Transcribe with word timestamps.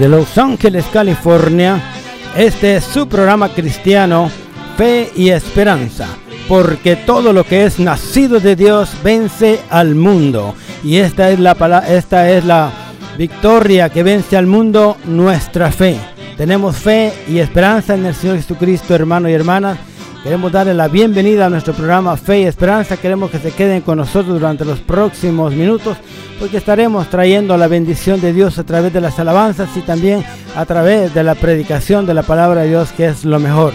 Desde 0.00 0.16
Los 0.16 0.38
Ángeles, 0.38 0.86
California, 0.90 1.78
este 2.34 2.76
es 2.76 2.84
su 2.84 3.06
programa 3.06 3.50
cristiano, 3.50 4.30
Fe 4.78 5.12
y 5.14 5.28
Esperanza, 5.28 6.06
porque 6.48 6.96
todo 6.96 7.34
lo 7.34 7.44
que 7.44 7.66
es 7.66 7.78
nacido 7.78 8.40
de 8.40 8.56
Dios 8.56 8.92
vence 9.04 9.60
al 9.68 9.94
mundo. 9.94 10.54
Y 10.82 10.96
esta 10.96 11.28
es 11.28 11.38
la, 11.38 11.52
esta 11.86 12.30
es 12.30 12.46
la 12.46 12.72
victoria 13.18 13.90
que 13.90 14.02
vence 14.02 14.38
al 14.38 14.46
mundo, 14.46 14.96
nuestra 15.04 15.70
fe. 15.70 15.98
Tenemos 16.38 16.76
fe 16.76 17.12
y 17.28 17.38
esperanza 17.38 17.94
en 17.94 18.06
el 18.06 18.14
Señor 18.14 18.36
Jesucristo, 18.36 18.94
hermanos 18.94 19.30
y 19.30 19.34
hermanas. 19.34 19.78
Queremos 20.22 20.52
darle 20.52 20.74
la 20.74 20.88
bienvenida 20.88 21.46
a 21.46 21.50
nuestro 21.50 21.72
programa 21.72 22.14
Fe 22.14 22.40
y 22.40 22.44
Esperanza. 22.44 22.98
Queremos 22.98 23.30
que 23.30 23.38
se 23.38 23.52
queden 23.52 23.80
con 23.80 23.96
nosotros 23.96 24.38
durante 24.38 24.66
los 24.66 24.78
próximos 24.78 25.54
minutos 25.54 25.96
porque 26.38 26.58
estaremos 26.58 27.08
trayendo 27.08 27.56
la 27.56 27.68
bendición 27.68 28.20
de 28.20 28.34
Dios 28.34 28.58
a 28.58 28.64
través 28.64 28.92
de 28.92 29.00
las 29.00 29.18
alabanzas 29.18 29.70
y 29.76 29.80
también 29.80 30.22
a 30.54 30.66
través 30.66 31.14
de 31.14 31.24
la 31.24 31.34
predicación 31.34 32.04
de 32.04 32.12
la 32.12 32.22
palabra 32.22 32.62
de 32.62 32.68
Dios 32.68 32.92
que 32.92 33.06
es 33.06 33.24
lo 33.24 33.40
mejor. 33.40 33.72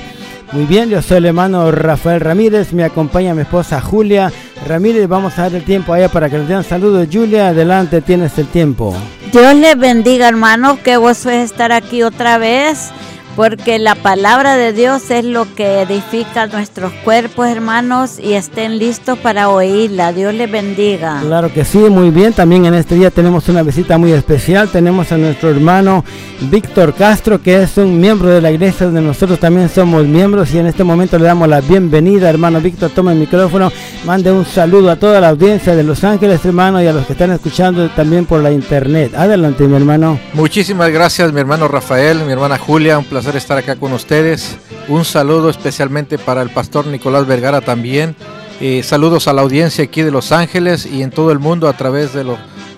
Muy 0.51 0.65
bien, 0.65 0.87
yo 0.89 1.01
soy 1.01 1.17
el 1.17 1.25
hermano 1.25 1.71
Rafael 1.71 2.21
Ramírez, 2.21 2.73
me 2.73 2.83
acompaña 2.83 3.33
mi 3.33 3.41
esposa 3.41 3.81
Julia 3.81 4.31
Ramírez. 4.67 5.07
Vamos 5.07 5.39
a 5.39 5.43
dar 5.43 5.55
el 5.55 5.63
tiempo 5.63 5.93
a 5.93 5.99
ella 5.99 6.09
para 6.09 6.29
que 6.29 6.37
nos 6.37 6.47
den 6.47 6.63
saludos. 6.63 7.07
Julia, 7.11 7.49
adelante, 7.49 8.01
tienes 8.01 8.37
el 8.37 8.45
tiempo. 8.47 8.95
Dios 9.31 9.55
les 9.55 9.77
bendiga, 9.77 10.27
hermano. 10.27 10.77
Qué 10.83 10.97
gozo 10.97 11.31
es 11.31 11.51
estar 11.51 11.71
aquí 11.71 12.03
otra 12.03 12.37
vez 12.37 12.91
porque 13.35 13.79
la 13.79 13.95
palabra 13.95 14.55
de 14.55 14.71
Dios 14.71 15.11
es 15.11 15.25
lo 15.25 15.53
que 15.55 15.81
edifica 15.81 16.47
nuestros 16.47 16.93
cuerpos, 17.03 17.47
hermanos, 17.47 18.17
y 18.17 18.33
estén 18.33 18.79
listos 18.79 19.17
para 19.19 19.49
oírla. 19.49 20.13
Dios 20.13 20.33
les 20.33 20.49
bendiga. 20.49 21.19
Claro 21.21 21.51
que 21.51 21.65
sí, 21.65 21.77
muy 21.77 22.11
bien. 22.11 22.31
También 22.31 22.65
en 22.65 22.73
este 22.73 22.95
día 22.95 23.11
tenemos 23.11 23.49
una 23.49 23.61
visita 23.61 23.97
muy 23.97 24.13
especial. 24.13 24.69
Tenemos 24.69 25.11
a 25.11 25.17
nuestro 25.17 25.49
hermano 25.49 26.05
Víctor 26.49 26.93
Castro, 26.93 27.41
que 27.41 27.63
es 27.63 27.77
un 27.77 27.99
miembro 27.99 28.29
de 28.29 28.41
la 28.41 28.51
iglesia 28.51 28.85
donde 28.85 29.01
nosotros 29.01 29.37
también 29.39 29.67
somos 29.67 30.05
miembros. 30.05 30.53
Y 30.53 30.59
en 30.59 30.67
este 30.67 30.83
momento 30.83 31.17
le 31.17 31.25
damos 31.25 31.49
la 31.49 31.59
bienvenida, 31.59 32.29
hermano 32.29 32.61
Víctor. 32.61 32.91
Toma 32.91 33.11
el 33.11 33.19
micrófono, 33.19 33.71
mande 34.05 34.31
un 34.31 34.45
saludo 34.45 34.89
a 34.91 34.95
toda 34.95 35.19
la 35.19 35.29
audiencia 35.29 35.75
de 35.75 35.83
Los 35.83 36.03
Ángeles, 36.05 36.45
hermano, 36.45 36.81
y 36.81 36.87
a 36.87 36.93
los 36.93 37.05
que 37.05 37.13
están 37.13 37.31
escuchando 37.31 37.89
también 37.89 38.25
por 38.25 38.41
la 38.41 38.51
internet. 38.51 39.13
Adelante, 39.13 39.67
mi 39.67 39.75
hermano. 39.75 40.19
Muchísimas 40.33 40.89
gracias, 40.89 41.33
mi 41.33 41.41
hermano 41.41 41.67
Rafael, 41.67 42.23
mi 42.23 42.31
hermana 42.31 42.57
Julia. 42.57 42.97
Un 42.97 43.05
placer 43.05 43.24
estar 43.33 43.57
acá 43.57 43.75
con 43.75 43.93
ustedes. 43.93 44.57
Un 44.87 45.05
saludo 45.05 45.49
especialmente 45.49 46.17
para 46.17 46.41
el 46.41 46.49
pastor 46.49 46.85
Nicolás 46.85 47.25
Vergara 47.25 47.61
también. 47.61 48.15
Eh, 48.61 48.83
saludos 48.83 49.27
a 49.27 49.33
la 49.33 49.41
audiencia 49.41 49.83
aquí 49.83 50.01
de 50.01 50.11
Los 50.11 50.31
Ángeles 50.31 50.85
y 50.85 51.01
en 51.01 51.09
todo 51.09 51.31
el 51.31 51.39
mundo 51.39 51.67
a 51.67 51.73
través 51.73 52.13
de 52.13 52.23
lo 52.23 52.37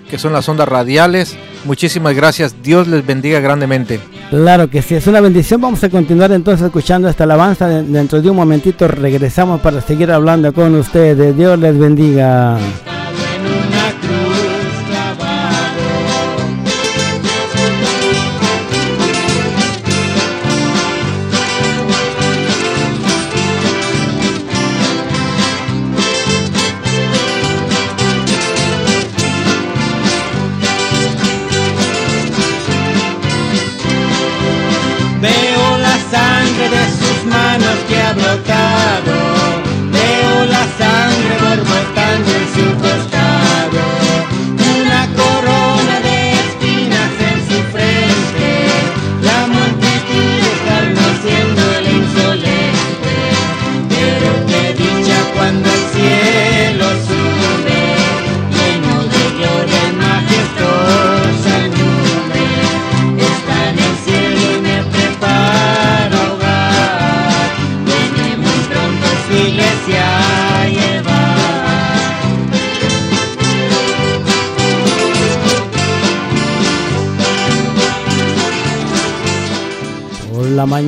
que 0.09 0.17
son 0.17 0.33
las 0.33 0.47
ondas 0.47 0.67
radiales. 0.67 1.35
Muchísimas 1.65 2.15
gracias. 2.15 2.55
Dios 2.63 2.87
les 2.87 3.05
bendiga 3.05 3.39
grandemente. 3.39 3.99
Claro 4.29 4.69
que 4.69 4.81
sí, 4.81 4.95
es 4.95 5.07
una 5.07 5.21
bendición. 5.21 5.61
Vamos 5.61 5.83
a 5.83 5.89
continuar 5.89 6.31
entonces 6.31 6.65
escuchando 6.65 7.09
esta 7.09 7.25
alabanza. 7.25 7.67
Dentro 7.67 8.21
de 8.21 8.29
un 8.29 8.37
momentito 8.37 8.87
regresamos 8.87 9.61
para 9.61 9.81
seguir 9.81 10.11
hablando 10.11 10.53
con 10.53 10.75
ustedes. 10.75 11.35
Dios 11.35 11.59
les 11.59 11.77
bendiga. 11.77 12.57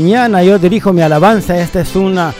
Yo 0.09 0.57
dirijo 0.57 0.91
mi 0.91 1.01
alabanza. 1.01 1.59
Este 1.59 1.81
es 1.81 1.95
una, 1.95 2.33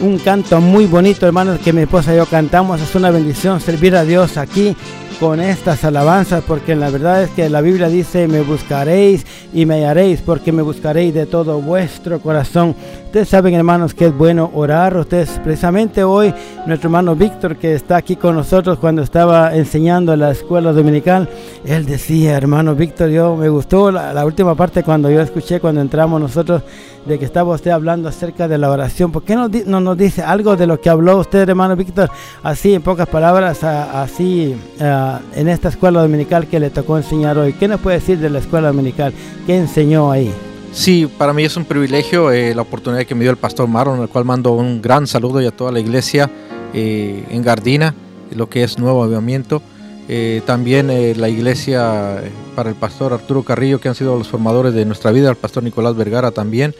un 0.00 0.18
canto 0.18 0.60
muy 0.60 0.86
bonito, 0.86 1.26
hermanos, 1.26 1.58
que 1.60 1.72
mi 1.72 1.82
esposa 1.82 2.12
y 2.12 2.18
yo 2.18 2.26
cantamos. 2.26 2.80
Es 2.80 2.94
una 2.94 3.10
bendición 3.10 3.60
servir 3.60 3.96
a 3.96 4.04
Dios 4.04 4.36
aquí 4.36 4.76
con 5.18 5.40
estas 5.40 5.84
alabanzas, 5.84 6.42
porque 6.46 6.74
la 6.74 6.90
verdad 6.90 7.22
es 7.22 7.30
que 7.30 7.48
la 7.48 7.60
Biblia 7.60 7.88
dice, 7.88 8.28
me 8.28 8.42
buscaréis 8.42 9.24
y 9.52 9.64
me 9.64 9.76
hallaréis, 9.76 10.20
porque 10.20 10.52
me 10.52 10.60
buscaréis 10.60 11.14
de 11.14 11.26
todo 11.26 11.60
vuestro 11.60 12.20
corazón. 12.20 12.74
Ustedes 13.06 13.28
saben, 13.28 13.54
hermanos, 13.54 13.94
que 13.94 14.06
es 14.06 14.16
bueno 14.16 14.50
orar. 14.54 14.96
Ustedes, 14.96 15.40
precisamente 15.44 16.02
hoy, 16.02 16.34
nuestro 16.66 16.88
hermano 16.88 17.14
Víctor, 17.14 17.56
que 17.56 17.74
está 17.74 17.96
aquí 17.96 18.16
con 18.16 18.34
nosotros 18.34 18.78
cuando 18.78 19.02
estaba 19.02 19.54
enseñando 19.54 20.12
en 20.12 20.20
la 20.20 20.32
escuela 20.32 20.72
dominical, 20.72 21.28
él 21.64 21.86
decía, 21.86 22.36
hermano 22.36 22.74
Víctor, 22.74 23.10
yo 23.10 23.36
me 23.36 23.48
gustó 23.48 23.92
la, 23.92 24.24
última 24.24 24.54
parte 24.54 24.82
cuando 24.82 25.10
yo 25.10 25.20
escuché, 25.20 25.60
cuando 25.60 25.80
entramos 25.80 26.20
nosotros, 26.20 26.62
de 27.06 27.18
que 27.18 27.24
estaba 27.24 27.54
usted 27.54 27.70
hablando 27.70 28.08
acerca 28.08 28.48
de 28.48 28.58
la 28.58 28.70
oración. 28.70 29.12
¿Por 29.12 29.22
qué 29.24 29.34
no, 29.34 29.48
no 29.66 29.80
nos 29.80 29.96
dice 29.98 30.22
algo 30.22 30.56
de 30.56 30.66
lo 30.66 30.80
que 30.80 30.90
habló 30.90 31.18
usted, 31.18 31.48
hermano 31.48 31.76
Víctor? 31.76 32.10
Así, 32.42 32.74
en 32.74 32.82
pocas 32.82 33.08
palabras, 33.08 33.62
así, 33.62 34.56
en 34.78 35.48
esta 35.48 35.68
escuela 35.68 36.02
dominical 36.02 36.46
que 36.46 36.60
le 36.60 36.70
tocó 36.70 36.96
enseñar 36.96 37.38
hoy. 37.38 37.52
¿Qué 37.52 37.68
nos 37.68 37.80
puede 37.80 37.98
decir 37.98 38.18
de 38.18 38.30
la 38.30 38.38
escuela 38.38 38.68
dominical? 38.68 39.12
¿Qué 39.46 39.56
enseñó 39.56 40.10
ahí? 40.10 40.32
Sí, 40.72 41.06
para 41.06 41.32
mí 41.32 41.44
es 41.44 41.56
un 41.56 41.64
privilegio 41.64 42.32
eh, 42.32 42.52
la 42.52 42.62
oportunidad 42.62 43.04
que 43.04 43.14
me 43.14 43.22
dio 43.22 43.30
el 43.30 43.36
pastor 43.36 43.68
Maron, 43.68 44.00
al 44.00 44.08
cual 44.08 44.24
mando 44.24 44.52
un 44.52 44.82
gran 44.82 45.06
saludo 45.06 45.40
y 45.40 45.46
a 45.46 45.52
toda 45.52 45.70
la 45.70 45.78
iglesia 45.78 46.28
eh, 46.72 47.24
en 47.30 47.42
Gardina, 47.42 47.94
lo 48.34 48.48
que 48.48 48.64
es 48.64 48.76
Nuevo 48.78 49.04
Avivamiento. 49.04 49.62
Eh, 50.08 50.42
también 50.44 50.88
la 51.18 51.28
iglesia 51.28 52.22
para 52.54 52.70
el 52.70 52.76
pastor 52.76 53.12
Arturo 53.12 53.42
Carrillo, 53.42 53.80
que 53.80 53.88
han 53.88 53.94
sido 53.94 54.16
los 54.18 54.28
formadores 54.28 54.74
de 54.74 54.84
nuestra 54.84 55.10
vida, 55.12 55.30
el 55.30 55.36
pastor 55.36 55.62
Nicolás 55.62 55.96
Vergara 55.96 56.30
también, 56.30 56.74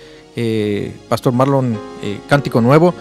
pastor 1.09 1.33
Marlon 1.33 1.79
Cántico 2.29 2.61
Nuevo. 2.61 2.95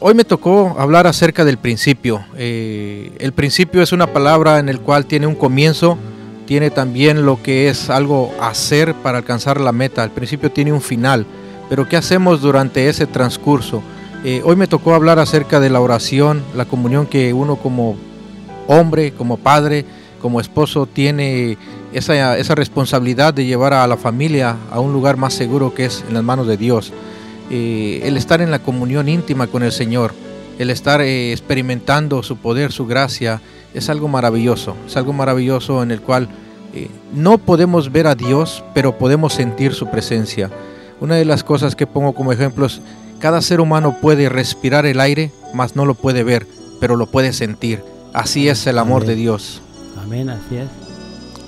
Hoy 0.00 0.14
me 0.14 0.24
tocó 0.24 0.76
hablar 0.78 1.06
acerca 1.06 1.44
del 1.44 1.58
principio. 1.58 2.24
el 2.36 3.32
principio 3.34 3.82
es 3.82 3.92
una 3.92 4.06
palabra 4.06 4.58
en 4.58 4.68
el 4.68 4.80
cual 4.80 5.06
tiene 5.06 5.26
un 5.26 5.34
comienzo, 5.34 5.98
tiene 6.46 6.70
también 6.70 7.24
lo 7.24 7.42
que 7.42 7.68
es 7.68 7.90
algo 7.90 8.32
hacer 8.40 8.94
para 8.94 9.18
alcanzar 9.18 9.60
la 9.60 9.72
meta. 9.72 10.02
Al 10.02 10.10
principio 10.10 10.50
tiene 10.50 10.72
un 10.72 10.80
final, 10.80 11.26
pero 11.68 11.88
¿qué 11.88 11.96
hacemos 11.96 12.40
durante 12.40 12.88
ese 12.88 13.06
transcurso? 13.06 13.82
Eh, 14.24 14.42
hoy 14.44 14.56
me 14.56 14.66
tocó 14.66 14.94
hablar 14.94 15.18
acerca 15.18 15.60
de 15.60 15.70
la 15.70 15.80
oración, 15.80 16.42
la 16.56 16.64
comunión 16.64 17.06
que 17.06 17.32
uno 17.32 17.56
como 17.56 17.96
hombre, 18.66 19.12
como 19.12 19.36
padre, 19.36 19.84
como 20.20 20.40
esposo 20.40 20.86
tiene 20.86 21.58
esa, 21.92 22.38
esa 22.38 22.54
responsabilidad 22.54 23.34
de 23.34 23.44
llevar 23.44 23.74
a 23.74 23.86
la 23.86 23.96
familia 23.96 24.56
a 24.70 24.80
un 24.80 24.92
lugar 24.92 25.16
más 25.16 25.34
seguro 25.34 25.74
que 25.74 25.84
es 25.84 26.04
en 26.08 26.14
las 26.14 26.24
manos 26.24 26.46
de 26.46 26.56
Dios. 26.56 26.92
Eh, 27.50 28.00
el 28.04 28.16
estar 28.16 28.40
en 28.40 28.50
la 28.50 28.58
comunión 28.58 29.08
íntima 29.08 29.46
con 29.46 29.62
el 29.62 29.70
Señor, 29.70 30.14
el 30.58 30.70
estar 30.70 31.02
eh, 31.02 31.30
experimentando 31.32 32.22
su 32.22 32.36
poder, 32.38 32.72
su 32.72 32.86
gracia, 32.86 33.42
es 33.74 33.90
algo 33.90 34.08
maravilloso, 34.08 34.76
es 34.86 34.96
algo 34.96 35.12
maravilloso 35.12 35.82
en 35.82 35.90
el 35.90 36.00
cual 36.00 36.28
eh, 36.72 36.88
no 37.12 37.38
podemos 37.38 37.92
ver 37.92 38.06
a 38.06 38.14
Dios, 38.14 38.64
pero 38.72 38.96
podemos 38.96 39.34
sentir 39.34 39.74
su 39.74 39.90
presencia. 39.90 40.50
Una 41.00 41.16
de 41.16 41.24
las 41.24 41.44
cosas 41.44 41.76
que 41.76 41.86
pongo 41.86 42.14
como 42.14 42.32
ejemplo 42.32 42.64
es, 42.64 42.80
cada 43.18 43.42
ser 43.42 43.60
humano 43.60 43.98
puede 44.00 44.28
respirar 44.28 44.86
el 44.86 45.00
aire, 45.00 45.30
mas 45.52 45.76
no 45.76 45.84
lo 45.84 45.94
puede 45.94 46.24
ver, 46.24 46.46
pero 46.80 46.96
lo 46.96 47.06
puede 47.06 47.32
sentir. 47.32 47.82
Así 48.14 48.48
es 48.48 48.66
el 48.68 48.78
amor 48.78 49.04
de 49.04 49.16
Dios. 49.16 49.60
Amén, 50.00 50.30
así 50.30 50.56
es. 50.56 50.68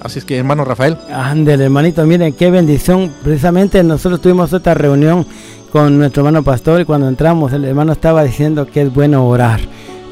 Así 0.00 0.18
es 0.18 0.24
que, 0.24 0.36
hermano 0.36 0.64
Rafael. 0.64 0.98
Ándale, 1.10 1.64
hermanito, 1.64 2.04
miren 2.04 2.32
qué 2.32 2.50
bendición. 2.50 3.12
Precisamente 3.22 3.82
nosotros 3.84 4.20
tuvimos 4.20 4.52
otra 4.52 4.74
reunión 4.74 5.24
con 5.70 5.96
nuestro 5.96 6.22
hermano 6.22 6.42
pastor 6.42 6.80
y 6.80 6.84
cuando 6.84 7.08
entramos 7.08 7.52
el 7.52 7.64
hermano 7.64 7.92
estaba 7.92 8.24
diciendo 8.24 8.66
que 8.66 8.82
es 8.82 8.92
bueno 8.92 9.26
orar. 9.26 9.60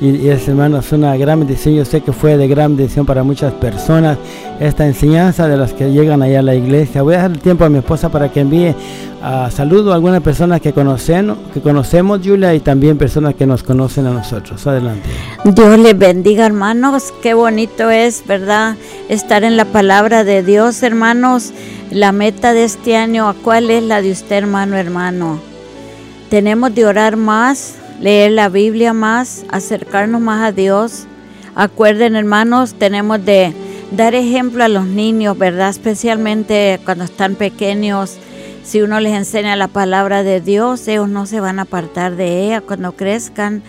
Y, 0.04 0.28
es 0.28 0.46
hermano, 0.48 0.78
es 0.78 0.92
una 0.92 1.16
gran 1.16 1.40
bendición. 1.40 1.74
Yo 1.74 1.84
sé 1.84 2.02
que 2.02 2.12
fue 2.12 2.36
de 2.36 2.46
gran 2.46 2.76
bendición 2.76 3.06
para 3.06 3.22
muchas 3.22 3.52
personas 3.54 4.18
esta 4.60 4.86
enseñanza 4.86 5.48
de 5.48 5.56
las 5.56 5.72
que 5.72 5.90
llegan 5.90 6.22
allá 6.22 6.40
a 6.40 6.42
la 6.42 6.54
iglesia. 6.54 7.02
Voy 7.02 7.14
a 7.14 7.24
el 7.24 7.38
tiempo 7.38 7.64
a 7.64 7.68
mi 7.70 7.78
esposa 7.78 8.10
para 8.10 8.30
que 8.30 8.40
envíe 8.40 8.74
a 9.22 9.50
saludo 9.50 9.92
a 9.92 9.94
algunas 9.94 10.20
personas 10.20 10.60
que 10.60 10.72
conocen, 10.72 11.34
que 11.54 11.60
conocemos, 11.60 12.20
Julia, 12.22 12.54
y 12.54 12.60
también 12.60 12.98
personas 12.98 13.34
que 13.34 13.46
nos 13.46 13.62
conocen 13.62 14.06
a 14.06 14.10
nosotros. 14.10 14.66
Adelante. 14.66 15.08
Dios 15.44 15.78
les 15.78 15.96
bendiga, 15.96 16.44
hermanos. 16.44 17.12
Qué 17.22 17.32
bonito 17.32 17.90
es, 17.90 18.22
¿verdad? 18.26 18.76
Estar 19.08 19.44
en 19.44 19.56
la 19.56 19.64
palabra 19.64 20.24
de 20.24 20.42
Dios, 20.42 20.82
hermanos. 20.82 21.52
La 21.90 22.12
meta 22.12 22.52
de 22.52 22.64
este 22.64 22.96
año, 22.96 23.34
¿cuál 23.42 23.70
es 23.70 23.82
la 23.82 24.02
de 24.02 24.12
usted, 24.12 24.36
hermano, 24.36 24.76
hermano? 24.76 25.40
Tenemos 26.28 26.74
de 26.74 26.84
orar 26.84 27.16
más, 27.16 27.76
leer 28.04 28.32
la 28.32 28.50
Biblia 28.50 28.92
más, 28.92 29.46
acercarnos 29.48 30.20
más 30.20 30.42
a 30.42 30.52
Dios. 30.52 31.06
Acuerden, 31.54 32.16
hermanos, 32.16 32.74
tenemos 32.74 33.24
de 33.24 33.54
dar 33.92 34.14
ejemplo 34.14 34.62
a 34.62 34.68
los 34.68 34.84
niños, 34.84 35.38
¿verdad? 35.38 35.70
Especialmente 35.70 36.78
cuando 36.84 37.04
están 37.04 37.34
pequeños. 37.34 38.18
Si 38.62 38.82
uno 38.82 39.00
les 39.00 39.14
enseña 39.14 39.56
la 39.56 39.68
palabra 39.68 40.22
de 40.22 40.42
Dios, 40.42 40.86
ellos 40.86 41.08
no 41.08 41.24
se 41.24 41.40
van 41.40 41.58
a 41.58 41.62
apartar 41.62 42.14
de 42.16 42.44
ella 42.44 42.60
cuando 42.60 42.92
crezcan. 42.92 43.62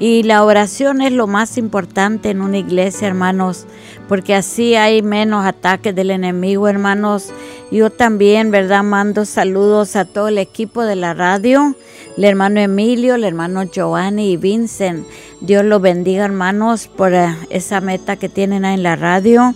Y 0.00 0.24
la 0.24 0.42
oración 0.44 1.00
es 1.02 1.12
lo 1.12 1.28
más 1.28 1.56
importante 1.58 2.30
en 2.30 2.40
una 2.40 2.58
iglesia, 2.58 3.06
hermanos, 3.06 3.66
porque 4.08 4.34
así 4.34 4.74
hay 4.74 5.02
menos 5.02 5.46
ataques 5.46 5.94
del 5.94 6.10
enemigo, 6.10 6.66
hermanos. 6.66 7.32
Yo 7.70 7.90
también, 7.90 8.50
¿verdad? 8.50 8.82
Mando 8.82 9.24
saludos 9.24 9.94
a 9.94 10.06
todo 10.06 10.26
el 10.28 10.38
equipo 10.38 10.82
de 10.82 10.96
la 10.96 11.14
radio 11.14 11.76
el 12.20 12.24
hermano 12.24 12.60
Emilio, 12.60 13.14
el 13.14 13.24
hermano 13.24 13.62
Giovanni 13.62 14.32
y 14.32 14.36
Vincent. 14.36 15.06
Dios 15.40 15.64
los 15.64 15.80
bendiga, 15.80 16.24
hermanos, 16.24 16.86
por 16.88 17.14
eh, 17.14 17.34
esa 17.48 17.80
meta 17.80 18.16
que 18.16 18.28
tienen 18.28 18.64
ahí 18.64 18.74
en 18.74 18.82
la 18.82 18.94
radio. 18.94 19.54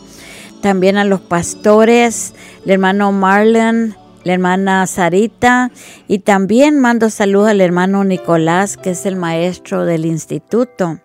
También 0.62 0.96
a 0.96 1.04
los 1.04 1.20
pastores, 1.20 2.32
el 2.64 2.70
hermano 2.70 3.12
Marlon, 3.12 3.96
la 4.24 4.32
hermana 4.32 4.86
Sarita 4.86 5.70
y 6.08 6.20
también 6.20 6.80
mando 6.80 7.10
saludos 7.10 7.50
al 7.50 7.60
hermano 7.60 8.04
Nicolás, 8.04 8.76
que 8.76 8.90
es 8.90 9.06
el 9.06 9.16
maestro 9.16 9.84
del 9.84 10.06
instituto. 10.06 10.98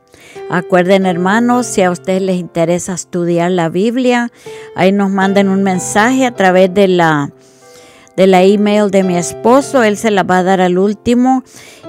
Acuerden 0.50 1.06
hermanos, 1.06 1.68
si 1.68 1.81
a 1.81 1.92
ustedes 1.92 2.21
les 2.21 2.38
interesa 2.38 2.94
estudiar 2.94 3.51
la 3.51 3.69
Biblia, 3.69 4.31
ahí 4.75 4.92
nos 4.92 5.12
manden 5.12 5.50
un 5.50 5.63
mensaje 5.63 6.25
a 6.25 6.36
través 6.36 6.74
de 6.74 6.88
la 6.88 7.31
de 8.16 8.27
la 8.27 8.44
email 8.44 8.92
de 8.92 9.04
mi 9.04 9.16
esposo, 9.16 9.81
él 9.81 9.95
se 9.95 10.12
la 10.12 10.24
va 10.24 10.39
a 10.39 10.44
dar 10.44 10.60
al 10.60 10.77
último. 10.77 11.44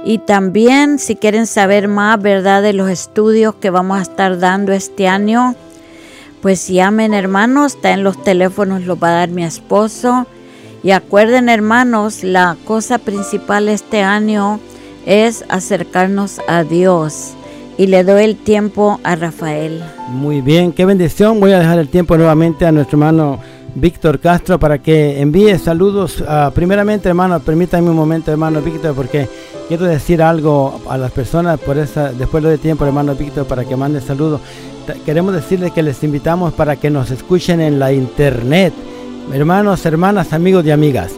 Y 0.04 0.18
también 0.18 1.00
si 1.00 1.16
quieren 1.16 1.48
saber 1.48 1.88
más, 1.88 2.22
¿verdad? 2.22 2.62
De 2.62 2.72
los 2.72 2.88
estudios 2.88 3.56
que 3.56 3.70
vamos 3.70 3.98
a 3.98 4.02
estar 4.02 4.38
dando 4.38 4.72
este 4.72 5.08
año, 5.08 5.56
pues 6.40 6.68
llamen 6.68 7.14
hermanos, 7.14 7.74
está 7.74 7.90
en 7.90 8.04
los 8.04 8.22
teléfonos, 8.22 8.82
los 8.82 9.02
va 9.02 9.08
a 9.08 9.12
dar 9.12 9.30
mi 9.30 9.42
esposo. 9.42 10.28
Y 10.82 10.92
acuerden 10.92 11.48
hermanos, 11.48 12.24
la 12.24 12.56
cosa 12.64 12.98
principal 12.98 13.68
este 13.68 14.02
año 14.02 14.60
es 15.06 15.44
acercarnos 15.48 16.40
a 16.48 16.64
Dios. 16.64 17.34
Y 17.76 17.86
le 17.86 18.04
doy 18.04 18.24
el 18.24 18.36
tiempo 18.36 19.00
a 19.04 19.16
Rafael. 19.16 19.82
Muy 20.08 20.40
bien, 20.40 20.72
qué 20.72 20.84
bendición. 20.84 21.40
Voy 21.40 21.52
a 21.52 21.58
dejar 21.58 21.78
el 21.78 21.88
tiempo 21.88 22.16
nuevamente 22.16 22.66
a 22.66 22.72
nuestro 22.72 22.96
hermano 22.96 23.38
Víctor 23.74 24.18
Castro 24.20 24.58
para 24.58 24.78
que 24.78 25.20
envíe 25.20 25.58
saludos. 25.58 26.20
Uh, 26.20 26.50
primeramente, 26.52 27.08
hermano, 27.08 27.40
permítanme 27.40 27.90
un 27.90 27.96
momento, 27.96 28.30
hermano 28.30 28.60
Víctor, 28.60 28.94
porque 28.94 29.28
quiero 29.68 29.84
decir 29.84 30.22
algo 30.22 30.80
a 30.88 30.98
las 30.98 31.12
personas 31.12 31.58
por 31.60 31.78
esa, 31.78 32.12
después 32.12 32.42
de 32.42 32.58
tiempo, 32.58 32.84
hermano 32.84 33.14
Víctor, 33.14 33.46
para 33.46 33.64
que 33.64 33.76
mande 33.76 34.00
saludos. 34.00 34.40
Queremos 35.06 35.32
decirles 35.34 35.72
que 35.72 35.82
les 35.82 36.02
invitamos 36.02 36.52
para 36.52 36.76
que 36.76 36.90
nos 36.90 37.10
escuchen 37.10 37.60
en 37.60 37.78
la 37.78 37.92
internet. 37.92 38.72
Hermanos, 39.32 39.86
hermanas, 39.86 40.32
amigos 40.32 40.66
y 40.66 40.72
amigas. 40.72 41.12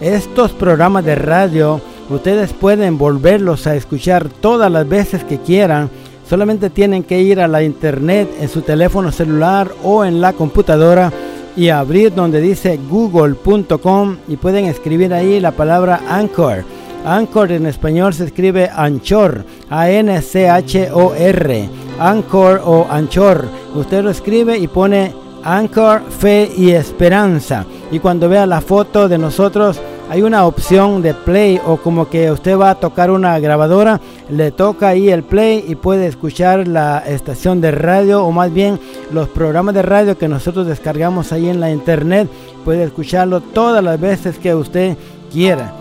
Estos 0.00 0.52
programas 0.52 1.04
de 1.04 1.16
radio, 1.16 1.82
ustedes 2.08 2.54
pueden 2.54 2.96
volverlos 2.96 3.66
a 3.66 3.76
escuchar 3.76 4.30
todas 4.30 4.72
las 4.72 4.88
veces 4.88 5.22
que 5.22 5.36
quieran. 5.36 5.90
Solamente 6.26 6.70
tienen 6.70 7.02
que 7.02 7.20
ir 7.20 7.40
a 7.40 7.48
la 7.48 7.62
internet 7.62 8.30
en 8.40 8.48
su 8.48 8.62
teléfono 8.62 9.12
celular 9.12 9.70
o 9.82 10.06
en 10.06 10.22
la 10.22 10.32
computadora 10.32 11.12
y 11.56 11.68
abrir 11.68 12.14
donde 12.14 12.40
dice 12.40 12.80
google.com 12.88 14.16
y 14.28 14.38
pueden 14.38 14.64
escribir 14.64 15.12
ahí 15.12 15.38
la 15.38 15.52
palabra 15.52 16.00
Anchor. 16.08 16.64
Anchor 17.04 17.52
en 17.52 17.66
español 17.66 18.14
se 18.14 18.24
escribe 18.24 18.70
Anchor, 18.74 19.44
A-N-C-H-O-R, 19.68 21.68
Anchor 21.98 22.62
o 22.64 22.86
Anchor. 22.88 23.44
Usted 23.74 24.02
lo 24.02 24.10
escribe 24.10 24.56
y 24.56 24.68
pone 24.68 25.12
Anchor, 25.42 26.02
Fe 26.10 26.50
y 26.56 26.70
Esperanza. 26.70 27.64
Y 27.90 27.98
cuando 27.98 28.28
vea 28.28 28.46
la 28.46 28.60
foto 28.60 29.08
de 29.08 29.18
nosotros, 29.18 29.80
hay 30.10 30.22
una 30.22 30.46
opción 30.46 31.02
de 31.02 31.12
play 31.12 31.60
o 31.66 31.76
como 31.76 32.08
que 32.08 32.30
usted 32.30 32.58
va 32.58 32.70
a 32.70 32.74
tocar 32.76 33.10
una 33.10 33.38
grabadora, 33.38 34.00
le 34.30 34.50
toca 34.52 34.88
ahí 34.88 35.10
el 35.10 35.22
play 35.22 35.64
y 35.68 35.74
puede 35.74 36.06
escuchar 36.06 36.66
la 36.66 36.98
estación 37.06 37.60
de 37.60 37.72
radio 37.72 38.24
o 38.24 38.32
más 38.32 38.52
bien 38.52 38.80
los 39.12 39.28
programas 39.28 39.74
de 39.74 39.82
radio 39.82 40.16
que 40.16 40.28
nosotros 40.28 40.66
descargamos 40.66 41.32
ahí 41.32 41.48
en 41.48 41.60
la 41.60 41.70
internet, 41.70 42.28
puede 42.64 42.84
escucharlo 42.84 43.40
todas 43.40 43.84
las 43.84 44.00
veces 44.00 44.38
que 44.38 44.54
usted 44.54 44.96
quiera. 45.30 45.74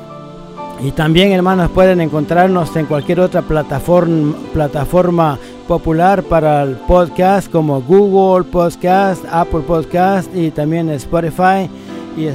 Y 0.83 0.91
también 0.91 1.31
hermanos 1.31 1.71
pueden 1.71 2.01
encontrarnos 2.01 2.75
en 2.75 2.85
cualquier 2.85 3.21
otra 3.21 3.41
plataforma, 3.41 4.35
plataforma 4.53 5.39
popular 5.67 6.23
para 6.23 6.63
el 6.63 6.75
podcast 6.75 7.51
como 7.51 7.81
Google 7.81 8.45
Podcast, 8.45 9.23
Apple 9.31 9.61
Podcast 9.67 10.33
y 10.35 10.49
también 10.51 10.89
Spotify 10.89 11.69
y 12.17 12.27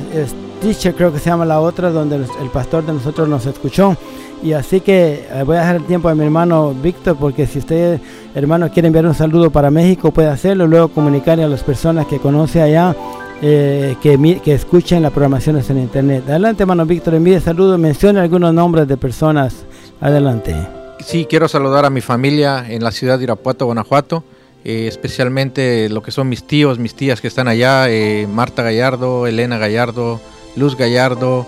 Stitcher 0.61 0.94
creo 0.94 1.12
que 1.12 1.19
se 1.19 1.31
llama 1.31 1.44
la 1.44 1.61
otra 1.61 1.90
donde 1.90 2.17
el 2.17 2.50
pastor 2.52 2.87
de 2.87 2.93
nosotros 2.93 3.29
nos 3.29 3.46
escuchó. 3.46 3.96
Y 4.43 4.52
así 4.52 4.81
que 4.81 5.26
eh, 5.31 5.43
voy 5.44 5.56
a 5.56 5.61
dejar 5.61 5.76
el 5.76 5.84
tiempo 5.84 6.08
a 6.08 6.14
mi 6.14 6.25
hermano 6.25 6.75
Víctor 6.75 7.17
porque 7.17 7.46
si 7.46 7.61
usted 7.61 8.00
hermano 8.34 8.70
quiere 8.70 8.88
enviar 8.88 9.06
un 9.06 9.14
saludo 9.14 9.50
para 9.50 9.70
México 9.70 10.11
puede 10.11 10.29
hacerlo, 10.29 10.67
luego 10.67 10.88
comunicarle 10.88 11.44
a 11.44 11.49
las 11.49 11.62
personas 11.62 12.06
que 12.06 12.19
conoce 12.19 12.61
allá 12.61 12.94
eh, 13.40 13.96
que, 14.02 14.40
que 14.43 14.55
escuchen 14.55 15.03
las 15.03 15.12
programaciones 15.12 15.70
en 15.70 15.79
internet. 15.79 16.24
Adelante 16.29 16.65
hermano 16.65 16.84
Víctor, 16.86 17.15
envíe 17.15 17.41
saludos, 17.41 17.79
mencione 17.79 18.20
algunos 18.20 18.53
nombres 18.53 18.86
de 18.89 18.96
personas. 18.96 19.65
Adelante. 20.01 20.81
Sí, 21.04 21.26
quiero 21.28 21.48
saludar 21.48 21.84
a 21.84 21.90
mi 21.90 22.00
familia 22.00 22.64
en 22.68 22.82
la 22.82 22.92
ciudad 22.92 23.18
de 23.18 23.24
Irapuato, 23.24 23.66
Guanajuato. 23.66 24.24
Eh, 24.64 24.86
especialmente 24.86 25.88
lo 25.88 26.02
que 26.02 26.12
son 26.12 26.28
mis 26.28 26.46
tíos, 26.46 26.78
mis 26.78 26.94
tías 26.94 27.20
que 27.20 27.28
están 27.28 27.48
allá, 27.48 27.88
Marta 28.28 28.62
Gallardo, 28.62 29.26
Elena 29.26 29.58
Gallardo, 29.58 30.20
Luz 30.56 30.76
Gallardo, 30.76 31.46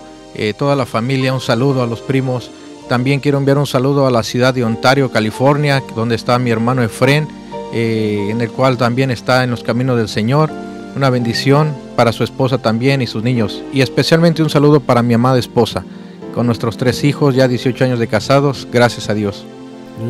toda 0.57 0.75
la 0.75 0.85
familia, 0.85 1.33
un 1.33 1.41
saludo 1.41 1.81
a 1.81 1.87
los 1.87 2.01
primos. 2.01 2.51
También 2.89 3.21
quiero 3.21 3.37
enviar 3.37 3.57
un 3.57 3.65
saludo 3.65 4.05
a 4.05 4.11
la 4.11 4.21
ciudad 4.23 4.53
de 4.53 4.63
Ontario, 4.65 5.11
California, 5.11 5.81
donde 5.95 6.15
está 6.15 6.37
mi 6.37 6.51
hermano 6.51 6.83
Efren, 6.83 7.27
en 7.71 8.41
el 8.41 8.51
cual 8.51 8.77
también 8.77 9.11
está 9.11 9.43
en 9.43 9.51
los 9.51 9.63
caminos 9.63 9.97
del 9.97 10.09
Señor 10.09 10.51
una 10.95 11.09
bendición 11.09 11.75
para 11.95 12.11
su 12.11 12.23
esposa 12.23 12.57
también 12.57 13.01
y 13.01 13.07
sus 13.07 13.23
niños. 13.23 13.61
Y 13.73 13.81
especialmente 13.81 14.43
un 14.43 14.49
saludo 14.49 14.79
para 14.79 15.03
mi 15.03 15.13
amada 15.13 15.37
esposa, 15.37 15.83
con 16.35 16.45
nuestros 16.45 16.75
tres 16.75 17.05
hijos, 17.05 17.33
ya 17.33 17.47
18 17.47 17.85
años 17.85 17.97
de 17.97 18.07
casados, 18.07 18.67
gracias 18.71 19.09
a 19.09 19.13
Dios. 19.13 19.45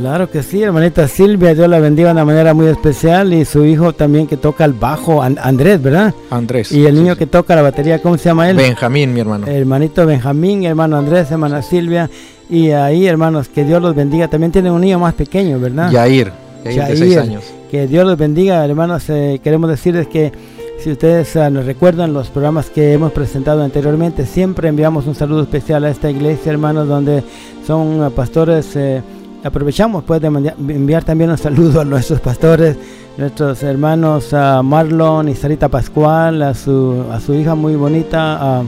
Claro 0.01 0.31
que 0.31 0.41
sí, 0.41 0.63
hermanita 0.63 1.07
Silvia, 1.07 1.53
Dios 1.53 1.69
la 1.69 1.79
bendiga 1.79 2.07
de 2.07 2.13
una 2.13 2.25
manera 2.25 2.55
muy 2.55 2.65
especial 2.65 3.31
y 3.31 3.45
su 3.45 3.63
hijo 3.63 3.93
también 3.93 4.25
que 4.25 4.35
toca 4.35 4.65
el 4.65 4.73
bajo, 4.73 5.21
Andrés, 5.21 5.79
¿verdad? 5.79 6.15
Andrés. 6.31 6.71
Y 6.71 6.87
el 6.87 6.95
niño 6.95 7.15
que 7.15 7.27
toca 7.27 7.55
la 7.55 7.61
batería, 7.61 8.01
¿cómo 8.01 8.17
se 8.17 8.25
llama 8.25 8.49
él? 8.49 8.57
Benjamín, 8.57 9.13
mi 9.13 9.19
hermano. 9.19 9.45
Hermanito 9.45 10.03
Benjamín, 10.07 10.63
hermano 10.63 10.97
Andrés, 10.97 11.29
hermana 11.29 11.61
Silvia. 11.61 12.09
Y 12.49 12.71
ahí, 12.71 13.05
hermanos, 13.05 13.47
que 13.47 13.63
Dios 13.63 13.79
los 13.79 13.95
bendiga. 13.95 14.27
También 14.27 14.51
tiene 14.51 14.71
un 14.71 14.81
niño 14.81 14.97
más 14.97 15.13
pequeño, 15.13 15.59
¿verdad? 15.59 15.91
Yair, 15.91 16.31
Yair, 16.63 16.85
de 16.85 16.97
seis 16.97 17.17
años. 17.17 17.43
Que 17.69 17.85
Dios 17.85 18.05
los 18.05 18.17
bendiga, 18.17 18.65
hermanos. 18.65 19.03
Eh, 19.09 19.39
queremos 19.43 19.69
decirles 19.69 20.07
que 20.07 20.31
si 20.79 20.91
ustedes 20.91 21.35
uh, 21.35 21.49
nos 21.49 21.65
recuerdan 21.65 22.13
los 22.13 22.29
programas 22.29 22.69
que 22.69 22.93
hemos 22.93 23.11
presentado 23.11 23.63
anteriormente, 23.63 24.25
siempre 24.25 24.67
enviamos 24.67 25.07
un 25.07 25.15
saludo 25.15 25.43
especial 25.43 25.83
a 25.83 25.89
esta 25.89 26.09
iglesia, 26.09 26.51
hermanos, 26.51 26.87
donde 26.87 27.23
son 27.65 28.03
uh, 28.03 28.11
pastores. 28.11 28.75
Eh, 28.75 29.01
aprovechamos 29.43 30.03
pues 30.03 30.21
de 30.21 30.27
enviar 30.27 31.03
también 31.03 31.29
un 31.29 31.37
saludo 31.37 31.81
a 31.81 31.85
nuestros 31.85 32.19
pastores, 32.19 32.77
nuestros 33.17 33.63
hermanos 33.63 34.33
uh, 34.33 34.61
Marlon 34.63 35.29
y 35.29 35.35
Sarita 35.35 35.69
Pascual, 35.69 36.41
a 36.41 36.53
su, 36.53 37.03
a 37.11 37.19
su 37.19 37.33
hija 37.33 37.55
muy 37.55 37.75
bonita. 37.75 38.63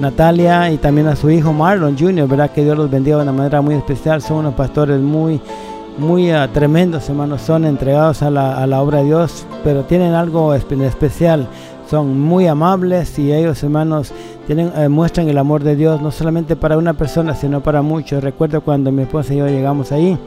Natalia 0.00 0.72
y 0.72 0.78
también 0.78 1.06
a 1.06 1.14
su 1.14 1.30
hijo 1.30 1.52
Marlon 1.52 1.96
Jr., 1.96 2.26
¿verdad? 2.26 2.50
Que 2.50 2.64
Dios 2.64 2.76
los 2.76 2.90
bendiga 2.90 3.16
de 3.18 3.22
una 3.22 3.32
manera 3.32 3.60
muy 3.60 3.76
especial. 3.76 4.20
Son 4.20 4.38
unos 4.38 4.54
pastores 4.54 5.00
muy, 5.00 5.40
muy 5.98 6.32
uh, 6.32 6.48
tremendos, 6.52 7.08
hermanos, 7.08 7.42
son 7.42 7.64
entregados 7.64 8.22
a 8.22 8.30
la, 8.30 8.62
a 8.62 8.66
la, 8.66 8.82
obra 8.82 8.98
de 8.98 9.04
Dios, 9.04 9.46
pero 9.62 9.84
tienen 9.84 10.14
algo 10.14 10.54
especial, 10.54 11.48
son 11.88 12.18
muy 12.18 12.46
amables 12.46 13.18
y 13.18 13.32
ellos, 13.32 13.62
hermanos, 13.62 14.12
eh, 14.48 14.88
muestran 14.88 15.28
el 15.28 15.38
amor 15.38 15.62
de 15.62 15.74
Dios 15.74 16.02
no 16.02 16.10
solamente 16.10 16.56
para 16.56 16.76
una 16.76 16.94
persona, 16.94 17.34
sino 17.34 17.62
para 17.62 17.80
muchos. 17.82 18.22
Recuerdo 18.22 18.60
cuando 18.60 18.92
mi 18.92 19.02
esposa 19.02 19.32
y 19.32 19.38
yo 19.38 19.46
llegamos 19.46 19.92
ahí, 19.92 20.18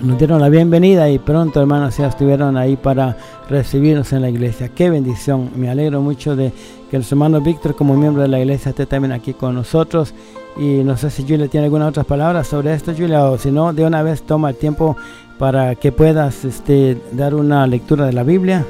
nos 0.00 0.18
dieron 0.18 0.40
la 0.40 0.48
bienvenida 0.48 1.08
y 1.08 1.18
pronto, 1.18 1.60
hermanos, 1.60 1.96
ya 1.96 2.08
estuvieron 2.08 2.56
ahí 2.56 2.76
para 2.76 3.16
recibirnos 3.48 4.12
en 4.12 4.22
la 4.22 4.28
iglesia. 4.28 4.68
Qué 4.68 4.90
bendición. 4.90 5.50
Me 5.56 5.70
alegro 5.70 6.02
mucho 6.02 6.36
de 6.36 6.52
que 6.94 6.98
el 6.98 7.06
hermano 7.10 7.40
Víctor, 7.40 7.74
como 7.74 7.96
miembro 7.96 8.22
de 8.22 8.28
la 8.28 8.38
iglesia, 8.38 8.70
esté 8.70 8.86
también 8.86 9.10
aquí 9.10 9.34
con 9.34 9.52
nosotros. 9.52 10.14
Y 10.56 10.84
no 10.84 10.96
sé 10.96 11.10
si 11.10 11.24
Julia 11.24 11.48
tiene 11.48 11.64
algunas 11.64 11.88
otras 11.88 12.06
palabras 12.06 12.46
sobre 12.46 12.72
esto, 12.72 12.92
Julia, 12.96 13.24
o 13.24 13.36
si 13.36 13.50
no, 13.50 13.72
de 13.72 13.84
una 13.84 14.04
vez 14.04 14.22
toma 14.22 14.50
el 14.50 14.56
tiempo 14.56 14.96
para 15.36 15.74
que 15.74 15.90
puedas 15.90 16.44
este, 16.44 16.96
dar 17.10 17.34
una 17.34 17.66
lectura 17.66 18.06
de 18.06 18.12
la 18.12 18.22
Biblia. 18.22 18.64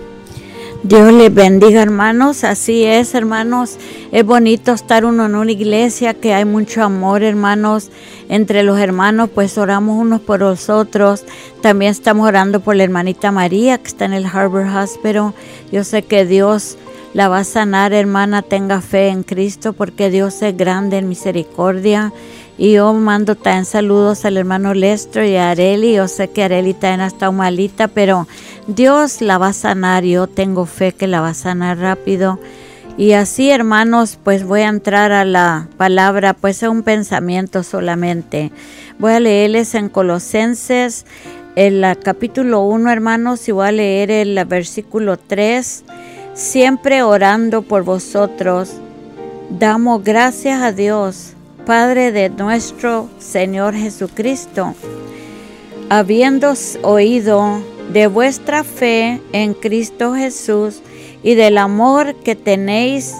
Dios 0.84 1.12
les 1.12 1.34
bendiga 1.34 1.82
hermanos, 1.82 2.44
así 2.44 2.84
es 2.84 3.14
hermanos, 3.14 3.76
es 4.10 4.24
bonito 4.24 4.72
estar 4.72 5.04
uno 5.04 5.26
en 5.26 5.34
una 5.34 5.52
iglesia 5.52 6.14
que 6.14 6.34
hay 6.34 6.44
mucho 6.44 6.82
amor 6.82 7.22
hermanos, 7.22 7.90
entre 8.28 8.62
los 8.62 8.78
hermanos 8.78 9.30
pues 9.34 9.56
oramos 9.56 9.98
unos 9.98 10.20
por 10.20 10.40
los 10.40 10.68
otros, 10.68 11.24
también 11.62 11.90
estamos 11.90 12.28
orando 12.28 12.60
por 12.60 12.76
la 12.76 12.84
hermanita 12.84 13.32
María 13.32 13.78
que 13.78 13.88
está 13.88 14.04
en 14.04 14.12
el 14.12 14.26
Harbor 14.26 14.66
Hospital, 14.66 15.32
yo 15.72 15.84
sé 15.84 16.02
que 16.02 16.26
Dios 16.26 16.76
la 17.14 17.28
va 17.28 17.38
a 17.38 17.44
sanar 17.44 17.92
hermana, 17.92 18.42
tenga 18.42 18.80
fe 18.80 19.08
en 19.08 19.22
Cristo 19.22 19.72
porque 19.72 20.10
Dios 20.10 20.42
es 20.42 20.56
grande 20.56 20.98
en 20.98 21.08
misericordia 21.08 22.12
y 22.56 22.72
yo 22.72 22.92
mando 22.92 23.34
también 23.34 23.64
saludos 23.64 24.24
al 24.24 24.36
hermano 24.36 24.74
Lestro 24.74 25.24
y 25.24 25.34
a 25.36 25.50
Areli. 25.50 25.94
Yo 25.94 26.06
sé 26.06 26.28
que 26.28 26.44
Areli 26.44 26.72
también 26.72 27.00
ha 27.00 27.06
estado 27.06 27.32
malita, 27.32 27.88
pero 27.88 28.28
Dios 28.68 29.20
la 29.20 29.38
va 29.38 29.48
a 29.48 29.52
sanar. 29.52 30.04
Yo 30.04 30.28
tengo 30.28 30.64
fe 30.64 30.92
que 30.92 31.08
la 31.08 31.20
va 31.20 31.30
a 31.30 31.34
sanar 31.34 31.78
rápido. 31.78 32.38
Y 32.96 33.12
así, 33.12 33.50
hermanos, 33.50 34.20
pues 34.22 34.44
voy 34.44 34.60
a 34.60 34.68
entrar 34.68 35.10
a 35.10 35.24
la 35.24 35.68
palabra, 35.76 36.32
pues 36.32 36.62
es 36.62 36.68
un 36.68 36.84
pensamiento 36.84 37.64
solamente. 37.64 38.52
Voy 39.00 39.14
a 39.14 39.18
leerles 39.18 39.74
en 39.74 39.88
Colosenses, 39.88 41.06
el 41.56 41.84
capítulo 42.04 42.62
1, 42.62 42.92
hermanos, 42.92 43.48
y 43.48 43.52
voy 43.52 43.66
a 43.66 43.72
leer 43.72 44.12
el 44.12 44.44
versículo 44.44 45.16
3. 45.16 45.84
Siempre 46.34 47.04
orando 47.04 47.62
por 47.62 47.84
vosotros, 47.84 48.72
damos 49.50 50.02
gracias 50.02 50.60
a 50.62 50.72
Dios 50.72 51.34
Padre 51.64 52.10
de 52.10 52.28
nuestro 52.28 53.08
Señor 53.20 53.72
Jesucristo, 53.74 54.74
habiendo 55.88 56.54
oído 56.82 57.62
de 57.92 58.08
vuestra 58.08 58.64
fe 58.64 59.22
en 59.32 59.54
Cristo 59.54 60.16
Jesús 60.16 60.82
y 61.22 61.36
del 61.36 61.56
amor 61.56 62.16
que 62.16 62.34
tenéis 62.34 63.14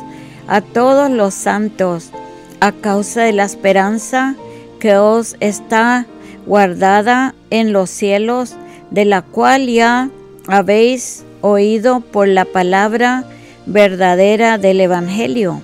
a 0.49 0.61
todos 0.61 1.09
los 1.09 1.35
santos, 1.35 2.11
a 2.59 2.73
causa 2.73 3.23
de 3.23 3.33
la 3.33 3.45
esperanza 3.45 4.35
que 4.81 4.97
os 4.97 5.37
está 5.39 6.07
guardada 6.47 7.37
en 7.51 7.73
los 7.73 7.91
cielos, 7.91 8.57
de 8.91 9.05
la 9.05 9.23
cual 9.23 9.69
ya 9.69 10.11
habéis 10.49 11.25
oído 11.47 12.01
por 12.01 12.27
la 12.27 12.47
palabra 12.47 13.25
verdadera 13.67 14.57
del 14.57 14.81
Evangelio 14.81 15.61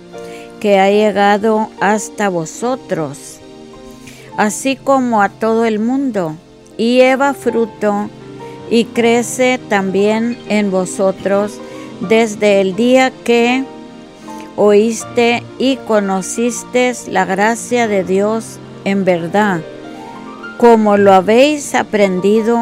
que 0.61 0.79
ha 0.79 0.91
llegado 0.91 1.71
hasta 1.81 2.29
vosotros, 2.29 3.39
así 4.37 4.77
como 4.77 5.23
a 5.23 5.31
todo 5.31 5.65
el 5.65 5.79
mundo, 5.79 6.37
y 6.77 6.97
lleva 6.97 7.33
fruto 7.33 8.11
y 8.69 8.85
crece 8.85 9.59
también 9.71 10.39
en 10.51 10.71
vosotros 10.71 11.59
desde 12.07 12.61
el 12.61 12.77
día 12.77 13.11
que 13.25 13.65
oíste 14.57 15.43
y 15.59 15.77
conociste 15.77 16.93
la 17.09 17.25
gracia 17.25 17.89
de 17.89 18.05
Dios 18.05 18.59
en 18.85 19.07
verdad, 19.07 19.63
como 20.59 20.99
lo 20.99 21.15
habéis 21.15 21.75
aprendido 21.75 22.59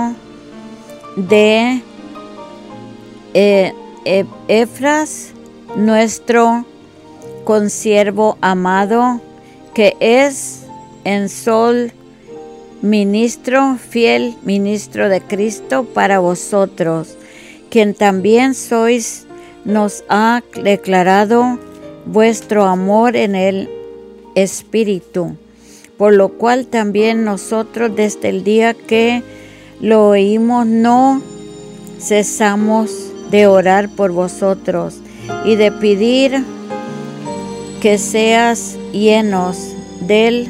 de 1.17 1.83
eh, 3.35 3.73
eh, 4.05 4.25
Efras, 4.49 5.33
nuestro 5.77 6.65
consiervo 7.45 8.39
amado, 8.41 9.21
que 9.75 9.97
es 10.01 10.65
en 11.05 11.29
sol 11.29 11.93
ministro, 12.83 13.77
fiel 13.77 14.37
ministro 14.43 15.09
de 15.09 15.21
Cristo 15.21 15.85
para 15.85 16.19
vosotros, 16.19 17.17
quien 17.71 17.95
también 17.95 18.55
sois, 18.55 19.27
nos 19.65 20.05
ha 20.09 20.43
declarado 20.63 21.59
vuestro 22.07 22.65
amor 22.65 23.17
en 23.17 23.35
el 23.35 23.69
Espíritu, 24.35 25.37
por 25.97 26.15
lo 26.15 26.31
cual 26.31 26.67
también 26.67 27.25
nosotros 27.25 27.95
desde 27.95 28.31
el 28.31 28.45
día 28.45 28.75
que 28.75 29.23
lo 29.81 30.09
oímos 30.09 30.67
no 30.67 31.21
cesamos 32.01 33.13
de 33.31 33.47
orar 33.47 33.89
por 33.89 34.13
vosotros 34.13 34.97
y 35.45 35.57
de 35.57 35.73
pedir 35.73 36.45
que 37.81 37.99
seas 37.99 38.77
llenos 38.93 39.75
del 40.01 40.49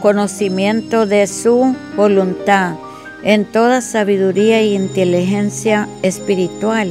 conocimiento 0.00 1.06
de 1.06 1.26
su 1.26 1.74
voluntad 1.96 2.74
en 3.22 3.44
toda 3.44 3.82
sabiduría 3.82 4.62
y 4.62 4.74
inteligencia 4.74 5.88
espiritual, 6.02 6.88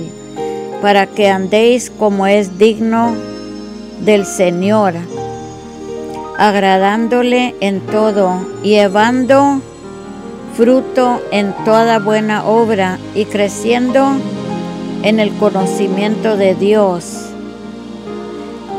para 0.82 1.08
que 1.08 1.30
andéis 1.30 1.90
como 1.90 2.28
es 2.28 2.60
digno 2.60 3.16
del 4.06 4.26
Señor, 4.26 4.94
agradándole 6.38 7.56
en 7.60 7.82
todo, 7.82 8.48
llevando 8.62 9.62
fruto 10.56 11.22
en 11.32 11.54
toda 11.66 12.00
buena 12.00 12.46
obra 12.46 13.00
y 13.16 13.26
creciendo 13.26 14.18
en 15.04 15.20
el 15.20 15.32
conocimiento 15.34 16.38
de 16.38 16.56
Dios 16.56 17.30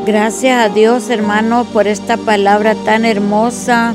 Gracias 0.05 0.65
a 0.65 0.73
Dios, 0.73 1.11
hermano, 1.11 1.63
por 1.65 1.85
esta 1.85 2.17
palabra 2.17 2.73
tan 2.73 3.05
hermosa. 3.05 3.93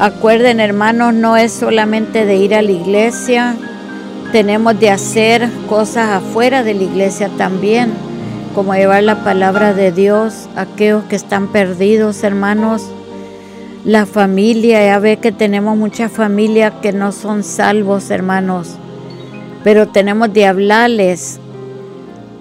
Acuerden, 0.00 0.58
hermanos, 0.58 1.14
no 1.14 1.36
es 1.36 1.52
solamente 1.52 2.24
de 2.24 2.34
ir 2.34 2.56
a 2.56 2.62
la 2.62 2.72
iglesia, 2.72 3.54
tenemos 4.32 4.80
de 4.80 4.90
hacer 4.90 5.48
cosas 5.68 6.08
afuera 6.08 6.64
de 6.64 6.74
la 6.74 6.82
iglesia 6.82 7.30
también, 7.38 7.92
como 8.52 8.74
llevar 8.74 9.04
la 9.04 9.22
palabra 9.22 9.74
de 9.74 9.92
Dios 9.92 10.48
a 10.56 10.62
aquellos 10.62 11.04
que 11.04 11.14
están 11.14 11.46
perdidos, 11.52 12.24
hermanos. 12.24 12.90
La 13.84 14.06
familia, 14.06 14.84
ya 14.84 14.98
ve 14.98 15.18
que 15.18 15.30
tenemos 15.30 15.76
muchas 15.76 16.10
familias 16.10 16.72
que 16.82 16.92
no 16.92 17.12
son 17.12 17.44
salvos, 17.44 18.10
hermanos, 18.10 18.74
pero 19.62 19.86
tenemos 19.86 20.32
de 20.32 20.46
hablarles 20.46 21.38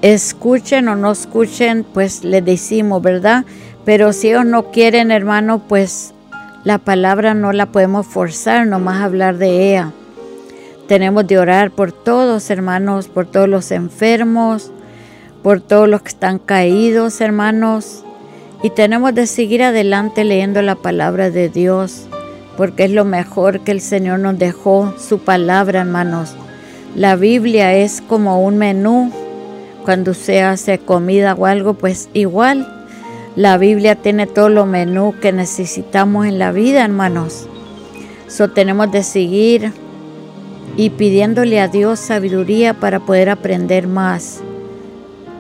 escuchen 0.02 0.88
o 0.88 0.96
no 0.96 1.12
escuchen, 1.12 1.86
pues 1.94 2.24
les 2.24 2.44
decimos, 2.44 3.02
¿verdad? 3.02 3.46
Pero 3.86 4.14
si 4.14 4.30
ellos 4.30 4.46
no 4.46 4.72
quieren, 4.72 5.12
hermano, 5.12 5.60
pues 5.68 6.14
la 6.64 6.78
palabra 6.78 7.34
no 7.34 7.54
la 7.54 7.68
podemos 7.68 8.06
forzar, 8.06 8.68
nomás 8.68 9.02
hablar 9.02 9.38
de 9.38 9.72
ella. 9.72 9.94
Tenemos 10.88 11.28
de 11.28 11.38
orar 11.40 11.72
por 11.72 11.92
todos, 11.92 12.50
hermanos, 12.50 13.08
por 13.08 13.26
todos 13.26 13.50
los 13.50 13.72
enfermos, 13.72 14.72
por 15.44 15.62
todos 15.62 15.88
los 15.88 16.02
que 16.02 16.10
están 16.10 16.40
caídos, 16.40 17.22
hermanos. 17.22 18.04
Y 18.64 18.72
tenemos 18.72 19.14
de 19.14 19.28
seguir 19.28 19.64
adelante 19.64 20.24
leyendo 20.24 20.62
la 20.62 20.76
palabra 20.76 21.30
de 21.30 21.50
Dios, 21.50 22.08
porque 22.56 22.86
es 22.86 22.92
lo 22.92 23.06
mejor 23.06 23.62
que 23.62 23.72
el 23.72 23.82
Señor 23.82 24.20
nos 24.20 24.40
dejó, 24.40 24.94
su 24.98 25.20
palabra, 25.20 25.82
hermanos. 25.82 26.36
La 26.96 27.16
Biblia 27.16 27.74
es 27.76 28.02
como 28.02 28.44
un 28.44 28.58
menú 28.58 29.12
cuando 29.88 30.14
se 30.14 30.42
hace 30.42 30.80
comida 30.80 31.34
o 31.34 31.46
algo, 31.46 31.76
pues 31.76 32.10
igual 32.12 32.68
la 33.38 33.58
Biblia 33.58 33.96
tiene 33.96 34.28
todo 34.28 34.50
lo 34.50 34.66
menú 34.66 35.16
que 35.22 35.32
necesitamos 35.32 36.26
en 36.28 36.40
la 36.40 36.52
vida, 36.52 36.84
hermanos. 36.84 37.48
So 38.28 38.50
tenemos 38.50 38.92
de 38.92 39.02
seguir 39.02 39.72
y 40.76 40.90
pidiéndole 40.90 41.62
a 41.62 41.70
Dios 41.70 42.02
sabiduría 42.02 42.74
para 42.74 43.00
poder 43.00 43.30
aprender 43.30 43.88
más. 43.88 44.42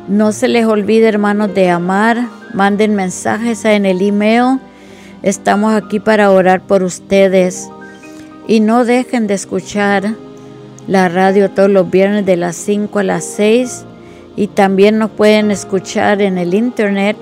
No 0.07 0.31
se 0.31 0.47
les 0.47 0.65
olvide, 0.65 1.09
hermanos, 1.09 1.53
de 1.53 1.69
amar. 1.69 2.29
Manden 2.53 2.95
mensajes 2.95 3.65
en 3.65 3.85
el 3.85 4.01
email. 4.01 4.59
Estamos 5.23 5.73
aquí 5.73 5.99
para 5.99 6.31
orar 6.31 6.61
por 6.61 6.83
ustedes. 6.83 7.67
Y 8.47 8.61
no 8.61 8.85
dejen 8.85 9.27
de 9.27 9.33
escuchar 9.33 10.15
la 10.87 11.09
radio 11.09 11.51
todos 11.51 11.69
los 11.69 11.91
viernes 11.91 12.25
de 12.25 12.37
las 12.37 12.55
5 12.55 12.99
a 12.99 13.03
las 13.03 13.25
6 13.25 13.83
y 14.37 14.47
también 14.47 14.99
nos 14.99 15.11
pueden 15.11 15.51
escuchar 15.51 16.21
en 16.21 16.37
el 16.37 16.53
internet 16.53 17.17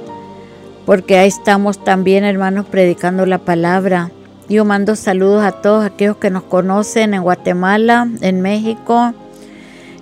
porque 0.86 1.18
ahí 1.18 1.30
estamos 1.30 1.84
también 1.84 2.24
hermanos 2.24 2.68
predicando 2.68 3.26
la 3.26 3.40
palabra. 3.40 4.12
Yo 4.48 4.66
mando 4.66 4.96
saludos 4.96 5.44
a 5.44 5.54
todos 5.54 5.84
aquellos 5.84 6.18
que 6.18 6.30
nos 6.30 6.44
conocen 6.44 7.16
en 7.16 7.24
Guatemala, 7.24 8.08
en 8.22 8.42
México. 8.42 9.14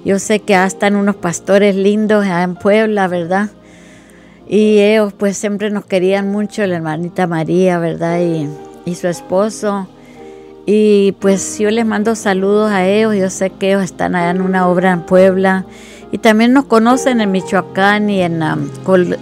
Yo 0.03 0.19
sé 0.19 0.39
que 0.39 0.61
están 0.61 0.97
unos 0.97 1.15
pastores 1.15 1.75
lindos 1.75 2.25
en 2.25 2.55
Puebla, 2.55 3.07
¿verdad? 3.07 3.51
Y 4.49 4.79
ellos 4.79 5.13
pues 5.13 5.37
siempre 5.37 5.69
nos 5.69 5.85
querían 5.85 6.29
mucho, 6.29 6.65
la 6.67 6.75
hermanita 6.75 7.27
María, 7.27 7.79
¿verdad? 7.79 8.19
Y, 8.19 8.49
y 8.83 8.95
su 8.95 9.07
esposo. 9.07 9.87
Y 10.65 11.13
pues 11.19 11.59
yo 11.59 11.69
les 11.69 11.85
mando 11.85 12.15
saludos 12.15 12.71
a 12.71 12.85
ellos. 12.85 13.15
Yo 13.15 13.29
sé 13.29 13.51
que 13.51 13.69
ellos 13.69 13.83
están 13.83 14.15
allá 14.15 14.31
en 14.31 14.41
una 14.41 14.67
obra 14.67 14.91
en 14.91 15.01
Puebla. 15.01 15.65
Y 16.13 16.19
también 16.19 16.53
nos 16.53 16.63
conocen 16.65 17.19
en 17.19 17.31
Michoacán 17.31 18.09
y 18.09 18.21
en 18.21 18.41
um, 18.41 18.69
Col, 18.85 19.17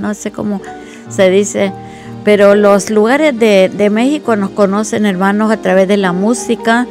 no 0.00 0.14
sé 0.14 0.30
cómo 0.30 0.60
se 1.08 1.30
dice. 1.30 1.72
Pero 2.22 2.54
los 2.54 2.90
lugares 2.90 3.38
de, 3.38 3.70
de, 3.74 3.88
México 3.88 4.36
nos 4.36 4.50
conocen, 4.50 5.06
hermanos, 5.06 5.50
a 5.50 5.56
través 5.56 5.88
de 5.88 5.96
la 5.96 6.12
música. 6.12 6.86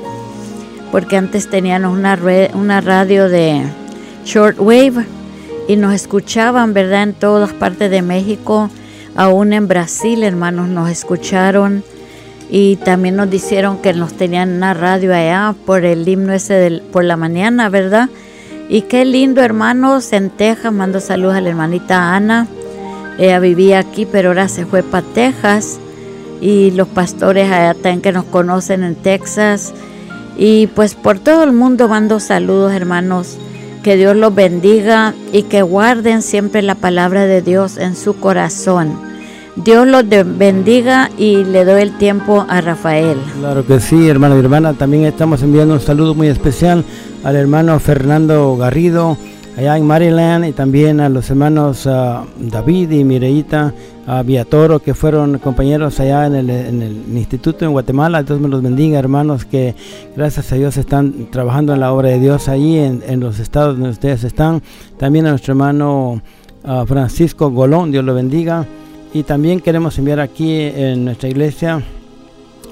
Porque 0.91 1.15
antes 1.15 1.47
tenían 1.47 1.85
una, 1.85 2.17
una 2.55 2.81
radio 2.81 3.29
de 3.29 3.61
shortwave 4.25 5.05
y 5.67 5.75
nos 5.75 5.93
escuchaban, 5.93 6.73
¿verdad? 6.73 7.03
En 7.03 7.13
todas 7.13 7.53
partes 7.53 7.91
de 7.91 8.01
México 8.01 8.71
Aún 9.15 9.51
en 9.51 9.67
Brasil, 9.67 10.23
hermanos, 10.23 10.69
nos 10.69 10.89
escucharon 10.89 11.83
y 12.53 12.75
también 12.75 13.15
nos 13.15 13.29
dijeron 13.29 13.77
que 13.77 13.93
nos 13.93 14.13
tenían 14.13 14.51
una 14.51 14.73
radio 14.73 15.15
allá 15.15 15.55
por 15.65 15.85
el 15.85 16.05
himno 16.05 16.33
ese 16.33 16.53
del, 16.55 16.81
por 16.81 17.05
la 17.05 17.15
mañana, 17.15 17.69
¿verdad? 17.69 18.09
Y 18.67 18.81
qué 18.83 19.05
lindo, 19.05 19.41
hermanos, 19.41 20.11
en 20.11 20.29
Texas, 20.29 20.73
mando 20.73 20.99
saludos 20.99 21.35
a 21.35 21.41
la 21.41 21.49
hermanita 21.49 22.13
Ana. 22.13 22.47
Ella 23.17 23.39
vivía 23.39 23.79
aquí, 23.79 24.05
pero 24.05 24.29
ahora 24.29 24.49
se 24.49 24.65
fue 24.65 24.83
para 24.83 25.05
Texas. 25.07 25.79
Y 26.41 26.71
los 26.71 26.89
pastores 26.89 27.49
allá 27.49 27.73
también 27.73 28.01
que 28.01 28.11
nos 28.11 28.25
conocen 28.25 28.83
en 28.83 28.95
Texas. 28.95 29.73
Y 30.37 30.67
pues 30.67 30.95
por 30.95 31.19
todo 31.19 31.43
el 31.45 31.53
mundo 31.53 31.87
mando 31.87 32.19
saludos, 32.19 32.73
hermanos. 32.73 33.37
Que 33.81 33.95
Dios 33.95 34.15
los 34.15 34.35
bendiga 34.35 35.13
y 35.31 35.43
que 35.43 35.61
guarden 35.61 36.21
siempre 36.21 36.61
la 36.61 36.75
palabra 36.75 37.25
de 37.25 37.41
Dios 37.41 37.77
en 37.77 37.95
su 37.95 38.19
corazón. 38.19 39.10
Dios 39.57 39.85
los 39.85 40.07
bendiga 40.07 41.09
y 41.17 41.43
le 41.43 41.65
doy 41.65 41.81
el 41.81 41.97
tiempo 41.97 42.45
a 42.47 42.61
Rafael. 42.61 43.17
Claro 43.39 43.65
que 43.65 43.79
sí, 43.79 44.07
hermano 44.07 44.37
y 44.37 44.39
hermana. 44.39 44.73
También 44.73 45.03
estamos 45.03 45.43
enviando 45.43 45.73
un 45.73 45.81
saludo 45.81 46.15
muy 46.15 46.27
especial 46.27 46.85
al 47.23 47.35
hermano 47.35 47.77
Fernando 47.79 48.55
Garrido, 48.55 49.17
allá 49.57 49.77
en 49.77 49.85
Maryland, 49.85 50.45
y 50.45 50.53
también 50.53 51.01
a 51.01 51.09
los 51.09 51.29
hermanos 51.29 51.85
ah, 51.85 52.23
David 52.39 52.91
y 52.91 53.03
Mireita 53.03 53.73
Viatoro, 54.25 54.79
que 54.79 54.93
fueron 54.93 55.37
compañeros 55.37 55.99
allá 55.99 56.25
en 56.25 56.35
el, 56.35 57.03
instituto 57.13 57.65
en 57.65 57.71
Guatemala. 57.71 58.23
Dios 58.23 58.39
me 58.39 58.49
los 58.49 58.61
bendiga, 58.61 58.99
hermanos, 58.99 59.45
que 59.45 59.75
gracias 60.15 60.51
a 60.51 60.55
Dios 60.55 60.77
están 60.77 61.29
trabajando 61.29 61.73
en 61.73 61.79
la 61.79 61.93
obra 61.93 62.09
de 62.09 62.19
Dios 62.19 62.47
allí 62.47 62.77
en, 62.77 63.19
los 63.19 63.39
estados 63.39 63.75
donde 63.75 63.91
ustedes 63.91 64.23
están. 64.23 64.61
También 64.97 65.27
a 65.27 65.29
nuestro 65.29 65.53
hermano 65.53 66.21
ah, 66.63 66.83
Francisco 66.87 67.51
Golón, 67.51 67.91
Dios 67.91 68.03
lo 68.03 68.13
bendiga. 68.13 68.65
Y 69.13 69.23
también 69.23 69.59
queremos 69.59 69.97
enviar 69.97 70.21
aquí 70.21 70.55
en 70.57 71.03
nuestra 71.03 71.27
iglesia, 71.27 71.83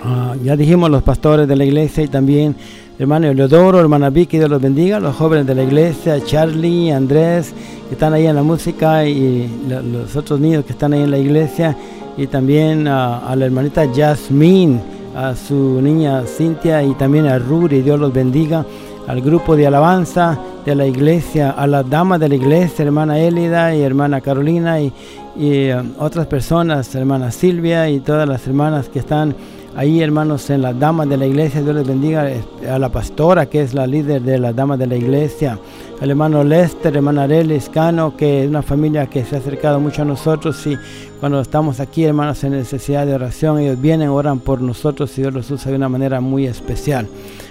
ah, 0.01 0.35
ya 0.41 0.55
dijimos 0.55 0.89
los 0.89 1.03
pastores 1.03 1.49
de 1.49 1.55
la 1.57 1.65
iglesia 1.65 2.03
y 2.03 2.07
también 2.07 2.55
hermano 2.97 3.27
Eleodoro, 3.27 3.79
hermana 3.81 4.09
Vicky, 4.09 4.37
Dios 4.37 4.49
los 4.49 4.61
bendiga, 4.61 5.01
los 5.01 5.17
jóvenes 5.17 5.45
de 5.45 5.55
la 5.55 5.63
iglesia, 5.63 6.23
Charlie, 6.23 6.91
Andrés, 6.91 7.53
que 7.89 7.95
están 7.95 8.13
ahí 8.13 8.25
en 8.25 8.35
la 8.35 8.43
música 8.43 9.05
y 9.05 9.49
los 9.67 10.15
otros 10.15 10.39
niños 10.39 10.63
que 10.63 10.71
están 10.71 10.93
ahí 10.93 11.01
en 11.01 11.11
la 11.11 11.17
iglesia. 11.17 11.75
Y 12.15 12.27
también 12.27 12.87
a 12.87 13.35
la 13.35 13.45
hermanita 13.45 13.85
Jasmine, 13.93 14.79
a 15.15 15.35
su 15.35 15.81
niña 15.81 16.23
Cintia 16.25 16.83
y 16.83 16.93
también 16.93 17.27
a 17.27 17.37
Ruri, 17.37 17.81
Dios 17.81 17.99
los 17.99 18.13
bendiga, 18.13 18.65
al 19.07 19.21
grupo 19.21 19.55
de 19.55 19.67
alabanza 19.67 20.37
de 20.65 20.75
la 20.75 20.85
iglesia, 20.85 21.51
a 21.51 21.65
las 21.65 21.89
damas 21.89 22.19
de 22.19 22.29
la 22.29 22.35
iglesia, 22.35 22.85
hermana 22.85 23.19
Elida 23.19 23.73
y 23.73 23.81
hermana 23.81 24.21
Carolina 24.21 24.79
y, 24.81 24.93
um, 25.39 25.93
otras 25.99 26.27
personas, 26.27 26.93
hermana 26.95 27.31
Silvia 27.31 27.89
y 27.89 27.99
todas 27.99 28.27
las 28.27 28.45
hermanas 28.45 28.89
que 28.89 28.99
están 28.99 29.35
ahí, 29.75 30.01
hermanos, 30.01 30.49
en 30.49 30.61
las 30.61 30.77
damas 30.77 31.07
de 31.07 31.17
la 31.17 31.25
iglesia. 31.25 31.61
Dios 31.61 31.75
les 31.75 31.87
bendiga 31.87 32.29
a 32.69 32.79
la 32.79 32.89
pastora, 32.89 33.45
que 33.45 33.61
es 33.61 33.73
la 33.73 33.87
líder 33.87 34.21
de 34.21 34.37
las 34.37 34.55
damas 34.55 34.77
de 34.79 34.87
la 34.87 34.95
iglesia 34.95 35.57
al 36.01 36.09
hermano 36.11 36.43
Lester, 36.43 36.95
hermana 36.95 37.23
Arely 37.23 37.59
Cano, 37.73 38.15
que 38.15 38.43
es 38.43 38.49
una 38.49 38.61
familia 38.61 39.07
que 39.07 39.25
se 39.25 39.35
ha 39.35 39.39
acercado 39.39 39.79
mucho 39.79 40.03
a 40.03 40.05
nosotros 40.05 40.65
y 40.65 40.77
cuando 41.19 41.41
estamos 41.41 41.81
aquí, 41.81 42.05
hermanos, 42.05 42.41
en 42.45 42.53
necesidad 42.53 43.05
de 43.05 43.15
oración, 43.15 43.59
ellos 43.59 43.79
vienen, 43.81 44.07
oran 44.07 44.39
por 44.39 44.61
nosotros 44.61 45.17
y 45.17 45.21
Dios 45.21 45.33
los 45.33 45.51
usa 45.51 45.71
de 45.71 45.77
una 45.77 45.89
manera 45.89 46.21
muy 46.21 46.47
especial. 46.47 47.07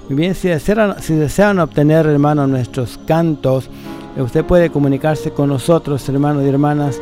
Muy 0.08 0.16
bien, 0.16 0.34
si 0.34 0.48
desean, 0.48 0.94
si 1.02 1.14
desean 1.14 1.58
obtener, 1.58 2.06
hermanos, 2.06 2.48
nuestros 2.48 2.98
cantos, 3.06 3.68
eh, 4.16 4.22
usted 4.22 4.44
puede 4.46 4.70
comunicarse 4.70 5.32
con 5.32 5.50
nosotros, 5.50 6.08
hermanos 6.08 6.42
y 6.44 6.48
hermanas, 6.48 6.98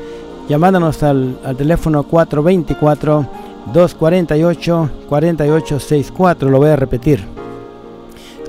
llamándonos 0.49 1.03
al, 1.03 1.39
al 1.45 1.57
teléfono 1.57 2.05
424 2.05 3.27
248 3.73 4.91
4864, 5.09 6.51
lo 6.51 6.59
voy 6.59 6.69
a 6.71 6.77
repetir. 6.77 7.37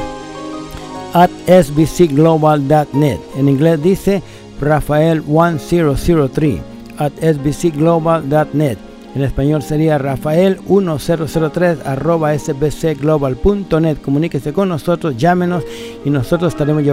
at 1.14 1.32
sbcglobal.net 1.48 3.20
en 3.40 3.50
inglés 3.50 3.82
dice 3.82 4.22
Rafael1003 4.62 6.60
at 6.98 7.14
sbcglobal.net. 7.22 8.78
En 9.18 9.24
español 9.24 9.64
sería 9.64 9.98
Rafael1003 9.98 11.88
arroba 11.88 12.38
sbcglobal.net. 12.38 13.98
Comuníquese 13.98 14.54
con 14.54 14.70
nosotros, 14.70 15.18
llámenos 15.18 15.64
y 16.06 16.12
nosotros 16.12 16.54
estaremos 16.54 16.84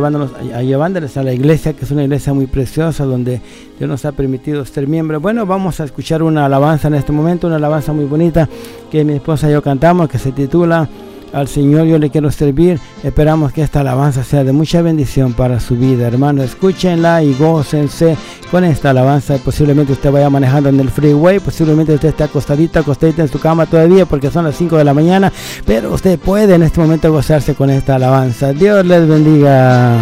a, 0.54 0.62
llevándoles 0.62 1.18
a 1.18 1.22
la 1.22 1.34
iglesia, 1.34 1.74
que 1.74 1.84
es 1.84 1.90
una 1.90 2.04
iglesia 2.04 2.32
muy 2.32 2.46
preciosa 2.46 3.04
donde 3.04 3.42
Dios 3.78 3.90
nos 3.90 4.06
ha 4.06 4.12
permitido 4.12 4.64
ser 4.64 4.88
miembros. 4.88 5.20
Bueno, 5.20 5.44
vamos 5.44 5.80
a 5.80 5.84
escuchar 5.84 6.22
una 6.22 6.46
alabanza 6.46 6.88
en 6.88 6.94
este 6.94 7.12
momento, 7.12 7.46
una 7.46 7.56
alabanza 7.56 7.92
muy 7.92 8.06
bonita 8.06 8.48
que 8.90 9.04
mi 9.04 9.12
esposa 9.12 9.50
y 9.50 9.52
yo 9.52 9.60
cantamos, 9.60 10.08
que 10.08 10.18
se 10.18 10.32
titula 10.32 10.88
al 11.34 11.48
Señor 11.48 11.86
yo 11.86 11.98
le 11.98 12.10
quiero 12.10 12.30
servir. 12.30 12.80
Esperamos 13.02 13.52
que 13.52 13.62
esta 13.62 13.80
alabanza 13.80 14.22
sea 14.22 14.44
de 14.44 14.52
mucha 14.52 14.80
bendición 14.82 15.32
para 15.32 15.60
su 15.60 15.76
vida, 15.76 16.06
hermano. 16.06 16.42
Escúchenla 16.42 17.22
y 17.22 17.34
gócense 17.34 18.16
con 18.50 18.64
esta 18.64 18.90
alabanza. 18.90 19.36
Posiblemente 19.44 19.92
usted 19.92 20.12
vaya 20.12 20.30
manejando 20.30 20.68
en 20.68 20.80
el 20.80 20.90
freeway, 20.90 21.40
posiblemente 21.40 21.94
usted 21.94 22.10
esté 22.10 22.24
acostadita, 22.24 22.80
acostadita 22.80 23.22
en 23.22 23.28
su 23.28 23.40
cama 23.40 23.66
todavía 23.66 24.06
porque 24.06 24.30
son 24.30 24.44
las 24.44 24.56
5 24.56 24.76
de 24.76 24.84
la 24.84 24.94
mañana, 24.94 25.32
pero 25.66 25.92
usted 25.92 26.18
puede 26.18 26.54
en 26.54 26.62
este 26.62 26.80
momento 26.80 27.10
gozarse 27.12 27.54
con 27.54 27.68
esta 27.68 27.96
alabanza. 27.96 28.52
Dios 28.52 28.86
les 28.86 29.06
bendiga. 29.08 29.98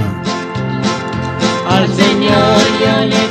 Al 1.68 1.88
Señor 1.88 2.59
yo 2.81 3.07
le 3.07 3.21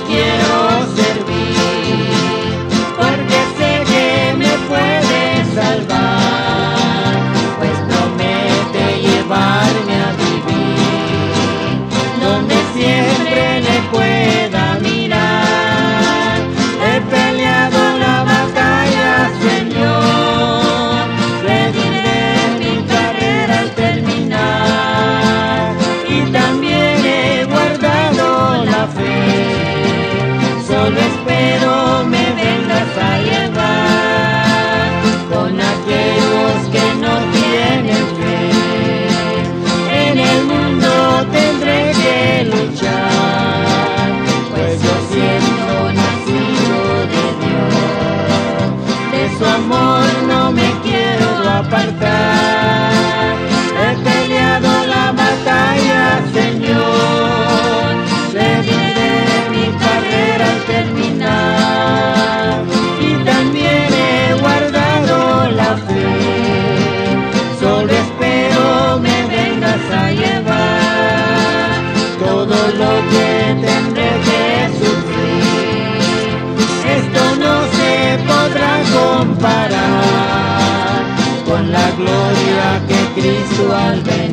Cristo 83.22 83.72
al 83.72 84.02
venir. 84.02 84.31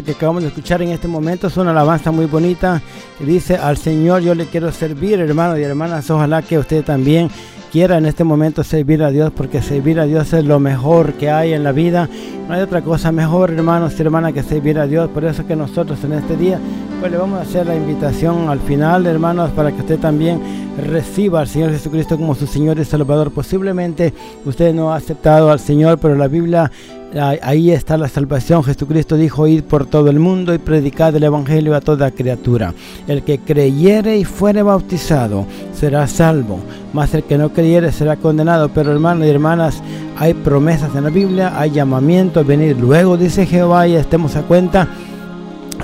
Que 0.00 0.12
acabamos 0.12 0.42
de 0.42 0.48
escuchar 0.48 0.80
en 0.80 0.88
este 0.88 1.08
momento. 1.08 1.48
Es 1.48 1.56
una 1.58 1.72
alabanza 1.72 2.10
muy 2.10 2.26
bonita. 2.26 2.80
Dice, 3.20 3.56
al 3.56 3.76
Señor 3.76 4.22
yo 4.22 4.34
le 4.34 4.46
quiero 4.46 4.72
servir, 4.72 5.20
hermanos 5.20 5.58
y 5.58 5.62
hermanas. 5.62 6.08
Ojalá 6.10 6.40
que 6.40 6.58
usted 6.58 6.82
también 6.82 7.28
quiera 7.72 7.98
en 7.98 8.06
este 8.06 8.22
momento 8.22 8.62
servir 8.64 9.02
a 9.02 9.10
Dios, 9.10 9.32
porque 9.34 9.62
servir 9.62 9.98
a 9.98 10.04
Dios 10.04 10.32
es 10.32 10.44
lo 10.44 10.60
mejor 10.60 11.14
que 11.14 11.30
hay 11.30 11.52
en 11.52 11.64
la 11.64 11.72
vida. 11.72 12.08
No 12.46 12.54
hay 12.54 12.60
otra 12.60 12.82
cosa 12.82 13.12
mejor, 13.12 13.50
hermanos 13.50 13.94
y 13.98 14.02
hermanas, 14.02 14.32
que 14.32 14.42
servir 14.42 14.78
a 14.78 14.86
Dios. 14.86 15.10
Por 15.10 15.24
eso 15.24 15.46
que 15.46 15.56
nosotros 15.56 16.02
en 16.04 16.12
este 16.14 16.36
día, 16.36 16.58
pues 17.00 17.10
le 17.10 17.18
vamos 17.18 17.38
a 17.38 17.42
hacer 17.42 17.66
la 17.66 17.74
invitación 17.74 18.48
al 18.48 18.60
final, 18.60 19.06
hermanos, 19.06 19.50
para 19.50 19.72
que 19.72 19.80
usted 19.80 19.98
también 19.98 20.40
reciba 20.76 21.40
al 21.40 21.48
Señor 21.48 21.70
Jesucristo 21.70 22.16
como 22.16 22.34
su 22.34 22.46
Señor 22.46 22.78
y 22.78 22.84
Salvador. 22.84 23.30
Posiblemente 23.32 24.12
usted 24.44 24.74
no 24.74 24.92
ha 24.92 24.96
aceptado 24.96 25.50
al 25.50 25.60
Señor, 25.60 25.98
pero 25.98 26.14
la 26.14 26.28
Biblia 26.28 26.70
Ah, 27.14 27.34
Ahí 27.42 27.70
está 27.70 27.98
la 27.98 28.08
salvación. 28.08 28.64
Jesucristo 28.64 29.16
dijo, 29.16 29.46
id 29.46 29.64
por 29.64 29.84
todo 29.86 30.08
el 30.08 30.18
mundo 30.18 30.54
y 30.54 30.58
predicad 30.58 31.14
el 31.14 31.24
Evangelio 31.24 31.74
a 31.76 31.80
toda 31.80 32.10
criatura. 32.10 32.72
El 33.06 33.22
que 33.22 33.38
creyere 33.38 34.16
y 34.16 34.24
fuere 34.24 34.62
bautizado 34.62 35.46
será 35.74 36.06
salvo, 36.06 36.60
mas 36.92 37.12
el 37.14 37.24
que 37.24 37.36
no 37.36 37.52
creyere 37.52 37.92
será 37.92 38.16
condenado. 38.16 38.70
Pero 38.70 38.92
hermanos 38.92 39.26
y 39.26 39.30
hermanas, 39.30 39.82
hay 40.18 40.32
promesas 40.32 40.94
en 40.94 41.04
la 41.04 41.10
Biblia, 41.10 41.58
hay 41.58 41.72
llamamientos, 41.72 42.46
venir 42.46 42.78
luego, 42.78 43.18
dice 43.18 43.44
Jehová, 43.44 43.86
y 43.86 43.94
estemos 43.94 44.36
a 44.36 44.42
cuenta. 44.42 44.88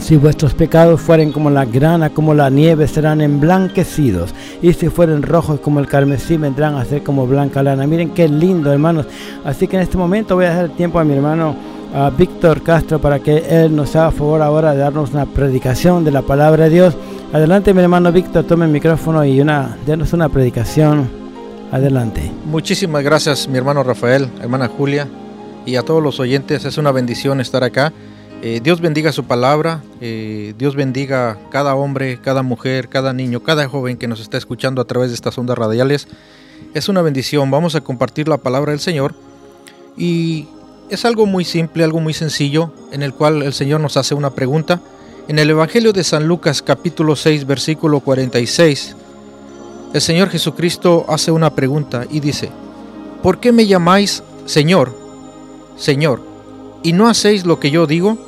Si 0.01 0.17
vuestros 0.17 0.55
pecados 0.55 1.01
fueren 1.01 1.33
como 1.33 1.51
la 1.51 1.65
grana, 1.65 2.11
como 2.11 2.33
la 2.33 2.51
nieve, 2.51 2.87
serán 2.87 3.21
emblanquecidos. 3.21 4.35
Y 4.63 4.73
si 4.73 4.89
fueren 4.89 5.23
rojos 5.23 5.61
como 5.61 5.81
el 5.81 5.87
carmesí, 5.87 6.37
vendrán 6.37 6.77
a 6.77 6.85
ser 6.85 7.03
como 7.03 7.27
blanca 7.27 7.63
lana. 7.63 7.87
Miren 7.87 8.11
qué 8.11 8.29
lindo, 8.29 8.73
hermanos. 8.73 9.07
Así 9.45 9.67
que 9.67 9.77
en 9.77 9.83
este 9.83 9.99
momento 9.99 10.37
voy 10.37 10.47
a 10.47 10.55
dar 10.55 10.69
tiempo 10.71 10.99
a 10.99 11.05
mi 11.05 11.15
hermano 11.15 11.55
a 11.95 12.11
Víctor 12.11 12.63
Castro 12.63 13.01
para 13.01 13.19
que 13.19 13.39
él 13.49 13.75
nos 13.75 13.97
haga 13.97 14.11
favor 14.11 14.43
ahora 14.43 14.73
de 14.73 14.79
darnos 14.79 15.11
una 15.11 15.27
predicación 15.27 16.05
de 16.05 16.11
la 16.11 16.23
palabra 16.23 16.65
de 16.65 16.71
Dios. 16.71 16.95
Adelante, 17.33 17.75
mi 17.75 17.83
hermano 17.83 18.13
Víctor, 18.13 18.45
tome 18.45 18.67
el 18.67 18.71
micrófono 18.71 19.25
y 19.25 19.41
una, 19.41 19.77
denos 19.87 20.13
una 20.13 20.29
predicación. 20.29 21.09
Adelante. 21.71 22.33
Muchísimas 22.47 23.05
gracias, 23.05 23.47
mi 23.47 23.59
hermano 23.59 23.83
Rafael, 23.83 24.31
hermana 24.41 24.69
Julia, 24.69 25.07
y 25.67 25.77
a 25.77 25.83
todos 25.83 26.03
los 26.03 26.19
oyentes. 26.19 26.65
Es 26.65 26.79
una 26.79 26.93
bendición 26.93 27.43
estar 27.43 27.63
acá. 27.63 27.93
Eh, 28.41 28.61
Dios 28.63 28.81
bendiga 28.81 29.11
su 29.11 29.25
palabra, 29.25 29.83
eh, 30.01 30.55
Dios 30.57 30.77
bendiga 30.77 31.37
cada 31.51 31.75
hombre, 31.75 32.21
cada 32.23 32.43
mujer, 32.45 32.89
cada 32.89 33.13
niño, 33.13 33.43
cada 33.43 33.69
joven 33.69 33.97
que 33.97 34.07
nos 34.07 34.21
está 34.21 34.39
escuchando 34.39 34.81
a 34.81 34.85
través 34.85 35.09
de 35.09 35.17
estas 35.17 35.37
ondas 35.39 35.59
radiales. 35.59 36.07
Es 36.73 36.89
una 36.89 37.03
bendición, 37.03 37.51
vamos 37.51 37.75
a 37.75 37.81
compartir 37.81 38.29
la 38.29 38.39
palabra 38.39 38.71
del 38.71 38.79
Señor 38.79 39.13
y 39.97 40.47
es 40.89 41.05
algo 41.05 41.27
muy 41.27 41.45
simple, 41.45 41.83
algo 41.83 41.99
muy 41.99 42.15
sencillo, 42.15 42.73
en 42.93 43.03
el 43.03 43.13
cual 43.13 43.43
el 43.43 43.53
Señor 43.53 43.81
nos 43.81 43.97
hace 43.97 44.15
una 44.15 44.31
pregunta. 44.31 44.81
En 45.27 45.41
el 45.41 45.51
Evangelio 45.51 45.93
de 45.93 46.05
San 46.05 46.29
Lucas 46.29 46.63
capítulo 46.63 47.17
6 47.17 47.45
versículo 47.45 47.99
46, 47.99 48.95
el 49.95 50.01
Señor 50.01 50.29
Jesucristo 50.29 51.07
hace 51.09 51.33
una 51.33 51.57
pregunta 51.57 52.07
y 52.09 52.21
dice, 52.21 52.51
¿por 53.21 53.41
qué 53.41 53.51
me 53.51 53.67
llamáis 53.67 54.23
Señor, 54.47 54.95
Señor, 55.77 56.23
y 56.85 56.93
no 56.93 57.09
hacéis 57.09 57.45
lo 57.45 57.59
que 57.59 57.73
yo 57.73 57.89
digo? 57.89 58.28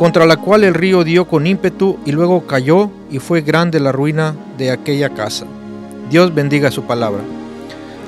contra 0.00 0.24
la 0.24 0.38
cual 0.38 0.64
el 0.64 0.72
río 0.72 1.04
dio 1.04 1.28
con 1.28 1.46
ímpetu 1.46 1.98
y 2.06 2.12
luego 2.12 2.46
cayó 2.46 2.88
y 3.10 3.18
fue 3.18 3.42
grande 3.42 3.78
la 3.80 3.92
ruina 3.92 4.34
de 4.56 4.70
aquella 4.70 5.10
casa. 5.10 5.44
Dios 6.08 6.34
bendiga 6.34 6.70
su 6.70 6.84
palabra. 6.84 7.20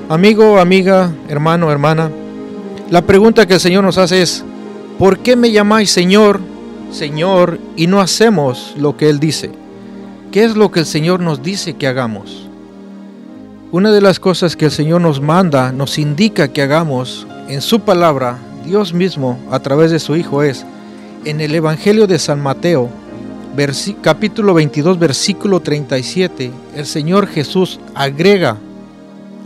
Amigo, 0.09 0.57
amiga, 0.57 1.13
hermano, 1.29 1.71
hermana, 1.71 2.09
la 2.89 3.03
pregunta 3.03 3.45
que 3.45 3.53
el 3.53 3.59
Señor 3.59 3.83
nos 3.83 3.99
hace 3.99 4.23
es, 4.23 4.43
¿por 4.97 5.19
qué 5.19 5.35
me 5.35 5.51
llamáis 5.51 5.91
Señor, 5.91 6.39
Señor, 6.91 7.59
y 7.75 7.85
no 7.85 8.01
hacemos 8.01 8.73
lo 8.75 8.97
que 8.97 9.11
Él 9.11 9.19
dice? 9.19 9.51
¿Qué 10.31 10.45
es 10.45 10.55
lo 10.55 10.71
que 10.71 10.79
el 10.79 10.87
Señor 10.87 11.19
nos 11.19 11.43
dice 11.43 11.75
que 11.75 11.85
hagamos? 11.85 12.49
Una 13.71 13.91
de 13.91 14.01
las 14.01 14.19
cosas 14.19 14.55
que 14.55 14.65
el 14.65 14.71
Señor 14.71 14.99
nos 15.01 15.21
manda, 15.21 15.71
nos 15.71 15.99
indica 15.99 16.47
que 16.47 16.63
hagamos 16.63 17.27
en 17.49 17.61
su 17.61 17.81
palabra, 17.81 18.39
Dios 18.65 18.95
mismo, 18.95 19.37
a 19.51 19.59
través 19.59 19.91
de 19.91 19.99
su 19.99 20.15
Hijo, 20.15 20.41
es 20.41 20.65
en 21.25 21.41
el 21.41 21.55
Evangelio 21.55 22.07
de 22.07 22.19
San 22.19 22.41
Mateo, 22.41 22.89
capítulo 24.01 24.53
22, 24.53 24.99
versículo 24.99 25.59
37, 25.59 26.51
el 26.75 26.85
Señor 26.85 27.27
Jesús 27.27 27.79
agrega 27.93 28.57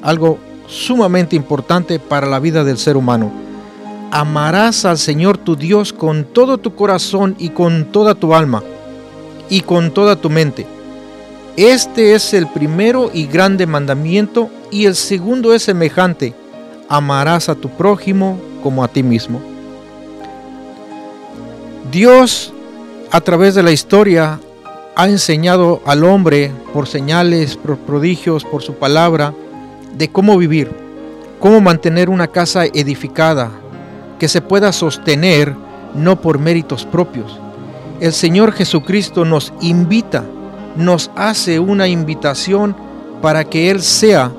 algo 0.02 0.40
sumamente 0.68 1.36
importante 1.36 2.00
para 2.00 2.28
la 2.28 2.40
vida 2.40 2.64
del 2.64 2.78
ser 2.78 2.98
humano. 2.98 3.32
Amarás 4.12 4.86
al 4.86 4.98
Señor 4.98 5.38
tu 5.38 5.56
Dios 5.56 5.94
con 5.94 6.26
todo 6.26 6.58
tu 6.58 6.74
corazón 6.74 7.36
y 7.38 7.50
con 7.50 7.92
toda 7.92 8.16
tu 8.16 8.34
alma 8.34 8.64
y 9.50 9.62
con 9.62 9.94
toda 9.94 10.16
tu 10.16 10.30
mente. 10.30 10.66
Este 11.58 12.14
es 12.14 12.34
el 12.34 12.48
primero 12.48 13.12
y 13.14 13.28
grande 13.28 13.66
mandamiento 13.66 14.50
y 14.72 14.86
el 14.86 14.96
segundo 14.96 15.54
es 15.54 15.64
semejante. 15.64 16.34
Amarás 16.90 17.50
a 17.50 17.56
tu 17.56 17.70
prójimo 17.70 18.40
como 18.64 18.84
a 18.84 18.88
ti 18.88 19.04
mismo. 19.04 19.57
Dios 21.92 22.54
a 23.12 23.22
través 23.22 23.56
de 23.56 23.64
la 23.64 23.72
historia 23.72 24.42
ha 24.96 25.08
enseñado 25.08 25.82
al 25.86 26.04
hombre 26.04 26.52
por 26.74 26.86
señales, 26.86 27.56
por 27.56 27.78
prodigios, 27.78 28.44
por 28.44 28.62
su 28.62 28.74
palabra, 28.74 29.34
de 29.96 30.10
cómo 30.10 30.38
vivir, 30.38 30.70
cómo 31.40 31.62
mantener 31.62 32.10
una 32.10 32.28
casa 32.28 32.66
edificada, 32.66 33.52
que 34.20 34.28
se 34.28 34.42
pueda 34.42 34.74
sostener 34.74 35.56
no 35.96 36.20
por 36.20 36.40
méritos 36.40 36.86
propios. 36.86 37.40
El 38.02 38.12
Señor 38.12 38.52
Jesucristo 38.52 39.24
nos 39.24 39.54
invita, 39.62 40.26
nos 40.76 41.10
hace 41.16 41.58
una 41.60 41.88
invitación 41.88 42.76
para 43.22 43.46
que 43.46 43.70
Él 43.70 43.82
sea 43.82 44.34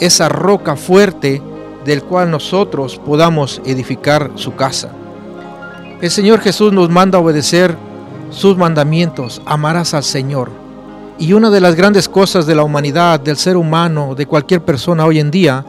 esa 0.00 0.30
roca 0.30 0.74
fuerte 0.74 1.42
del 1.84 2.02
cual 2.02 2.30
nosotros 2.30 2.98
podamos 2.98 3.60
edificar 3.66 4.30
su 4.36 4.54
casa. 4.54 4.90
El 6.00 6.10
Señor 6.10 6.40
Jesús 6.40 6.72
nos 6.72 6.90
manda 6.90 7.18
a 7.18 7.20
obedecer 7.20 7.76
sus 8.30 8.56
mandamientos, 8.56 9.40
amarás 9.46 9.94
al 9.94 10.02
Señor. 10.02 10.50
Y 11.18 11.32
una 11.32 11.50
de 11.50 11.60
las 11.60 11.76
grandes 11.76 12.08
cosas 12.08 12.46
de 12.46 12.54
la 12.54 12.64
humanidad, 12.64 13.20
del 13.20 13.36
ser 13.36 13.56
humano, 13.56 14.14
de 14.14 14.26
cualquier 14.26 14.60
persona 14.62 15.06
hoy 15.06 15.20
en 15.20 15.30
día, 15.30 15.64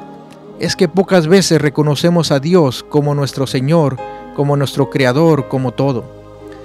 es 0.60 0.76
que 0.76 0.88
pocas 0.88 1.28
veces 1.28 1.62
reconocemos 1.62 2.32
a 2.32 2.40
Dios 2.40 2.84
como 2.90 3.14
nuestro 3.14 3.46
Señor, 3.46 3.98
como 4.36 4.58
nuestro 4.58 4.90
Creador, 4.90 5.48
como 5.48 5.72
todo. 5.72 6.04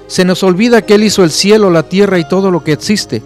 Se 0.07 0.25
nos 0.25 0.43
olvida 0.43 0.83
que 0.83 0.95
Él 0.95 1.05
hizo 1.05 1.23
el 1.23 1.31
cielo, 1.31 1.71
la 1.71 1.83
tierra 1.85 2.19
y 2.19 2.27
todo 2.27 2.51
lo 2.51 2.65
que 2.65 2.73
existe. 2.73 3.23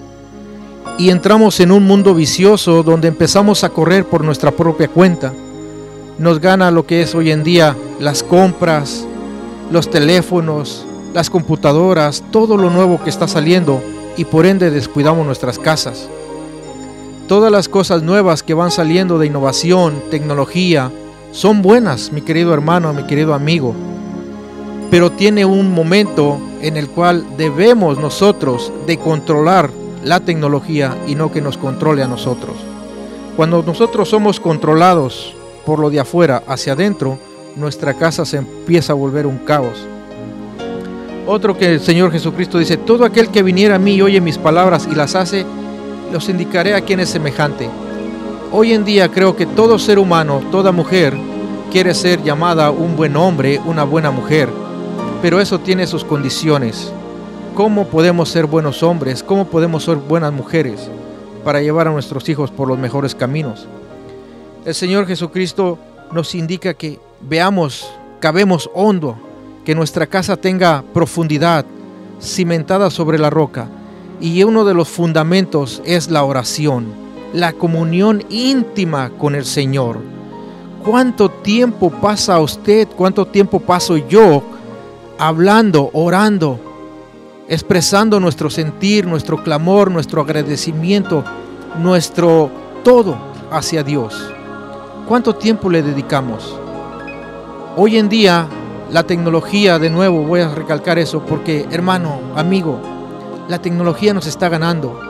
Y 0.99 1.11
entramos 1.11 1.61
en 1.61 1.70
un 1.70 1.85
mundo 1.85 2.14
vicioso 2.14 2.83
donde 2.83 3.09
empezamos 3.09 3.64
a 3.64 3.70
correr 3.70 4.05
por 4.05 4.25
nuestra 4.25 4.51
propia 4.51 4.88
cuenta. 4.88 5.33
Nos 6.18 6.40
gana 6.40 6.70
lo 6.70 6.87
que 6.87 7.03
es 7.03 7.14
hoy 7.14 7.31
en 7.31 7.44
día 7.44 7.77
las 8.01 8.23
compras, 8.23 9.07
los 9.70 9.90
teléfonos, 9.90 10.87
las 11.12 11.31
computadoras, 11.31 12.22
todo 12.31 12.57
lo 12.57 12.70
nuevo 12.70 13.03
que 13.03 13.11
está 13.11 13.29
saliendo 13.29 13.81
y 14.16 14.24
por 14.24 14.46
ende 14.46 14.70
descuidamos 14.70 15.27
nuestras 15.27 15.59
casas. 15.59 16.09
Todas 17.29 17.50
las 17.50 17.68
cosas 17.68 18.03
nuevas 18.03 18.42
que 18.42 18.55
van 18.55 18.70
saliendo 18.70 19.18
de 19.18 19.27
innovación, 19.27 20.03
tecnología, 20.11 20.90
son 21.33 21.62
buenas, 21.62 22.12
mi 22.12 22.20
querido 22.20 22.53
hermano, 22.53 22.92
mi 22.92 23.05
querido 23.05 23.35
amigo, 23.35 23.74
pero 24.90 25.11
tiene 25.11 25.44
un 25.44 25.72
momento 25.72 26.38
en 26.61 26.77
el 26.77 26.88
cual 26.88 27.24
debemos 27.37 27.98
nosotros 27.98 28.72
de 28.87 28.98
controlar 28.98 29.70
la 30.05 30.20
tecnología 30.20 30.96
y 31.07 31.14
no 31.14 31.33
que 31.33 31.40
nos 31.40 31.59
controle 31.59 32.03
a 32.03 32.09
nosotros. 32.09 32.55
Cuando 33.37 33.62
nosotros 33.62 34.09
somos 34.09 34.38
controlados 34.38 35.35
por 35.66 35.79
lo 35.79 35.90
de 35.90 35.98
afuera 35.98 36.42
hacia 36.46 36.74
adentro, 36.74 37.18
nuestra 37.57 37.95
casa 37.95 38.25
se 38.25 38.38
empieza 38.38 38.93
a 38.93 38.97
volver 38.97 39.27
un 39.27 39.38
caos. 39.38 39.87
Otro 41.27 41.57
que 41.57 41.75
el 41.75 41.81
Señor 41.81 42.12
Jesucristo 42.12 42.59
dice, 42.59 42.77
todo 42.77 43.05
aquel 43.05 43.31
que 43.31 43.43
viniera 43.43 43.77
a 43.77 43.79
mí 43.79 43.95
y 43.95 44.03
oye 44.03 44.21
mis 44.21 44.38
palabras 44.38 44.88
y 44.90 44.95
las 44.95 45.14
hace, 45.14 45.47
los 46.12 46.29
indicaré 46.29 46.75
a 46.75 46.83
quien 46.83 47.01
es 47.01 47.09
semejante. 47.09 47.69
Hoy 48.53 48.73
en 48.73 48.85
día 48.85 49.09
creo 49.11 49.35
que 49.35 49.47
todo 49.47 49.79
ser 49.79 49.99
humano, 49.99 50.43
toda 50.51 50.71
mujer, 50.71 51.14
quiere 51.73 51.95
ser 51.95 52.23
llamada 52.23 52.71
un 52.71 52.95
buen 52.97 53.17
hombre, 53.17 53.61
una 53.64 53.85
buena 53.85 54.11
mujer, 54.11 54.49
pero 55.23 55.40
eso 55.40 55.59
tiene 55.59 55.87
sus 55.87 56.05
condiciones. 56.05 56.93
¿Cómo 57.55 57.87
podemos 57.87 58.29
ser 58.29 58.47
buenos 58.47 58.83
hombres? 58.83 59.23
¿Cómo 59.23 59.47
podemos 59.47 59.85
ser 59.85 59.97
buenas 59.97 60.33
mujeres 60.33 60.90
para 61.43 61.62
llevar 61.62 61.88
a 61.88 61.93
nuestros 61.93 62.29
hijos 62.29 62.51
por 62.51 62.69
los 62.69 62.79
mejores 62.79 63.14
caminos? 63.14 63.67
El 64.64 64.75
Señor 64.75 65.07
Jesucristo 65.07 65.79
nos 66.12 66.35
indica 66.35 66.75
que 66.75 66.99
veamos, 67.29 67.91
cabemos 68.21 68.71
hondo, 68.75 69.17
que 69.65 69.75
nuestra 69.75 70.07
casa 70.07 70.37
tenga 70.37 70.85
profundidad, 70.93 71.65
cimentada 72.21 72.91
sobre 72.91 73.19
la 73.19 73.31
roca. 73.31 73.69
Y 74.21 74.43
uno 74.45 74.65
de 74.65 74.75
los 74.75 74.89
fundamentos 74.89 75.83
es 75.85 76.11
la 76.11 76.23
oración, 76.25 76.87
la 77.33 77.53
comunión 77.53 78.23
íntima 78.29 79.11
con 79.11 79.35
el 79.35 79.45
Señor. 79.45 79.99
¿Cuánto 80.85 81.31
tiempo 81.31 81.91
pasa 81.91 82.39
usted? 82.41 82.89
¿Cuánto 82.95 83.27
tiempo 83.27 83.59
paso 83.59 83.97
yo 83.97 84.43
hablando, 85.19 85.91
orando, 85.95 86.61
expresando 87.49 88.21
nuestro 88.21 88.51
sentir, 88.51 89.07
nuestro 89.07 89.43
clamor, 89.43 89.91
nuestro 89.91 90.21
agradecimiento, 90.21 91.25
nuestro 91.79 92.51
todo 92.85 93.17
hacia 93.51 93.83
Dios? 93.83 94.15
¿Cuánto 95.09 95.35
tiempo 95.35 95.71
le 95.71 95.83
dedicamos? 95.83 96.63
Hoy 97.77 97.97
en 97.97 98.09
día 98.09 98.47
la 98.93 99.03
tecnología, 99.03 99.81
de 99.81 99.91
nuevo 99.91 100.23
voy 100.23 100.43
a 100.43 100.55
recalcar 100.55 100.97
eso 101.01 101.27
porque 101.27 101.67
hermano, 101.73 102.21
amigo, 102.37 102.79
la 103.49 103.61
tecnología 103.61 104.15
nos 104.15 104.29
está 104.29 104.49
ganando. 104.49 105.01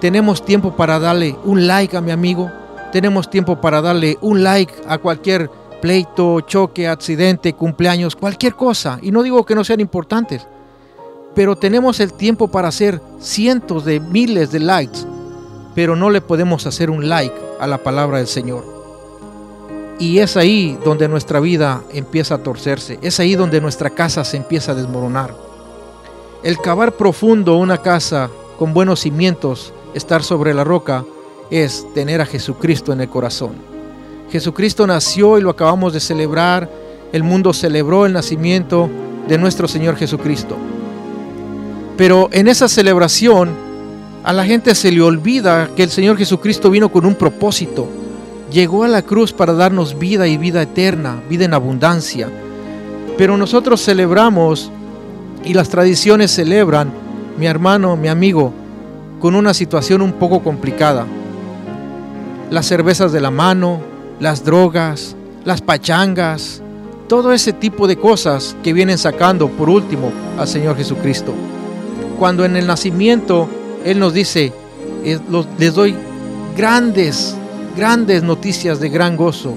Tenemos 0.00 0.44
tiempo 0.44 0.74
para 0.74 0.98
darle 0.98 1.36
un 1.44 1.68
like 1.68 1.96
a 1.96 2.00
mi 2.00 2.10
amigo, 2.10 2.50
tenemos 2.90 3.30
tiempo 3.30 3.60
para 3.60 3.80
darle 3.80 4.18
un 4.20 4.42
like 4.42 4.72
a 4.88 4.98
cualquier 4.98 5.48
pleito, 5.80 6.40
choque, 6.40 6.88
accidente, 6.88 7.52
cumpleaños, 7.52 8.16
cualquier 8.16 8.56
cosa. 8.56 8.98
Y 9.00 9.12
no 9.12 9.22
digo 9.22 9.46
que 9.46 9.54
no 9.54 9.62
sean 9.62 9.78
importantes, 9.78 10.44
pero 11.36 11.54
tenemos 11.54 12.00
el 12.00 12.12
tiempo 12.14 12.48
para 12.48 12.66
hacer 12.66 13.00
cientos 13.20 13.84
de 13.84 14.00
miles 14.00 14.50
de 14.50 14.58
likes, 14.58 14.98
pero 15.76 15.94
no 15.94 16.10
le 16.10 16.20
podemos 16.20 16.66
hacer 16.66 16.90
un 16.90 17.08
like 17.08 17.36
a 17.60 17.68
la 17.68 17.78
palabra 17.78 18.18
del 18.18 18.26
Señor. 18.26 18.77
Y 19.98 20.20
es 20.20 20.36
ahí 20.36 20.78
donde 20.84 21.08
nuestra 21.08 21.40
vida 21.40 21.82
empieza 21.92 22.36
a 22.36 22.42
torcerse, 22.42 22.98
es 23.02 23.18
ahí 23.18 23.34
donde 23.34 23.60
nuestra 23.60 23.90
casa 23.90 24.24
se 24.24 24.36
empieza 24.36 24.72
a 24.72 24.74
desmoronar. 24.76 25.34
El 26.44 26.58
cavar 26.58 26.92
profundo 26.92 27.56
una 27.56 27.78
casa 27.78 28.30
con 28.58 28.72
buenos 28.72 29.00
cimientos, 29.00 29.72
estar 29.94 30.22
sobre 30.22 30.54
la 30.54 30.62
roca, 30.62 31.04
es 31.50 31.84
tener 31.94 32.20
a 32.20 32.26
Jesucristo 32.26 32.92
en 32.92 33.00
el 33.00 33.08
corazón. 33.08 33.52
Jesucristo 34.30 34.86
nació 34.86 35.36
y 35.38 35.40
lo 35.40 35.50
acabamos 35.50 35.92
de 35.92 36.00
celebrar, 36.00 36.70
el 37.12 37.24
mundo 37.24 37.52
celebró 37.52 38.06
el 38.06 38.12
nacimiento 38.12 38.88
de 39.26 39.36
nuestro 39.36 39.66
Señor 39.66 39.96
Jesucristo. 39.96 40.56
Pero 41.96 42.28
en 42.30 42.46
esa 42.46 42.68
celebración 42.68 43.50
a 44.22 44.32
la 44.32 44.44
gente 44.44 44.76
se 44.76 44.92
le 44.92 45.00
olvida 45.00 45.70
que 45.74 45.82
el 45.82 45.90
Señor 45.90 46.16
Jesucristo 46.16 46.70
vino 46.70 46.88
con 46.90 47.04
un 47.04 47.16
propósito 47.16 47.88
llegó 48.50 48.84
a 48.84 48.88
la 48.88 49.02
cruz 49.02 49.32
para 49.32 49.52
darnos 49.52 49.98
vida 49.98 50.26
y 50.26 50.36
vida 50.36 50.62
eterna, 50.62 51.20
vida 51.28 51.44
en 51.44 51.54
abundancia. 51.54 52.28
Pero 53.16 53.36
nosotros 53.36 53.84
celebramos 53.84 54.70
y 55.44 55.54
las 55.54 55.68
tradiciones 55.68 56.30
celebran, 56.30 56.92
mi 57.38 57.46
hermano, 57.46 57.96
mi 57.96 58.08
amigo, 58.08 58.52
con 59.20 59.34
una 59.34 59.54
situación 59.54 60.02
un 60.02 60.12
poco 60.12 60.40
complicada. 60.42 61.06
Las 62.50 62.66
cervezas 62.66 63.12
de 63.12 63.20
la 63.20 63.30
mano, 63.30 63.80
las 64.20 64.44
drogas, 64.44 65.16
las 65.44 65.60
pachangas, 65.60 66.62
todo 67.08 67.32
ese 67.32 67.52
tipo 67.52 67.86
de 67.86 67.96
cosas 67.96 68.56
que 68.62 68.72
vienen 68.72 68.98
sacando 68.98 69.48
por 69.48 69.68
último 69.68 70.12
al 70.38 70.46
Señor 70.46 70.76
Jesucristo. 70.76 71.32
Cuando 72.18 72.44
en 72.44 72.56
el 72.56 72.66
nacimiento 72.66 73.48
Él 73.84 73.98
nos 73.98 74.12
dice, 74.12 74.52
les 75.58 75.74
doy 75.74 75.94
grandes 76.56 77.36
grandes 77.78 78.24
noticias 78.24 78.80
de 78.80 78.88
gran 78.88 79.16
gozo, 79.16 79.54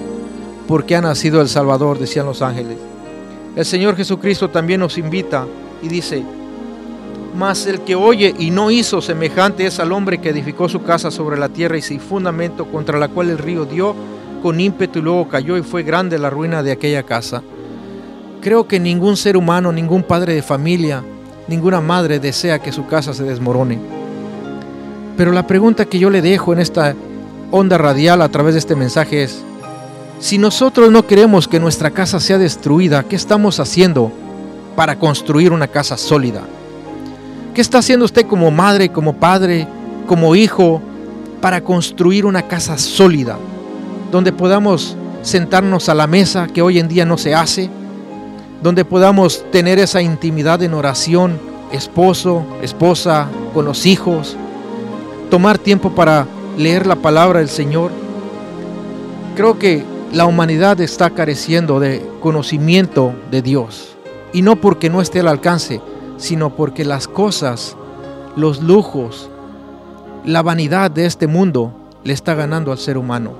porque 0.67 0.95
ha 0.95 1.01
nacido 1.01 1.41
el 1.41 1.49
Salvador, 1.49 1.97
decían 1.97 2.27
los 2.27 2.43
ángeles. 2.43 2.77
El 3.55 3.65
Señor 3.65 3.95
Jesucristo 3.95 4.47
también 4.47 4.79
nos 4.79 4.99
invita 4.99 5.47
y 5.81 5.87
dice, 5.87 6.23
mas 7.35 7.65
el 7.65 7.81
que 7.81 7.95
oye 7.95 8.35
y 8.37 8.51
no 8.51 8.69
hizo 8.69 9.01
semejante 9.01 9.65
es 9.65 9.79
al 9.79 9.91
hombre 9.91 10.19
que 10.19 10.29
edificó 10.29 10.69
su 10.69 10.83
casa 10.83 11.09
sobre 11.09 11.39
la 11.39 11.49
tierra 11.49 11.79
y 11.79 11.81
sin 11.81 11.99
fundamento 11.99 12.67
contra 12.67 12.99
la 12.99 13.07
cual 13.07 13.31
el 13.31 13.39
río 13.39 13.65
dio 13.65 13.95
con 14.43 14.59
ímpetu 14.59 14.99
y 14.99 15.01
luego 15.01 15.27
cayó 15.27 15.57
y 15.57 15.63
fue 15.63 15.81
grande 15.81 16.19
la 16.19 16.29
ruina 16.29 16.61
de 16.61 16.73
aquella 16.73 17.01
casa. 17.01 17.41
Creo 18.39 18.67
que 18.67 18.79
ningún 18.79 19.17
ser 19.17 19.35
humano, 19.35 19.71
ningún 19.71 20.03
padre 20.03 20.35
de 20.35 20.43
familia, 20.43 21.01
ninguna 21.47 21.81
madre 21.81 22.19
desea 22.19 22.59
que 22.59 22.71
su 22.71 22.85
casa 22.85 23.15
se 23.15 23.23
desmorone. 23.23 23.79
Pero 25.17 25.31
la 25.31 25.47
pregunta 25.47 25.85
que 25.85 25.97
yo 25.97 26.11
le 26.11 26.21
dejo 26.21 26.53
en 26.53 26.59
esta 26.59 26.93
onda 27.51 27.77
radial 27.77 28.21
a 28.21 28.29
través 28.29 28.55
de 28.55 28.59
este 28.59 28.75
mensaje 28.75 29.23
es, 29.23 29.43
si 30.19 30.37
nosotros 30.37 30.91
no 30.91 31.05
queremos 31.05 31.47
que 31.47 31.59
nuestra 31.59 31.91
casa 31.91 32.19
sea 32.19 32.37
destruida, 32.37 33.03
¿qué 33.03 33.15
estamos 33.15 33.59
haciendo 33.59 34.11
para 34.75 34.97
construir 34.97 35.51
una 35.51 35.67
casa 35.67 35.97
sólida? 35.97 36.41
¿Qué 37.53 37.61
está 37.61 37.79
haciendo 37.79 38.05
usted 38.05 38.25
como 38.25 38.49
madre, 38.51 38.89
como 38.89 39.13
padre, 39.13 39.67
como 40.07 40.35
hijo 40.35 40.81
para 41.41 41.61
construir 41.61 42.25
una 42.25 42.47
casa 42.47 42.77
sólida, 42.77 43.37
donde 44.11 44.31
podamos 44.31 44.95
sentarnos 45.21 45.89
a 45.89 45.93
la 45.93 46.07
mesa 46.07 46.47
que 46.47 46.61
hoy 46.61 46.79
en 46.79 46.87
día 46.87 47.05
no 47.05 47.17
se 47.17 47.35
hace, 47.35 47.69
donde 48.63 48.85
podamos 48.85 49.43
tener 49.51 49.79
esa 49.79 50.01
intimidad 50.01 50.61
en 50.63 50.73
oración, 50.73 51.39
esposo, 51.71 52.45
esposa, 52.61 53.27
con 53.53 53.65
los 53.65 53.85
hijos, 53.85 54.37
tomar 55.29 55.57
tiempo 55.57 55.91
para 55.91 56.27
leer 56.57 56.87
la 56.87 56.95
palabra 56.95 57.39
del 57.39 57.49
Señor. 57.49 57.91
Creo 59.35 59.57
que 59.57 59.83
la 60.13 60.25
humanidad 60.25 60.79
está 60.81 61.09
careciendo 61.11 61.79
de 61.79 62.05
conocimiento 62.19 63.13
de 63.31 63.41
Dios. 63.41 63.95
Y 64.33 64.41
no 64.41 64.57
porque 64.57 64.89
no 64.89 65.01
esté 65.01 65.19
al 65.21 65.27
alcance, 65.27 65.81
sino 66.17 66.55
porque 66.55 66.85
las 66.85 67.07
cosas, 67.07 67.75
los 68.35 68.61
lujos, 68.61 69.29
la 70.25 70.41
vanidad 70.41 70.91
de 70.91 71.05
este 71.05 71.27
mundo 71.27 71.73
le 72.03 72.13
está 72.13 72.35
ganando 72.35 72.71
al 72.71 72.77
ser 72.77 72.97
humano. 72.97 73.33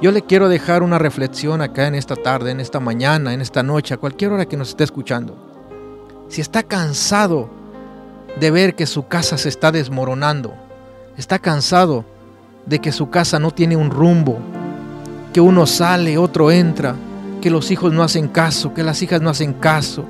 Yo 0.00 0.10
le 0.10 0.22
quiero 0.22 0.48
dejar 0.48 0.82
una 0.82 0.98
reflexión 0.98 1.62
acá 1.62 1.86
en 1.86 1.94
esta 1.94 2.16
tarde, 2.16 2.50
en 2.50 2.58
esta 2.58 2.80
mañana, 2.80 3.32
en 3.34 3.40
esta 3.40 3.62
noche, 3.62 3.94
a 3.94 3.98
cualquier 3.98 4.32
hora 4.32 4.46
que 4.46 4.56
nos 4.56 4.70
esté 4.70 4.82
escuchando. 4.84 5.36
Si 6.28 6.40
está 6.40 6.62
cansado 6.62 7.48
de 8.40 8.50
ver 8.50 8.74
que 8.74 8.86
su 8.86 9.06
casa 9.06 9.38
se 9.38 9.48
está 9.48 9.70
desmoronando, 9.70 10.54
está 11.16 11.38
cansado 11.38 12.04
de 12.66 12.78
que 12.80 12.92
su 12.92 13.10
casa 13.10 13.38
no 13.38 13.50
tiene 13.50 13.76
un 13.76 13.90
rumbo, 13.90 14.38
que 15.32 15.40
uno 15.40 15.66
sale, 15.66 16.18
otro 16.18 16.50
entra, 16.50 16.94
que 17.40 17.50
los 17.50 17.70
hijos 17.70 17.92
no 17.92 18.02
hacen 18.02 18.28
caso, 18.28 18.72
que 18.72 18.82
las 18.82 19.02
hijas 19.02 19.20
no 19.20 19.30
hacen 19.30 19.52
caso, 19.52 20.04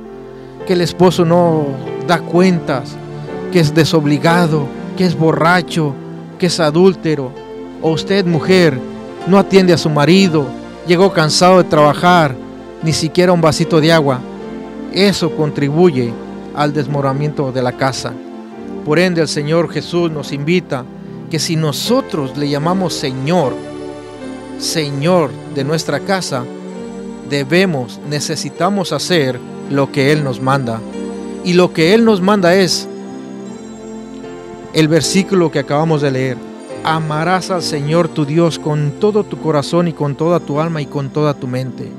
que 0.66 0.74
el 0.74 0.80
esposo 0.80 1.24
no 1.24 1.66
da 2.06 2.20
cuentas, 2.20 2.96
que 3.52 3.60
es 3.60 3.74
desobligado, 3.74 4.66
que 4.96 5.06
es 5.06 5.16
borracho, 5.16 5.94
que 6.38 6.46
es 6.46 6.60
adúltero, 6.60 7.32
o 7.80 7.92
usted 7.92 8.24
mujer 8.26 8.78
no 9.26 9.38
atiende 9.38 9.72
a 9.72 9.78
su 9.78 9.88
marido, 9.88 10.46
llegó 10.86 11.12
cansado 11.12 11.58
de 11.58 11.68
trabajar, 11.68 12.34
ni 12.82 12.92
siquiera 12.92 13.32
un 13.32 13.40
vasito 13.40 13.80
de 13.80 13.92
agua, 13.92 14.20
eso 14.92 15.34
contribuye 15.36 16.12
al 16.54 16.72
desmoronamiento 16.72 17.52
de 17.52 17.62
la 17.62 17.72
casa. 17.72 18.12
Por 18.84 18.98
ende 18.98 19.20
el 19.20 19.28
Señor 19.28 19.70
Jesús 19.70 20.10
nos 20.10 20.32
invita 20.32 20.84
que 21.32 21.38
si 21.38 21.56
nosotros 21.56 22.36
le 22.36 22.50
llamamos 22.50 22.92
Señor, 22.92 23.54
Señor 24.58 25.30
de 25.54 25.64
nuestra 25.64 26.00
casa, 26.00 26.44
debemos, 27.30 27.98
necesitamos 28.06 28.92
hacer 28.92 29.40
lo 29.70 29.90
que 29.90 30.12
Él 30.12 30.24
nos 30.24 30.42
manda. 30.42 30.78
Y 31.42 31.54
lo 31.54 31.72
que 31.72 31.94
Él 31.94 32.04
nos 32.04 32.20
manda 32.20 32.54
es 32.54 32.86
el 34.74 34.88
versículo 34.88 35.50
que 35.50 35.60
acabamos 35.60 36.02
de 36.02 36.10
leer. 36.10 36.36
Amarás 36.84 37.50
al 37.50 37.62
Señor 37.62 38.08
tu 38.08 38.26
Dios 38.26 38.58
con 38.58 38.92
todo 39.00 39.24
tu 39.24 39.38
corazón 39.38 39.88
y 39.88 39.94
con 39.94 40.16
toda 40.16 40.38
tu 40.38 40.60
alma 40.60 40.82
y 40.82 40.86
con 40.86 41.08
toda 41.08 41.32
tu 41.32 41.46
mente. 41.46 41.90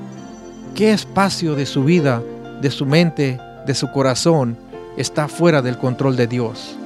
¿Qué 0.75 0.91
espacio 0.91 1.55
de 1.55 1.65
su 1.65 1.83
vida, 1.83 2.21
de 2.61 2.69
su 2.69 2.85
mente, 2.85 3.39
de 3.65 3.73
su 3.73 3.91
corazón 3.91 4.57
está 4.95 5.27
fuera 5.27 5.63
del 5.63 5.79
control 5.79 6.17
de 6.17 6.27
Dios? 6.27 6.77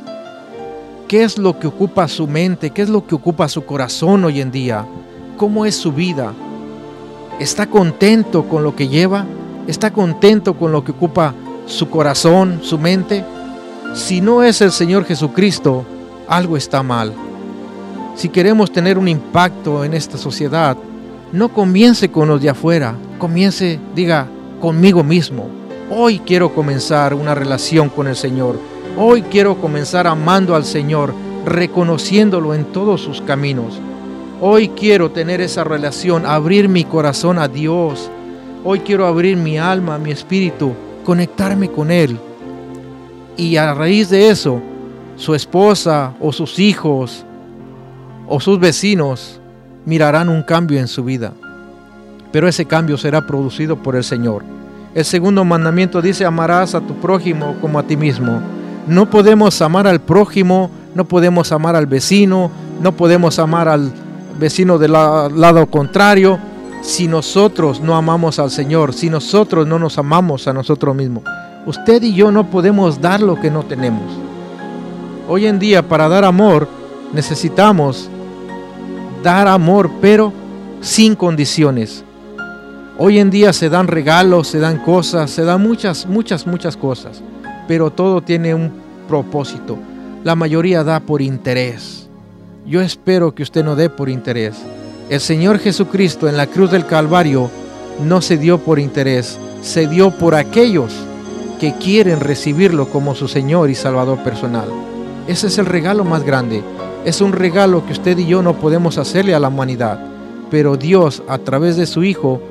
¿Qué 1.08 1.24
es 1.24 1.38
lo 1.38 1.58
que 1.58 1.67
ocupa 1.67 2.06
su 2.10 2.28
mente? 2.28 2.72
¿Qué 2.72 2.82
es 2.82 2.89
lo 2.89 3.08
que 3.08 3.15
ocupa 3.15 3.48
su 3.48 3.63
corazón 3.63 4.26
hoy 4.26 4.41
en 4.41 4.52
día? 4.52 4.86
¿Cómo 5.38 5.65
es 5.65 5.74
su 5.74 5.93
vida? 5.93 6.34
¿Está 7.39 7.67
contento 7.67 8.43
con 8.50 8.62
lo 8.62 8.76
que 8.76 8.89
lleva? 8.89 9.26
¿Está 9.67 9.93
contento 9.93 10.56
con 10.56 10.74
lo 10.74 10.84
que 10.84 10.91
ocupa 10.91 11.34
su 11.65 11.89
corazón, 11.89 12.60
su 12.62 12.78
mente? 12.78 13.24
Si 13.93 14.20
no 14.20 14.43
es 14.43 14.60
el 14.60 14.74
Señor 14.74 15.06
Jesucristo, 15.06 15.86
algo 16.28 16.58
está 16.58 16.84
mal. 16.84 17.13
Si 18.15 18.28
queremos 18.28 18.70
tener 18.70 18.98
un 18.98 19.08
impacto 19.08 19.86
en 19.86 19.93
esta 19.93 20.17
sociedad, 20.17 20.76
no 21.32 21.48
comience 21.54 22.12
con 22.12 22.28
los 22.28 22.41
de 22.41 22.50
afuera, 22.50 22.96
comience, 23.17 23.80
diga, 23.96 24.28
conmigo 24.60 25.06
mismo. 25.06 25.48
Hoy 25.89 26.20
quiero 26.20 26.54
comenzar 26.54 27.13
una 27.13 27.34
relación 27.34 27.88
con 27.88 28.08
el 28.08 28.17
Señor. 28.17 28.60
Hoy 29.00 29.22
quiero 29.22 29.62
comenzar 29.62 30.08
amando 30.08 30.56
al 30.56 30.66
Señor, 30.66 31.14
reconociéndolo 31.46 32.56
en 32.56 32.66
todos 32.66 33.00
sus 33.00 33.22
caminos. 33.22 33.80
Hoy 34.42 34.70
quiero 34.70 35.12
tener 35.12 35.40
esa 35.40 35.64
relación, 35.64 36.26
abrir 36.26 36.68
mi 36.68 36.84
corazón 36.84 37.38
a 37.38 37.48
Dios. 37.48 38.10
Hoy 38.64 38.80
quiero 38.80 39.06
abrir 39.06 39.38
mi 39.38 39.60
alma, 39.60 40.00
mi 40.00 40.10
espíritu, 40.10 40.74
conectarme 41.06 41.70
con 41.70 41.92
Él. 41.92 42.18
Y 43.38 43.58
a 43.58 43.72
raíz 43.76 44.10
de 44.10 44.30
eso, 44.30 44.64
su 45.16 45.36
esposa 45.36 46.16
o 46.20 46.34
sus 46.34 46.58
hijos 46.58 47.24
o 48.28 48.40
sus 48.40 48.60
vecinos 48.60 49.40
mirarán 49.86 50.28
un 50.28 50.42
cambio 50.42 50.80
en 50.80 50.88
su 50.88 51.04
vida. 51.04 51.34
Pero 52.32 52.48
ese 52.48 52.66
cambio 52.66 52.98
será 52.98 53.28
producido 53.28 53.76
por 53.76 53.96
el 53.96 54.04
Señor. 54.04 54.44
El 54.96 55.06
segundo 55.06 55.46
mandamiento 55.46 56.02
dice, 56.02 56.26
amarás 56.26 56.74
a 56.74 56.82
tu 56.82 56.96
prójimo 56.96 57.58
como 57.62 57.78
a 57.78 57.84
ti 57.84 57.96
mismo. 57.96 58.57
No 58.88 59.10
podemos 59.10 59.62
amar 59.62 59.86
al 59.88 60.00
prójimo, 60.00 60.71
no 60.95 61.06
podemos 61.06 61.52
amar 61.52 61.76
al 61.76 61.86
vecino, 61.86 62.50
no 62.82 62.93
podemos 62.93 63.38
amar 63.39 63.67
al 63.67 63.91
vecino 64.39 64.78
del 64.78 64.93
lado 64.93 65.65
contrario, 65.67 66.39
si 66.82 67.08
nosotros 67.08 67.82
no 67.82 67.95
amamos 67.95 68.39
al 68.39 68.52
Señor, 68.52 68.93
si 68.93 69.10
nosotros 69.10 69.67
no 69.67 69.78
nos 69.78 69.97
amamos 69.97 70.47
a 70.47 70.54
nosotros 70.54 70.95
mismos. 70.95 71.23
Usted 71.65 72.02
y 72.04 72.13
yo 72.13 72.32
no 72.32 72.50
podemos 72.50 73.02
dar 73.02 73.19
lo 73.19 73.36
que 73.36 73.52
no 73.52 73.63
tenemos. 73.63 74.06
Hoy 75.28 75.47
en 75.47 75.60
día 75.60 75.88
para 75.88 76.08
dar 76.08 76.23
amor 76.23 76.67
necesitamos 77.13 78.10
dar 79.21 79.47
amor, 79.47 79.89
pero 80.00 80.32
sin 80.80 81.15
condiciones. 81.15 82.06
Hoy 82.97 83.19
en 83.19 83.30
día 83.30 83.54
se 83.54 83.69
dan 83.69 83.88
regalos, 83.88 84.47
se 84.47 84.60
dan 84.60 84.80
cosas, 84.80 85.30
se 85.30 85.43
dan 85.43 85.62
muchas, 85.62 86.06
muchas, 86.06 86.47
muchas 86.47 86.78
cosas, 86.78 87.21
pero 87.68 87.92
todo 87.92 88.22
tiene 88.22 88.54
un 88.54 88.72
propósito. 89.08 89.78
La 90.24 90.36
mayoría 90.36 90.84
da 90.84 91.00
por 91.00 91.22
interés. 91.22 92.10
Yo 92.66 92.82
espero 92.82 93.34
que 93.34 93.44
usted 93.44 93.64
no 93.64 93.76
dé 93.76 93.90
por 93.90 94.10
interés. 94.10 94.56
El 95.10 95.20
Señor 95.22 95.60
Jesucristo 95.60 96.28
en 96.28 96.36
la 96.36 96.48
cruz 96.48 96.72
del 96.72 96.86
Calvario 96.86 97.50
no 98.04 98.22
se 98.22 98.38
dio 98.38 98.58
por 98.58 98.80
interés, 98.80 99.40
se 99.62 99.88
dio 99.88 100.12
por 100.12 100.36
aquellos 100.36 100.94
que 101.60 101.74
quieren 101.74 102.20
recibirlo 102.20 102.90
como 102.90 103.16
su 103.16 103.28
Señor 103.28 103.70
y 103.70 103.76
Salvador 103.76 104.20
personal. 104.24 104.68
Ese 105.28 105.48
es 105.48 105.58
el 105.58 105.66
regalo 105.66 106.04
más 106.04 106.24
grande. 106.24 106.62
Es 107.06 107.22
un 107.22 107.32
regalo 107.32 107.86
que 107.86 107.94
usted 107.94 108.18
y 108.18 108.28
yo 108.28 108.42
no 108.42 108.54
podemos 108.54 108.98
hacerle 108.98 109.34
a 109.34 109.40
la 109.40 109.48
humanidad. 109.48 110.00
Pero 110.52 110.78
Dios, 110.78 111.24
a 111.28 111.38
través 111.38 111.78
de 111.78 111.86
su 111.86 112.04
Hijo, 112.04 112.42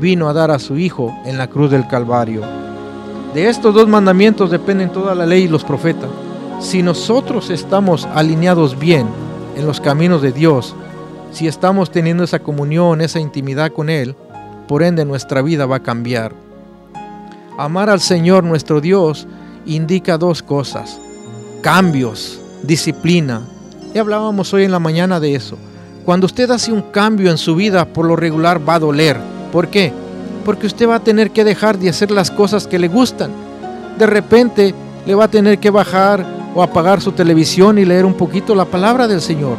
vino 0.00 0.28
a 0.28 0.32
dar 0.32 0.50
a 0.50 0.58
su 0.58 0.78
Hijo 0.78 1.12
en 1.24 1.38
la 1.38 1.48
cruz 1.48 1.70
del 1.70 1.86
Calvario. 1.86 2.42
De 3.34 3.48
estos 3.48 3.74
dos 3.74 3.86
mandamientos 3.86 4.50
dependen 4.50 4.90
toda 4.90 5.14
la 5.14 5.24
ley 5.24 5.44
y 5.44 5.48
los 5.48 5.62
profetas. 5.62 6.10
Si 6.60 6.82
nosotros 6.82 7.50
estamos 7.50 8.06
alineados 8.06 8.78
bien 8.78 9.06
en 9.56 9.66
los 9.66 9.80
caminos 9.80 10.20
de 10.20 10.32
Dios, 10.32 10.74
si 11.30 11.46
estamos 11.46 11.90
teniendo 11.92 12.24
esa 12.24 12.40
comunión, 12.40 13.00
esa 13.00 13.20
intimidad 13.20 13.72
con 13.72 13.88
Él, 13.88 14.16
por 14.66 14.82
ende 14.82 15.04
nuestra 15.04 15.42
vida 15.42 15.66
va 15.66 15.76
a 15.76 15.82
cambiar. 15.82 16.32
Amar 17.56 17.88
al 17.88 18.00
Señor 18.00 18.42
nuestro 18.42 18.80
Dios 18.80 19.28
indica 19.64 20.18
dos 20.18 20.42
cosas, 20.42 21.00
cambios, 21.60 22.40
disciplina. 22.62 23.42
Y 23.94 23.98
hablábamos 23.98 24.52
hoy 24.54 24.64
en 24.64 24.72
la 24.72 24.78
mañana 24.78 25.20
de 25.20 25.34
eso. 25.34 25.56
Cuando 26.04 26.26
usted 26.26 26.50
hace 26.50 26.72
un 26.72 26.82
cambio 26.82 27.30
en 27.30 27.38
su 27.38 27.54
vida, 27.54 27.84
por 27.84 28.06
lo 28.06 28.16
regular 28.16 28.66
va 28.68 28.74
a 28.74 28.80
doler. 28.80 29.18
¿Por 29.52 29.68
qué? 29.68 29.92
Porque 30.44 30.66
usted 30.66 30.88
va 30.88 30.96
a 30.96 31.04
tener 31.04 31.30
que 31.30 31.44
dejar 31.44 31.78
de 31.78 31.88
hacer 31.88 32.10
las 32.10 32.30
cosas 32.30 32.66
que 32.66 32.78
le 32.78 32.88
gustan. 32.88 33.30
De 33.98 34.06
repente 34.06 34.74
le 35.06 35.14
va 35.14 35.24
a 35.24 35.30
tener 35.30 35.58
que 35.58 35.70
bajar 35.70 36.24
o 36.54 36.62
apagar 36.62 37.00
su 37.00 37.12
televisión 37.12 37.78
y 37.78 37.84
leer 37.84 38.04
un 38.04 38.14
poquito 38.14 38.54
la 38.54 38.64
palabra 38.64 39.06
del 39.06 39.20
Señor. 39.20 39.56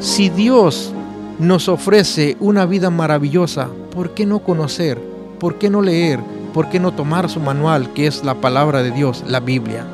Si 0.00 0.28
Dios 0.28 0.92
nos 1.38 1.68
ofrece 1.68 2.36
una 2.40 2.66
vida 2.66 2.90
maravillosa, 2.90 3.68
¿por 3.94 4.14
qué 4.14 4.26
no 4.26 4.40
conocer? 4.40 4.98
¿Por 5.38 5.56
qué 5.58 5.70
no 5.70 5.82
leer? 5.82 6.20
¿Por 6.54 6.68
qué 6.68 6.78
no 6.78 6.92
tomar 6.92 7.28
su 7.28 7.40
manual, 7.40 7.92
que 7.92 8.06
es 8.06 8.24
la 8.24 8.34
palabra 8.34 8.82
de 8.82 8.90
Dios, 8.90 9.24
la 9.26 9.40
Biblia? 9.40 9.84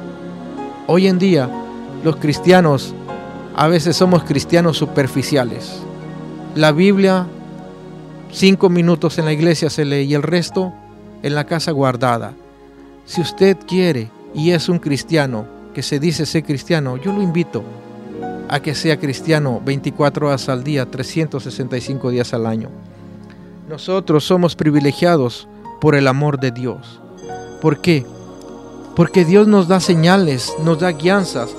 Hoy 0.87 1.07
en 1.07 1.19
día, 1.19 1.49
los 2.05 2.17
cristianos 2.17 2.95
a 3.57 3.67
veces 3.69 3.97
somos 3.97 4.25
cristianos 4.25 4.77
superficiales. 4.77 5.81
La 6.55 6.73
Biblia, 6.73 7.27
cinco 8.33 8.69
minutos 8.69 9.19
en 9.19 9.25
la 9.25 9.33
iglesia 9.33 9.71
se 9.71 9.85
lee 9.85 10.03
y 10.03 10.15
el 10.15 10.23
resto 10.23 10.73
en 11.23 11.35
la 11.35 11.45
casa 11.45 11.73
guardada. 11.73 12.35
Si 13.05 13.21
usted 13.21 13.57
quiere 13.67 14.11
y 14.35 14.51
es 14.51 14.69
un 14.69 14.79
cristiano, 14.79 15.47
que 15.75 15.83
se 15.83 16.01
dice 16.01 16.27
ser 16.27 16.45
cristiano, 16.45 16.97
yo 16.97 17.13
lo 17.13 17.23
invito 17.23 17.63
a 18.49 18.61
que 18.61 18.75
sea 18.75 18.99
cristiano 18.99 19.61
24 19.65 20.29
horas 20.29 20.49
al 20.49 20.65
día, 20.65 20.91
365 20.91 22.11
días 22.11 22.35
al 22.35 22.47
año. 22.47 22.71
Nosotros 23.69 24.25
somos 24.25 24.57
privilegiados 24.57 25.47
por 25.81 25.95
el 25.95 26.09
amor 26.09 26.41
de 26.41 26.51
Dios. 26.51 27.01
¿Por 27.61 27.81
qué? 27.81 28.05
Porque 28.97 29.25
Dios 29.25 29.47
nos 29.47 29.69
da 29.69 29.81
señales, 29.81 30.53
nos 30.65 30.81
da 30.81 30.91
guianzas 30.93 31.55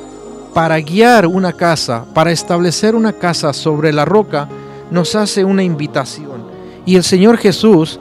para 0.53 0.79
guiar 0.79 1.27
una 1.27 1.53
casa, 1.53 2.05
para 2.13 2.31
establecer 2.31 2.95
una 2.95 3.13
casa 3.13 3.53
sobre 3.53 3.93
la 3.93 4.03
roca, 4.03 4.49
nos 4.91 5.15
hace 5.15 5.45
una 5.45 5.63
invitación. 5.63 6.38
Y 6.89 6.95
el 6.95 7.03
Señor 7.03 7.37
Jesús, 7.37 7.99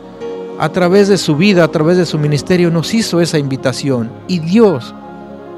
a 0.58 0.70
través 0.70 1.08
de 1.08 1.18
su 1.18 1.36
vida, 1.36 1.62
a 1.62 1.68
través 1.68 1.98
de 1.98 2.06
su 2.06 2.18
ministerio, 2.18 2.70
nos 2.70 2.94
hizo 2.94 3.20
esa 3.20 3.38
invitación. 3.38 4.10
Y 4.28 4.38
Dios 4.38 4.94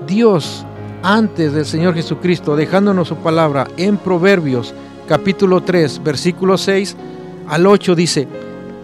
Dios 0.05 0.67
antes 1.05 1.53
del 1.53 1.65
Señor 1.65 1.95
Jesucristo, 1.95 2.57
dejándonos 2.57 3.07
su 3.07 3.15
palabra 3.19 3.69
en 3.77 3.99
Proverbios 3.99 4.75
capítulo 5.07 5.61
3, 5.63 6.03
versículo 6.03 6.59
6 6.59 6.97
al 7.47 7.69
8 7.69 7.95
dice, 7.95 8.27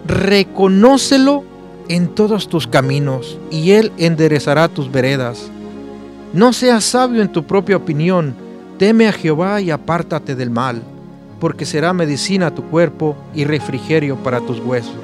reconócelo 0.07 1.43
en 1.89 2.07
todos 2.15 2.47
tus 2.47 2.67
caminos 2.67 3.37
y 3.51 3.71
Él 3.71 3.91
enderezará 3.97 4.69
tus 4.69 4.89
veredas. 4.89 5.49
No 6.31 6.53
seas 6.53 6.85
sabio 6.85 7.21
en 7.21 7.33
tu 7.33 7.43
propia 7.43 7.75
opinión, 7.75 8.33
teme 8.77 9.09
a 9.09 9.11
Jehová 9.11 9.59
y 9.59 9.71
apártate 9.71 10.35
del 10.35 10.51
mal. 10.51 10.81
Porque 11.39 11.65
será 11.65 11.93
medicina 11.93 12.47
a 12.47 12.55
tu 12.55 12.63
cuerpo 12.63 13.15
y 13.33 13.45
refrigerio 13.45 14.15
para 14.17 14.39
tus 14.41 14.59
huesos. 14.59 14.95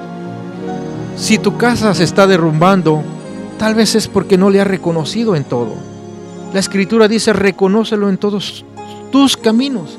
Si 1.16 1.38
tu 1.38 1.56
casa 1.56 1.94
se 1.94 2.04
está 2.04 2.26
derrumbando, 2.26 3.02
tal 3.58 3.74
vez 3.74 3.94
es 3.94 4.08
porque 4.08 4.36
no 4.36 4.50
le 4.50 4.60
has 4.60 4.66
reconocido 4.66 5.36
en 5.36 5.44
todo. 5.44 5.74
La 6.52 6.60
escritura 6.60 7.08
dice, 7.08 7.32
reconócelo 7.32 8.08
en 8.08 8.18
todos 8.18 8.64
tus 9.10 9.36
caminos 9.36 9.98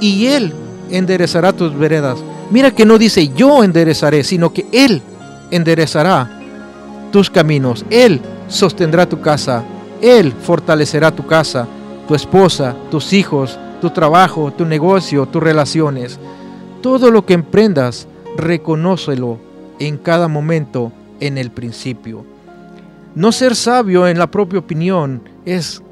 y 0.00 0.26
Él 0.26 0.52
enderezará 0.90 1.52
tus 1.52 1.76
veredas. 1.76 2.18
Mira 2.50 2.70
que 2.70 2.84
no 2.84 2.98
dice 2.98 3.28
yo 3.28 3.62
enderezaré, 3.64 4.24
sino 4.24 4.52
que 4.52 4.66
Él 4.72 5.02
enderezará 5.50 6.30
tus 7.12 7.30
caminos. 7.30 7.84
Él 7.90 8.20
sostendrá 8.48 9.08
tu 9.08 9.20
casa. 9.20 9.64
Él 10.00 10.32
fortalecerá 10.32 11.10
tu 11.10 11.26
casa, 11.26 11.66
tu 12.06 12.14
esposa, 12.14 12.76
tus 12.90 13.12
hijos, 13.12 13.58
tu 13.80 13.90
trabajo, 13.90 14.52
tu 14.52 14.64
negocio, 14.64 15.26
tus 15.26 15.42
relaciones. 15.42 16.18
Todo 16.82 17.10
lo 17.10 17.26
que 17.26 17.34
emprendas, 17.34 18.06
reconócelo 18.36 19.38
en 19.78 19.98
cada 19.98 20.28
momento 20.28 20.92
en 21.20 21.38
el 21.38 21.50
principio. 21.50 22.24
No 23.14 23.32
ser 23.32 23.56
sabio 23.56 24.06
en 24.06 24.18
la 24.18 24.26
propia 24.26 24.58
opinión 24.58 25.22
es 25.44 25.82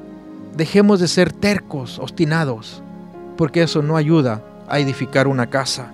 dejemos 0.56 1.00
de 1.00 1.08
ser 1.08 1.32
tercos, 1.32 1.98
obstinados, 1.98 2.82
porque 3.36 3.62
eso 3.62 3.82
no 3.82 3.96
ayuda 3.96 4.42
a 4.68 4.78
edificar 4.78 5.26
una 5.26 5.48
casa. 5.48 5.90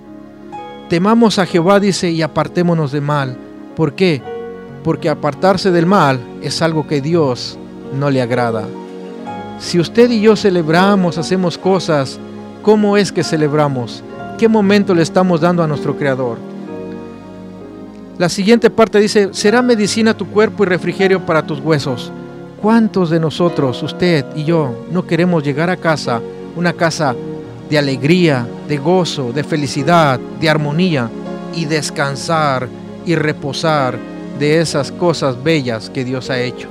Temamos 0.89 1.39
a 1.39 1.47
Jehová, 1.47 1.81
dice, 1.81 2.11
y 2.11 2.23
apartémonos 2.23 2.93
de 2.93 3.01
mal. 3.01 3.37
¿Por 3.77 3.95
qué? 3.95 4.23
Porque 4.83 5.09
apartarse 5.09 5.71
del 5.71 5.87
mal 5.87 6.21
es 6.43 6.63
algo 6.63 6.87
que 6.87 7.01
Dios 7.01 7.59
no 7.95 8.11
le 8.11 8.21
agrada. 8.21 8.67
Si 9.61 9.79
usted 9.79 10.11
y 10.11 10.23
yo 10.23 10.37
celebramos, 10.37 11.19
hacemos 11.19 11.59
cosas, 11.59 12.19
¿cómo 12.63 12.97
es 12.97 13.13
que 13.13 13.23
celebramos? 13.23 14.03
¿Qué 14.39 14.49
momento 14.49 14.95
le 14.95 15.03
estamos 15.03 15.43
dando 15.43 15.63
a 15.63 15.67
nuestro 15.67 15.97
Creador? 15.99 16.39
La 18.17 18.31
siguiente 18.31 18.71
parte 18.71 18.99
dice, 18.99 19.29
será 19.33 19.61
medicina 19.61 20.17
tu 20.17 20.27
cuerpo 20.29 20.65
y 20.65 20.67
refrigerio 20.67 21.27
para 21.27 21.43
tus 21.43 21.61
huesos. 21.61 22.11
¿Cuántos 22.63 23.11
de 23.11 23.21
nosotros, 23.21 23.83
usted 23.83 24.25
y 24.35 24.45
yo, 24.45 24.87
no 24.91 25.07
queremos 25.07 25.45
llegar 25.45 25.69
a 25.69 25.77
casa, 25.77 26.23
una 26.57 26.73
casa 26.73 27.15
de 27.69 27.79
alegría, 27.79 28.47
de 28.67 28.79
gozo, 28.79 29.31
de 29.31 29.45
felicidad, 29.45 30.19
de 30.41 30.49
armonía 30.49 31.11
y 31.55 31.67
descansar 31.67 32.67
y 33.05 33.15
reposar 33.15 33.99
de 34.39 34.59
esas 34.61 34.91
cosas 34.91 35.43
bellas 35.45 35.91
que 35.91 36.03
Dios 36.03 36.31
ha 36.31 36.41
hecho? 36.41 36.69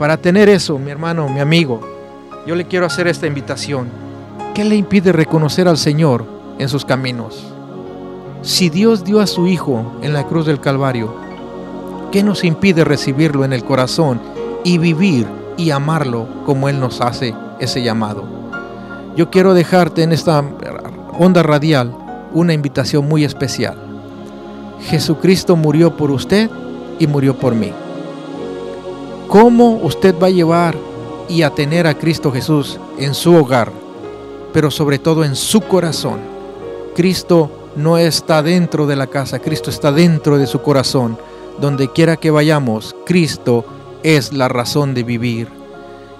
Para 0.00 0.16
tener 0.16 0.48
eso, 0.48 0.78
mi 0.80 0.90
hermano, 0.90 1.28
mi 1.28 1.40
amigo, 1.40 1.97
yo 2.48 2.54
le 2.54 2.64
quiero 2.64 2.86
hacer 2.86 3.06
esta 3.08 3.26
invitación. 3.26 3.88
¿Qué 4.54 4.64
le 4.64 4.74
impide 4.74 5.12
reconocer 5.12 5.68
al 5.68 5.76
Señor 5.76 6.24
en 6.58 6.70
sus 6.70 6.86
caminos? 6.86 7.44
Si 8.40 8.70
Dios 8.70 9.04
dio 9.04 9.20
a 9.20 9.26
su 9.26 9.46
Hijo 9.46 9.92
en 10.00 10.14
la 10.14 10.26
cruz 10.26 10.46
del 10.46 10.58
Calvario, 10.58 11.14
¿qué 12.10 12.22
nos 12.22 12.44
impide 12.44 12.84
recibirlo 12.84 13.44
en 13.44 13.52
el 13.52 13.64
corazón 13.64 14.18
y 14.64 14.78
vivir 14.78 15.26
y 15.58 15.72
amarlo 15.72 16.26
como 16.46 16.70
Él 16.70 16.80
nos 16.80 17.02
hace 17.02 17.34
ese 17.60 17.82
llamado? 17.82 18.24
Yo 19.14 19.28
quiero 19.28 19.52
dejarte 19.52 20.02
en 20.02 20.12
esta 20.12 20.42
onda 21.18 21.42
radial 21.42 21.94
una 22.32 22.54
invitación 22.54 23.06
muy 23.06 23.24
especial. 23.24 23.76
Jesucristo 24.84 25.54
murió 25.54 25.98
por 25.98 26.10
usted 26.10 26.48
y 26.98 27.06
murió 27.06 27.36
por 27.36 27.54
mí. 27.54 27.74
¿Cómo 29.26 29.72
usted 29.82 30.14
va 30.18 30.28
a 30.28 30.30
llevar 30.30 30.87
y 31.28 31.42
a 31.42 31.50
tener 31.50 31.86
a 31.86 31.94
Cristo 31.94 32.32
Jesús 32.32 32.78
en 32.98 33.14
su 33.14 33.34
hogar, 33.34 33.72
pero 34.52 34.70
sobre 34.70 34.98
todo 34.98 35.24
en 35.24 35.36
su 35.36 35.60
corazón? 35.60 36.18
Cristo 36.94 37.70
no 37.76 37.96
está 37.98 38.42
dentro 38.42 38.86
de 38.86 38.96
la 38.96 39.06
casa, 39.06 39.38
Cristo 39.38 39.70
está 39.70 39.92
dentro 39.92 40.38
de 40.38 40.46
su 40.46 40.60
corazón. 40.62 41.18
Donde 41.60 41.90
quiera 41.92 42.16
que 42.16 42.30
vayamos, 42.30 42.94
Cristo 43.04 43.64
es 44.02 44.32
la 44.32 44.48
razón 44.48 44.94
de 44.94 45.02
vivir. 45.02 45.48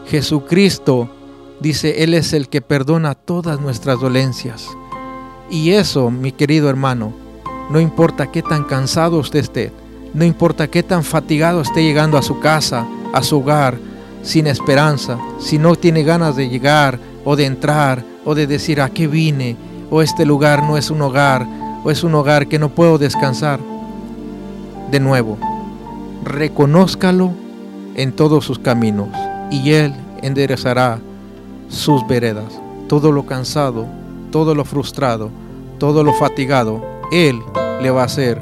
Jesucristo 0.07 1.09
dice, 1.61 2.03
Él 2.03 2.15
es 2.15 2.33
el 2.33 2.49
que 2.49 2.61
perdona 2.61 3.15
todas 3.15 3.61
nuestras 3.61 4.01
dolencias. 4.01 4.69
Y 5.51 5.71
eso, 5.71 6.11
mi 6.11 6.33
querido 6.33 6.69
hermano, 6.69 7.13
no 7.71 7.81
importa 7.81 8.31
qué 8.31 8.43
tan 8.43 8.65
cansado 8.65 9.19
usted 9.19 9.41
esté, 9.41 9.73
no 10.15 10.25
importa 10.25 10.69
qué 10.69 10.83
tan 10.83 11.05
fatigado 11.05 11.61
esté 11.61 11.83
llegando 11.83 12.19
a 12.19 12.23
su 12.23 12.41
casa, 12.41 12.87
a 13.13 13.23
su 13.23 13.39
hogar, 13.39 13.79
sin 14.23 14.47
esperanza, 14.47 15.19
si 15.41 15.59
no 15.59 15.77
tiene 15.77 16.03
ganas 16.03 16.37
de 16.37 16.49
llegar 16.49 16.99
o 17.25 17.37
de 17.37 17.47
entrar 17.47 18.05
o 18.25 18.35
de 18.35 18.47
decir 18.47 18.81
a 18.81 18.91
qué 18.91 19.07
vine, 19.07 19.57
o 19.91 20.03
este 20.03 20.27
lugar 20.27 20.63
no 20.63 20.77
es 20.77 20.91
un 20.91 21.01
hogar, 21.03 21.47
o 21.85 21.91
es 21.91 22.05
un 22.05 22.15
hogar 22.15 22.47
que 22.47 22.59
no 22.59 22.69
puedo 22.69 22.99
descansar. 22.99 23.61
De 24.91 25.01
nuevo, 25.01 25.39
reconózcalo 26.25 27.33
en 27.95 28.13
todos 28.13 28.45
sus 28.45 28.59
caminos 28.59 29.09
y 29.51 29.73
Él 29.73 29.95
enderezará 30.23 30.99
sus 31.69 32.07
veredas. 32.07 32.61
Todo 32.87 33.13
lo 33.13 33.27
cansado, 33.27 33.87
todo 34.31 34.55
lo 34.55 34.65
frustrado, 34.65 35.31
todo 35.79 36.05
lo 36.05 36.13
fatigado, 36.13 36.83
Él 37.13 37.41
le 37.83 37.91
va 37.91 38.03
a 38.03 38.07
hacer 38.07 38.41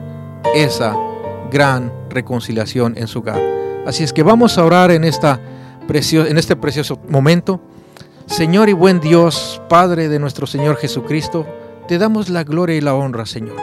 esa 0.55 0.97
gran 1.51 1.93
reconciliación 2.11 2.95
en 2.97 3.07
su 3.07 3.21
hogar. 3.21 3.41
Así 3.87 4.03
es 4.03 4.13
que 4.13 4.23
vamos 4.23 4.59
a 4.59 4.65
orar 4.65 4.91
en, 4.91 5.05
esta 5.05 5.41
en 5.89 6.37
este 6.37 6.57
precioso 6.57 6.99
momento. 7.09 7.61
Señor 8.27 8.69
y 8.69 8.73
buen 8.73 9.01
Dios, 9.01 9.63
Padre 9.69 10.09
de 10.09 10.19
nuestro 10.19 10.47
Señor 10.47 10.77
Jesucristo, 10.77 11.47
te 11.87 11.97
damos 11.97 12.29
la 12.29 12.45
gloria 12.45 12.77
y 12.77 12.81
la 12.81 12.95
honra, 12.95 13.25
Señor, 13.25 13.57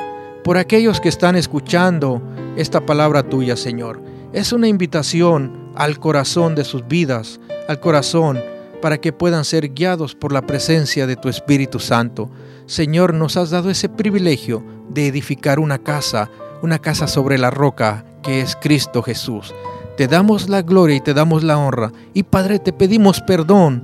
por 0.44 0.58
aquellos 0.58 1.02
que 1.02 1.10
están 1.10 1.36
escuchando 1.36 2.22
esta 2.56 2.86
palabra 2.86 3.24
tuya, 3.24 3.58
Señor. 3.58 4.02
Es 4.32 4.54
una 4.54 4.68
invitación 4.68 5.70
al 5.76 6.00
corazón 6.00 6.56
de 6.56 6.64
sus 6.64 6.88
vidas, 6.88 7.40
al 7.68 7.80
corazón, 7.80 8.42
para 8.82 9.00
que 9.00 9.14
puedan 9.14 9.44
ser 9.44 9.74
guiados 9.74 10.16
por 10.16 10.32
la 10.32 10.42
presencia 10.44 11.06
de 11.06 11.18
tu 11.18 11.30
Espíritu 11.30 11.80
Santo. 11.80 12.32
Señor, 12.66 13.14
nos 13.14 13.36
has 13.38 13.50
dado 13.50 13.70
ese 13.70 13.90
privilegio 13.90 14.64
de 14.90 15.08
edificar 15.08 15.60
una 15.60 15.78
casa, 15.78 16.30
una 16.62 16.80
casa 16.80 17.08
sobre 17.08 17.38
la 17.38 17.52
roca 17.52 18.06
que 18.24 18.40
es 18.40 18.56
Cristo 18.56 19.04
Jesús. 19.04 19.54
Te 19.98 20.08
damos 20.08 20.50
la 20.50 20.64
gloria 20.64 20.96
y 20.96 21.02
te 21.02 21.14
damos 21.14 21.44
la 21.44 21.58
honra. 21.58 21.92
Y 22.14 22.24
Padre, 22.24 22.60
te 22.60 22.74
pedimos 22.74 23.22
perdón 23.22 23.84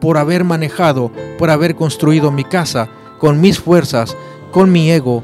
por 0.00 0.18
haber 0.18 0.44
manejado, 0.44 1.12
por 1.38 1.50
haber 1.50 1.76
construido 1.76 2.30
mi 2.30 2.44
casa 2.44 2.88
con 3.18 3.40
mis 3.40 3.58
fuerzas, 3.58 4.16
con 4.50 4.72
mi 4.72 4.90
ego, 4.90 5.22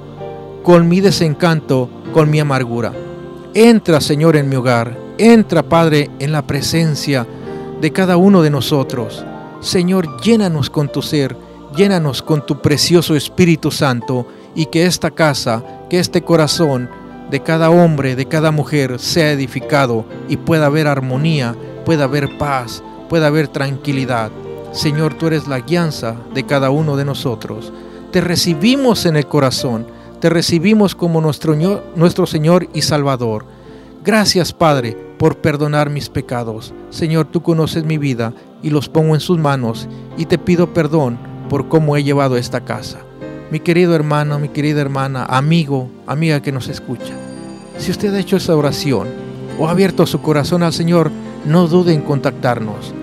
con 0.62 0.88
mi 0.88 1.00
desencanto, 1.00 1.90
con 2.12 2.30
mi 2.30 2.40
amargura. 2.40 2.92
Entra, 3.54 4.00
Señor, 4.00 4.36
en 4.36 4.48
mi 4.48 4.56
hogar. 4.56 4.96
Entra, 5.18 5.62
Padre, 5.62 6.10
en 6.18 6.32
la 6.32 6.46
presencia 6.46 7.26
de 7.80 7.92
cada 7.92 8.16
uno 8.16 8.42
de 8.42 8.50
nosotros. 8.50 9.24
Señor, 9.60 10.20
llénanos 10.22 10.70
con 10.70 10.90
tu 10.90 11.02
ser, 11.02 11.36
llénanos 11.76 12.22
con 12.22 12.44
tu 12.44 12.60
precioso 12.60 13.14
Espíritu 13.16 13.70
Santo 13.70 14.26
y 14.54 14.66
que 14.66 14.86
esta 14.86 15.10
casa, 15.10 15.64
que 15.88 15.98
este 15.98 16.22
corazón 16.22 16.88
de 17.30 17.40
cada 17.40 17.70
hombre, 17.70 18.16
de 18.16 18.26
cada 18.26 18.50
mujer 18.50 18.98
sea 18.98 19.32
edificado 19.32 20.04
y 20.28 20.36
pueda 20.36 20.66
haber 20.66 20.86
armonía, 20.86 21.54
pueda 21.84 22.04
haber 22.04 22.38
paz, 22.38 22.82
pueda 23.08 23.28
haber 23.28 23.48
tranquilidad. 23.48 24.30
Señor, 24.72 25.14
tú 25.14 25.26
eres 25.28 25.46
la 25.46 25.60
guianza 25.60 26.16
de 26.34 26.44
cada 26.44 26.70
uno 26.70 26.96
de 26.96 27.04
nosotros. 27.04 27.72
Te 28.10 28.20
recibimos 28.20 29.06
en 29.06 29.16
el 29.16 29.26
corazón, 29.26 29.86
te 30.20 30.30
recibimos 30.30 30.94
como 30.94 31.20
nuestro, 31.20 31.54
nuestro 31.94 32.26
Señor 32.26 32.68
y 32.74 32.82
Salvador. 32.82 33.46
Gracias, 34.04 34.52
Padre, 34.52 34.96
por 35.18 35.38
perdonar 35.38 35.90
mis 35.90 36.08
pecados. 36.08 36.74
Señor, 36.90 37.26
tú 37.26 37.42
conoces 37.42 37.84
mi 37.84 37.98
vida 37.98 38.32
y 38.62 38.70
los 38.70 38.88
pongo 38.88 39.14
en 39.14 39.20
sus 39.20 39.38
manos 39.38 39.88
y 40.16 40.26
te 40.26 40.38
pido 40.38 40.72
perdón 40.72 41.18
por 41.48 41.68
cómo 41.68 41.96
he 41.96 42.04
llevado 42.04 42.36
esta 42.36 42.64
casa. 42.64 43.00
Mi 43.50 43.60
querido 43.60 43.94
hermano, 43.94 44.38
mi 44.38 44.48
querida 44.48 44.80
hermana, 44.80 45.24
amigo, 45.26 45.88
amiga 46.06 46.40
que 46.40 46.52
nos 46.52 46.68
escucha, 46.68 47.14
si 47.78 47.90
usted 47.90 48.14
ha 48.14 48.20
hecho 48.20 48.36
esa 48.36 48.56
oración 48.56 49.08
o 49.58 49.68
ha 49.68 49.72
abierto 49.72 50.06
su 50.06 50.22
corazón 50.22 50.62
al 50.62 50.72
Señor, 50.72 51.10
no 51.44 51.68
dude 51.68 51.92
en 51.92 52.00
contactarnos 52.00 52.94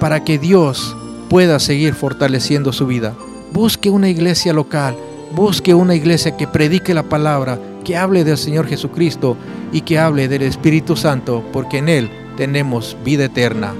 para 0.00 0.22
que 0.22 0.38
Dios 0.38 0.96
pueda 1.28 1.58
seguir 1.58 1.94
fortaleciendo 1.94 2.72
su 2.72 2.86
vida. 2.86 3.14
Busque 3.52 3.90
una 3.90 4.08
iglesia 4.08 4.52
local, 4.52 4.96
busque 5.34 5.74
una 5.74 5.94
iglesia 5.94 6.36
que 6.36 6.46
predique 6.46 6.94
la 6.94 7.04
palabra, 7.04 7.58
que 7.84 7.96
hable 7.96 8.24
del 8.24 8.38
Señor 8.38 8.66
Jesucristo 8.66 9.36
y 9.72 9.80
que 9.80 9.98
hable 9.98 10.28
del 10.28 10.42
Espíritu 10.42 10.96
Santo, 10.96 11.42
porque 11.52 11.78
en 11.78 11.88
Él 11.88 12.10
tenemos 12.36 12.96
vida 13.04 13.24
eterna. 13.24 13.72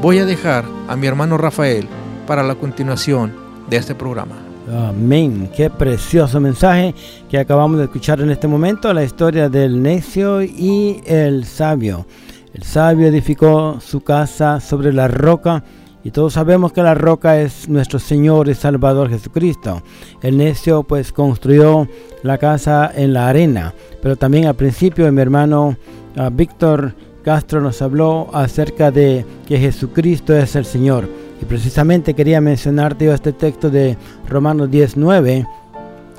Voy 0.00 0.18
a 0.18 0.24
dejar 0.24 0.64
a 0.88 0.96
mi 0.96 1.06
hermano 1.06 1.38
Rafael 1.38 1.88
para 2.26 2.42
la 2.42 2.54
continuación 2.54 3.34
de 3.68 3.76
este 3.76 3.94
programa. 3.94 4.43
Amén. 4.72 5.50
Qué 5.54 5.68
precioso 5.68 6.40
mensaje 6.40 6.94
que 7.28 7.38
acabamos 7.38 7.78
de 7.78 7.84
escuchar 7.84 8.20
en 8.22 8.30
este 8.30 8.48
momento, 8.48 8.94
la 8.94 9.04
historia 9.04 9.50
del 9.50 9.82
necio 9.82 10.42
y 10.42 11.02
el 11.04 11.44
sabio. 11.44 12.06
El 12.54 12.62
sabio 12.62 13.08
edificó 13.08 13.78
su 13.80 14.00
casa 14.00 14.60
sobre 14.60 14.92
la 14.92 15.08
roca 15.08 15.62
Y 16.02 16.10
todos 16.10 16.34
sabemos 16.34 16.72
que 16.72 16.82
la 16.82 16.94
roca 16.94 17.40
es 17.40 17.66
nuestro 17.66 17.98
Señor 17.98 18.48
y 18.48 18.54
Salvador 18.54 19.08
Jesucristo. 19.08 19.82
El 20.20 20.36
necio 20.36 20.82
pues 20.82 21.12
construyó 21.12 21.88
la 22.22 22.36
casa 22.36 22.92
en 22.94 23.14
la 23.14 23.28
arena. 23.28 23.72
Pero 24.02 24.14
también 24.14 24.46
al 24.46 24.54
principio 24.54 25.10
mi 25.10 25.22
hermano 25.22 25.76
uh, 26.16 26.30
Víctor 26.30 26.94
Castro 27.22 27.62
nos 27.62 27.80
habló 27.80 28.28
acerca 28.34 28.90
de 28.90 29.24
que 29.46 29.58
Jesucristo 29.58 30.36
es 30.36 30.56
el 30.56 30.66
Señor. 30.66 31.08
Precisamente 31.48 32.14
quería 32.14 32.40
mencionarte 32.40 33.12
este 33.12 33.32
texto 33.32 33.70
de 33.70 33.96
Romanos 34.28 34.70
19, 34.70 35.46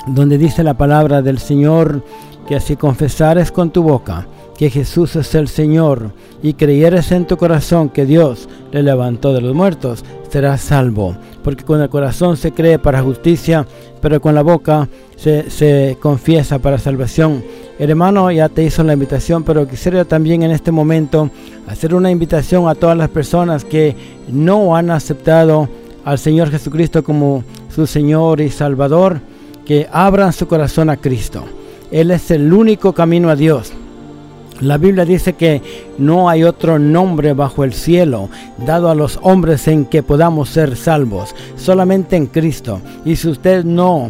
donde 0.08 0.38
dice 0.38 0.64
la 0.64 0.76
palabra 0.76 1.22
del 1.22 1.40
Señor 1.40 2.04
que 2.48 2.60
si 2.60 2.76
confesares 2.76 3.52
con 3.52 3.72
tu 3.72 3.84
boca 3.84 4.28
que 4.58 4.70
Jesús 4.70 5.16
es 5.16 5.36
el 5.36 5.48
Señor 5.48 6.12
y 6.42 6.54
creyeres 6.54 7.12
en 7.12 7.26
tu 7.26 7.38
corazón 7.38 7.90
que 7.90 8.06
Dios 8.06 8.48
le 8.72 8.84
levantó 8.84 9.34
de 9.34 9.42
los 9.42 9.54
muertos, 9.54 10.06
serás 10.36 10.60
salvo. 10.60 11.16
Porque 11.46 11.64
con 11.64 11.82
el 11.82 11.88
corazón 11.88 12.36
se 12.36 12.52
cree 12.52 12.78
para 12.78 13.02
justicia, 13.02 13.66
pero 14.02 14.20
con 14.20 14.36
la 14.36 14.42
boca 14.42 14.90
se, 15.16 15.50
se 15.50 15.98
confiesa 16.02 16.60
para 16.60 16.78
salvación. 16.78 17.42
El 17.80 17.92
hermano 17.92 18.30
ya 18.32 18.50
te 18.50 18.62
hizo 18.62 18.84
la 18.84 18.92
invitación, 18.92 19.46
pero 19.46 19.66
quisiera 19.66 20.04
también 20.04 20.44
en 20.44 20.52
este 20.52 20.74
momento 20.74 21.30
hacer 21.68 21.96
una 21.96 22.12
invitación 22.12 22.68
a 22.68 22.76
todas 22.76 22.98
las 22.98 23.08
personas 23.08 23.64
que 23.64 23.96
no 24.28 24.76
han 24.76 24.92
aceptado 24.92 25.70
al 26.04 26.20
Señor 26.20 26.52
Jesucristo 26.52 27.02
como 27.02 27.46
su 27.74 27.88
Señor 27.88 28.42
y 28.42 28.50
Salvador, 28.50 29.22
que 29.66 29.88
abran 29.90 30.34
su 30.34 30.48
corazón 30.48 30.90
a 30.90 30.98
Cristo. 30.98 31.46
Él 31.92 32.12
es 32.12 32.30
el 32.30 32.52
único 32.52 32.92
camino 32.92 33.30
a 33.30 33.38
Dios. 33.38 33.72
La 34.62 34.78
Biblia 34.78 35.04
dice 35.04 35.34
que 35.34 35.62
no 35.98 36.30
hay 36.30 36.44
otro 36.44 36.80
nombre 36.80 37.34
bajo 37.34 37.64
el 37.64 37.74
cielo 37.74 38.30
dado 38.66 38.90
a 38.90 38.96
los 38.96 39.20
hombres 39.22 39.68
en 39.68 39.86
que 39.86 40.02
podamos 40.02 40.50
ser 40.50 40.78
salvos, 40.78 41.36
solamente 41.58 42.16
en 42.16 42.28
Cristo. 42.28 42.80
Y 43.04 43.18
si 43.18 43.28
usted 43.28 43.66
no, 43.66 44.06
uh, 44.06 44.10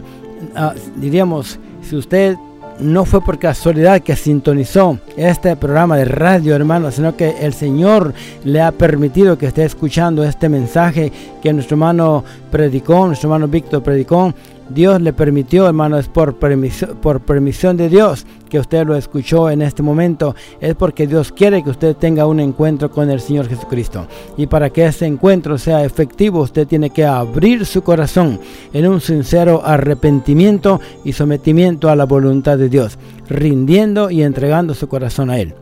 diríamos, 0.97 1.59
si 1.81 1.95
usted 1.95 2.35
no 2.79 3.05
fue 3.05 3.21
por 3.21 3.39
casualidad 3.39 4.01
que 4.01 4.15
sintonizó 4.15 4.99
este 5.15 5.55
programa 5.55 5.97
de 5.97 6.05
radio, 6.05 6.55
hermano, 6.55 6.91
sino 6.91 7.15
que 7.15 7.35
el 7.41 7.53
Señor 7.53 8.13
le 8.43 8.61
ha 8.61 8.71
permitido 8.71 9.37
que 9.37 9.47
esté 9.47 9.63
escuchando 9.63 10.23
este 10.23 10.49
mensaje 10.49 11.11
que 11.41 11.53
nuestro 11.53 11.75
hermano 11.75 12.23
predicó, 12.51 13.07
nuestro 13.07 13.29
hermano 13.29 13.47
Víctor 13.47 13.81
predicó. 13.81 14.33
Dios 14.69 14.99
le 14.99 15.13
permitió, 15.13 15.67
hermano, 15.67 15.99
es 15.99 16.07
por 16.07 16.35
permisión, 16.35 16.97
por 17.01 17.21
permisión 17.21 17.77
de 17.77 17.87
Dios 17.87 18.25
que 18.49 18.59
usted 18.59 18.85
lo 18.85 18.95
escuchó 18.95 19.49
en 19.49 19.61
este 19.61 19.83
momento. 19.83 20.35
Es 20.59 20.75
porque 20.75 21.05
Dios 21.05 21.31
quiere 21.31 21.63
que 21.63 21.69
usted 21.69 21.95
tenga 21.95 22.25
un 22.25 22.39
encuentro 22.39 22.89
con 22.89 23.09
el 23.09 23.21
Señor 23.21 23.47
Jesucristo. 23.47 24.07
Y 24.37 24.47
para 24.47 24.71
que 24.71 24.85
ese 24.85 25.05
encuentro 25.05 25.57
sea 25.57 25.83
efectivo, 25.83 26.41
usted 26.41 26.67
tiene 26.67 26.89
que 26.89 27.05
abrir 27.05 27.65
su 27.65 27.83
corazón 27.83 28.39
en 28.73 28.87
un 28.87 29.01
sincero 29.01 29.61
arrepentimiento 29.63 30.79
y 31.03 31.13
sometimiento 31.13 31.89
a 31.89 31.95
la 31.95 32.05
voluntad 32.05 32.57
de 32.57 32.69
Dios, 32.69 32.97
rindiendo 33.29 34.09
y 34.09 34.23
entregando 34.23 34.73
su 34.73 34.87
corazón 34.87 35.29
a 35.29 35.37
Él. 35.37 35.53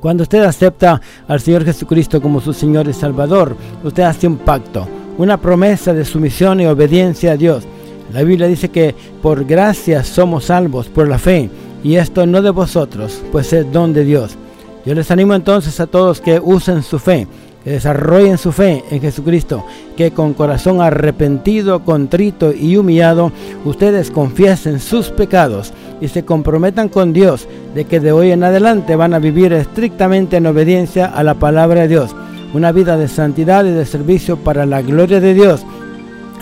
Cuando 0.00 0.22
usted 0.22 0.44
acepta 0.44 1.00
al 1.26 1.40
Señor 1.40 1.64
Jesucristo 1.64 2.20
como 2.20 2.40
su 2.40 2.52
Señor 2.52 2.88
y 2.88 2.92
Salvador, 2.92 3.56
usted 3.82 4.04
hace 4.04 4.28
un 4.28 4.36
pacto, 4.36 4.86
una 5.16 5.38
promesa 5.38 5.92
de 5.92 6.04
sumisión 6.04 6.60
y 6.60 6.66
obediencia 6.66 7.32
a 7.32 7.36
Dios 7.36 7.66
la 8.12 8.22
Biblia 8.22 8.46
dice 8.46 8.70
que 8.70 8.94
por 9.22 9.44
gracia 9.44 10.02
somos 10.02 10.46
salvos 10.46 10.88
por 10.88 11.08
la 11.08 11.18
fe, 11.18 11.50
y 11.84 11.96
esto 11.96 12.26
no 12.26 12.42
de 12.42 12.50
vosotros, 12.50 13.22
pues 13.30 13.52
es 13.52 13.70
don 13.70 13.92
de 13.92 14.04
Dios. 14.04 14.36
Yo 14.84 14.94
les 14.94 15.10
animo 15.10 15.34
entonces 15.34 15.78
a 15.80 15.86
todos 15.86 16.20
que 16.20 16.40
usen 16.42 16.82
su 16.82 16.98
fe, 16.98 17.26
que 17.62 17.72
desarrollen 17.72 18.38
su 18.38 18.52
fe 18.52 18.82
en 18.90 19.00
Jesucristo, 19.00 19.64
que 19.96 20.12
con 20.12 20.32
corazón 20.32 20.80
arrepentido, 20.80 21.84
contrito 21.84 22.52
y 22.52 22.76
humillado, 22.76 23.30
ustedes 23.64 24.10
confiesen 24.10 24.80
sus 24.80 25.10
pecados 25.10 25.72
y 26.00 26.08
se 26.08 26.24
comprometan 26.24 26.88
con 26.88 27.12
Dios 27.12 27.46
de 27.74 27.84
que 27.84 28.00
de 28.00 28.12
hoy 28.12 28.30
en 28.30 28.44
adelante 28.44 28.96
van 28.96 29.12
a 29.12 29.18
vivir 29.18 29.52
estrictamente 29.52 30.38
en 30.38 30.46
obediencia 30.46 31.06
a 31.06 31.22
la 31.22 31.34
palabra 31.34 31.82
de 31.82 31.88
Dios, 31.88 32.16
una 32.54 32.72
vida 32.72 32.96
de 32.96 33.08
santidad 33.08 33.66
y 33.66 33.70
de 33.70 33.84
servicio 33.84 34.38
para 34.38 34.64
la 34.64 34.80
gloria 34.80 35.20
de 35.20 35.34
Dios 35.34 35.66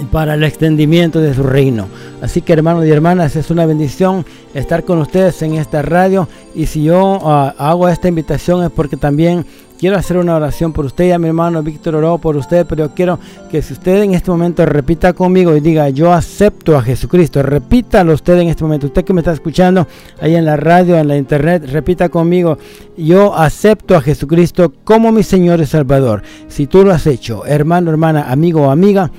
para 0.05 0.35
el 0.35 0.45
extendimiento 0.45 1.21
de 1.21 1.35
su 1.35 1.43
reino. 1.43 1.87
Así 2.21 2.43
que 2.43 2.53
hermanos 2.53 2.85
y 2.87 2.91
hermanas, 2.91 3.37
es 3.37 3.51
una 3.51 3.67
bendición 3.67 4.25
estar 4.55 4.85
con 4.85 4.99
ustedes 4.99 5.41
en 5.43 5.55
esta 5.55 5.83
radio 5.83 6.29
y 6.55 6.67
si 6.67 6.85
yo 6.85 7.19
uh, 7.19 7.53
hago 7.59 7.89
esta 7.89 8.09
invitación 8.09 8.65
es 8.65 8.71
porque 8.71 8.97
también 8.97 9.45
quiero 9.79 9.97
hacer 9.97 10.17
una 10.17 10.37
oración 10.37 10.73
por 10.73 10.87
usted, 10.87 11.09
ya 11.09 11.19
mi 11.19 11.29
hermano 11.29 11.63
Víctor 11.63 11.95
oró 11.97 12.19
por 12.19 12.37
usted, 12.37 12.67
pero 12.67 12.91
quiero 12.95 13.19
que 13.51 13.63
si 13.63 13.75
usted 13.75 14.03
en 14.03 14.15
este 14.15 14.31
momento 14.31 14.65
repita 14.65 15.13
conmigo 15.13 15.55
y 15.55 15.61
diga, 15.61 15.89
yo 15.91 16.13
acepto 16.13 16.77
a 16.77 16.83
Jesucristo, 16.83 17.43
repítalo 17.43 18.15
usted 18.15 18.39
en 18.39 18.49
este 18.49 18.65
momento, 18.65 18.87
usted 18.87 19.05
que 19.05 19.13
me 19.13 19.21
está 19.21 19.33
escuchando 19.33 19.87
ahí 20.21 20.35
en 20.35 20.45
la 20.45 20.57
radio, 20.57 20.97
en 20.97 21.09
la 21.09 21.17
internet, 21.17 21.69
repita 21.71 22.09
conmigo, 22.09 22.59
yo 22.97 23.37
acepto 23.37 23.95
a 23.95 24.01
Jesucristo 24.01 24.73
como 24.85 25.13
mi 25.13 25.23
Señor 25.23 25.61
y 25.61 25.67
Salvador. 25.67 26.23
Si 26.49 26.67
tú 26.67 26.83
lo 26.83 26.93
has 26.93 27.07
hecho, 27.07 27.45
hermano, 27.45 27.91
hermana, 27.91 28.31
amigo 28.31 28.63
o 28.63 28.71
amiga, 28.71 29.11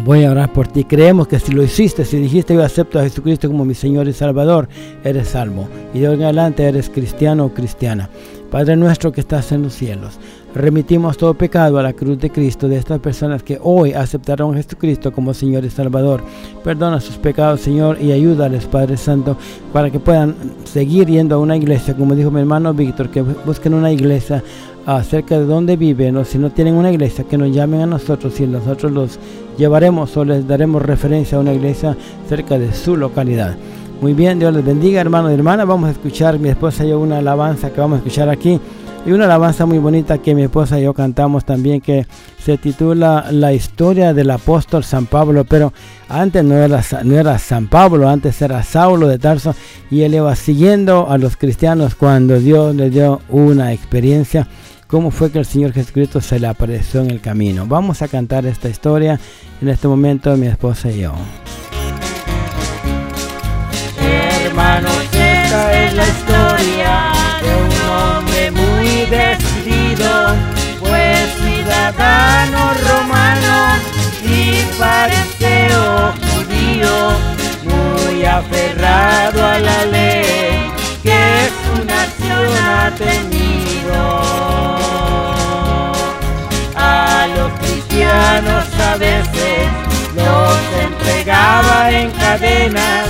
Voy 0.00 0.24
a 0.24 0.30
orar 0.30 0.52
por 0.52 0.68
ti. 0.68 0.84
Creemos 0.84 1.28
que 1.28 1.38
si 1.38 1.52
lo 1.52 1.62
hiciste, 1.62 2.04
si 2.04 2.16
dijiste 2.16 2.54
yo 2.54 2.64
acepto 2.64 2.98
a 2.98 3.02
Jesucristo 3.02 3.48
como 3.48 3.64
mi 3.64 3.74
Señor 3.74 4.08
y 4.08 4.12
Salvador, 4.12 4.68
eres 5.04 5.28
salvo. 5.28 5.68
Y 5.94 6.00
de 6.00 6.08
hoy 6.08 6.14
en 6.14 6.24
adelante 6.24 6.64
eres 6.64 6.88
cristiano 6.88 7.44
o 7.44 7.54
cristiana. 7.54 8.08
Padre 8.50 8.76
nuestro 8.76 9.12
que 9.12 9.22
estás 9.22 9.50
en 9.52 9.62
los 9.62 9.72
cielos, 9.72 10.18
remitimos 10.54 11.16
todo 11.16 11.32
pecado 11.32 11.78
a 11.78 11.82
la 11.82 11.94
cruz 11.94 12.18
de 12.18 12.28
Cristo 12.28 12.68
de 12.68 12.76
estas 12.76 13.00
personas 13.00 13.42
que 13.42 13.58
hoy 13.62 13.94
aceptaron 13.94 14.52
a 14.52 14.56
Jesucristo 14.58 15.10
como 15.10 15.32
Señor 15.32 15.64
y 15.64 15.70
Salvador. 15.70 16.22
Perdona 16.62 17.00
sus 17.00 17.16
pecados, 17.16 17.62
Señor, 17.62 17.96
y 17.98 18.12
ayúdales, 18.12 18.66
Padre 18.66 18.98
Santo, 18.98 19.38
para 19.72 19.90
que 19.90 20.00
puedan 20.00 20.34
seguir 20.64 21.08
yendo 21.08 21.36
a 21.36 21.38
una 21.38 21.56
iglesia, 21.56 21.96
como 21.96 22.14
dijo 22.14 22.30
mi 22.30 22.40
hermano 22.40 22.74
Víctor, 22.74 23.08
que 23.08 23.22
busquen 23.22 23.72
una 23.72 23.90
iglesia 23.90 24.42
acerca 24.84 25.38
de 25.38 25.46
dónde 25.46 25.76
viven 25.76 26.16
o 26.16 26.24
si 26.24 26.38
no 26.38 26.50
tienen 26.50 26.74
una 26.74 26.92
iglesia, 26.92 27.24
que 27.24 27.38
nos 27.38 27.54
llamen 27.54 27.80
a 27.80 27.86
nosotros 27.86 28.38
y 28.40 28.46
nosotros 28.46 28.92
los 28.92 29.18
llevaremos 29.56 30.16
o 30.16 30.24
les 30.24 30.46
daremos 30.46 30.82
referencia 30.82 31.38
a 31.38 31.40
una 31.40 31.52
iglesia 31.52 31.96
cerca 32.28 32.58
de 32.58 32.72
su 32.72 32.96
localidad. 32.96 33.56
Muy 34.00 34.14
bien, 34.14 34.40
Dios 34.40 34.52
les 34.52 34.64
bendiga, 34.64 35.00
hermanos 35.00 35.30
y 35.30 35.34
hermanas. 35.34 35.66
Vamos 35.66 35.88
a 35.88 35.92
escuchar, 35.92 36.38
mi 36.38 36.48
esposa 36.48 36.84
y 36.84 36.88
yo, 36.88 36.98
una 36.98 37.18
alabanza 37.18 37.70
que 37.70 37.80
vamos 37.80 37.96
a 37.96 37.98
escuchar 37.98 38.28
aquí. 38.28 38.60
Y 39.04 39.10
una 39.10 39.24
alabanza 39.24 39.66
muy 39.66 39.78
bonita 39.78 40.18
que 40.18 40.34
mi 40.34 40.42
esposa 40.42 40.78
y 40.78 40.84
yo 40.84 40.94
cantamos 40.94 41.44
también 41.44 41.80
que 41.80 42.06
se 42.38 42.56
titula 42.56 43.26
La 43.30 43.52
historia 43.52 44.14
del 44.14 44.30
apóstol 44.30 44.84
San 44.84 45.06
Pablo. 45.06 45.44
Pero 45.44 45.72
antes 46.08 46.42
no 46.44 46.56
era, 46.56 46.82
no 47.04 47.16
era 47.16 47.38
San 47.38 47.68
Pablo, 47.68 48.08
antes 48.08 48.40
era 48.42 48.62
Saulo 48.62 49.08
de 49.08 49.18
Tarso. 49.18 49.54
Y 49.90 50.02
él 50.02 50.14
iba 50.14 50.34
siguiendo 50.34 51.08
a 51.08 51.18
los 51.18 51.36
cristianos 51.36 51.94
cuando 51.94 52.38
Dios 52.38 52.74
le 52.74 52.90
dio 52.90 53.20
una 53.28 53.72
experiencia 53.72 54.48
cómo 54.92 55.10
fue 55.10 55.32
que 55.32 55.38
el 55.38 55.46
Señor 55.46 55.72
Jesucristo 55.72 56.20
se 56.20 56.38
le 56.38 56.46
apareció 56.46 57.00
en 57.00 57.10
el 57.10 57.22
camino. 57.22 57.64
Vamos 57.66 58.02
a 58.02 58.08
cantar 58.08 58.44
esta 58.44 58.68
historia 58.68 59.18
en 59.62 59.68
este 59.70 59.88
momento 59.88 60.36
mi 60.36 60.48
esposa 60.48 60.90
y 60.90 61.00
yo. 61.00 61.14
Hermanos, 64.44 64.92
esta 65.14 65.82
es 65.82 65.94
la 65.94 66.06
historia 66.06 67.12
de 67.40 67.48
un 67.64 67.72
hombre 67.90 68.50
muy 68.50 68.86
decidido, 69.06 70.36
pues 70.78 71.30
ciudadano 71.40 72.74
romano 72.86 73.80
y 74.26 74.60
fariseo 74.76 76.12
judío, 76.34 77.12
muy 77.64 78.24
aferrado 78.26 79.42
a 79.42 79.58
la 79.58 79.84
ley 79.86 80.70
que 81.02 81.48
su 81.64 81.82
nación 81.82 82.46
ha 82.62 82.94
tenido 82.94 84.51
los 87.42 87.52
cristianos 87.58 88.64
a 88.78 88.96
veces 88.96 89.68
los 90.14 90.58
entregaba 90.80 91.90
en 91.90 92.10
cadenas. 92.12 93.06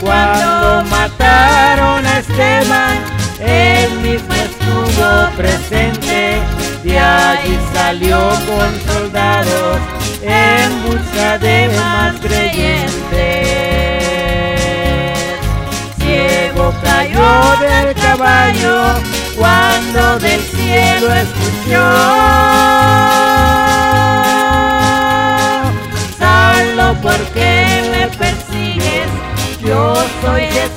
Cuando 0.00 0.84
mataron 0.90 2.04
a 2.06 2.18
Esteban, 2.18 2.96
él 3.40 3.90
mismo 4.00 4.34
estuvo 4.34 5.36
presente. 5.36 6.38
De 6.82 6.98
allí 6.98 7.58
salió 7.72 8.18
con 8.48 8.70
soldados 8.92 9.78
en 10.22 10.82
busca 10.84 11.38
de 11.38 11.68
más 11.76 12.14
creyentes. 12.20 12.86
Ciego 15.98 16.74
cayó 16.82 17.56
del 17.60 17.94
caballo 17.94 19.16
cuando 19.36 20.18
del 20.18 20.40
cielo 20.40 21.12
escuchó. 21.12 22.45
Soy 30.26 30.42
Jesús 30.50 30.75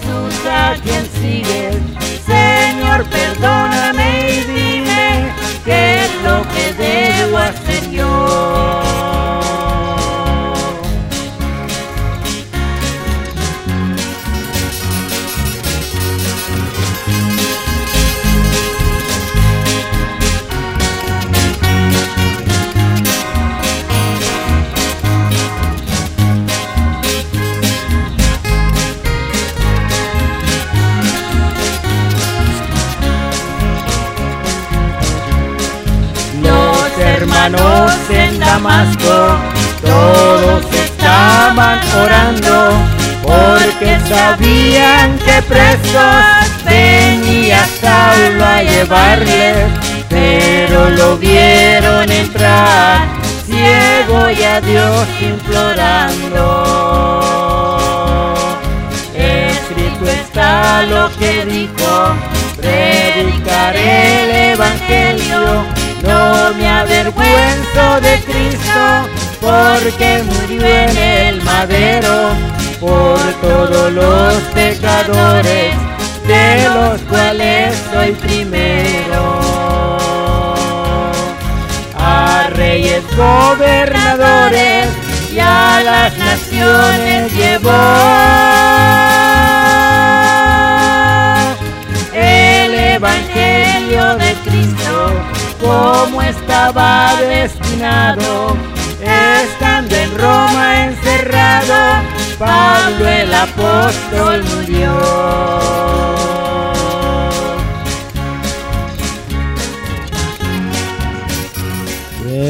hermanos 37.49 37.93
en 38.09 38.39
Damasco, 38.39 39.37
todos 39.81 40.65
estaban 40.73 41.79
orando, 41.93 42.73
porque 43.23 43.97
sabían 44.07 45.17
que 45.19 45.41
presos 45.43 46.63
venía 46.65 47.65
Saulo 47.81 48.45
a 48.45 48.61
llevarles, 48.61 49.55
pero 50.09 50.89
lo 50.91 51.17
vieron 51.17 52.11
entrar, 52.11 53.07
ciego 53.45 54.29
y 54.29 54.43
a 54.43 54.61
Dios 54.61 55.07
implorando. 55.21 56.65
Escrito 59.15 60.05
está 60.05 60.83
lo 60.83 61.09
que 61.17 61.45
dijo, 61.45 62.15
predicaré 62.57 64.23
el 64.23 64.31
Evangelio, 64.53 65.08
de 67.11 68.23
Cristo, 68.23 69.09
porque 69.41 70.23
murió 70.23 70.65
en 70.65 70.97
el 70.97 71.41
madero 71.41 72.29
por 72.79 73.19
todos 73.41 73.91
los 73.91 74.33
pecadores, 74.53 75.75
de 76.27 76.69
los 76.69 77.01
cuales 77.01 77.75
soy 77.91 78.11
primero. 78.11 79.39
A 81.97 82.47
reyes 82.51 83.03
gobernadores 83.17 84.87
y 85.33 85.39
a 85.39 85.81
las 85.83 86.15
naciones 86.17 87.33
llevó 87.33 88.58
como 95.59 96.21
estaba 96.21 97.15
destinado, 97.21 98.57
estando 99.01 99.95
en 99.95 100.17
Roma 100.17 100.85
encerrado, 100.85 102.03
Pablo 102.37 103.07
el 103.07 103.33
apóstol 103.33 104.43
murió. 104.55 104.99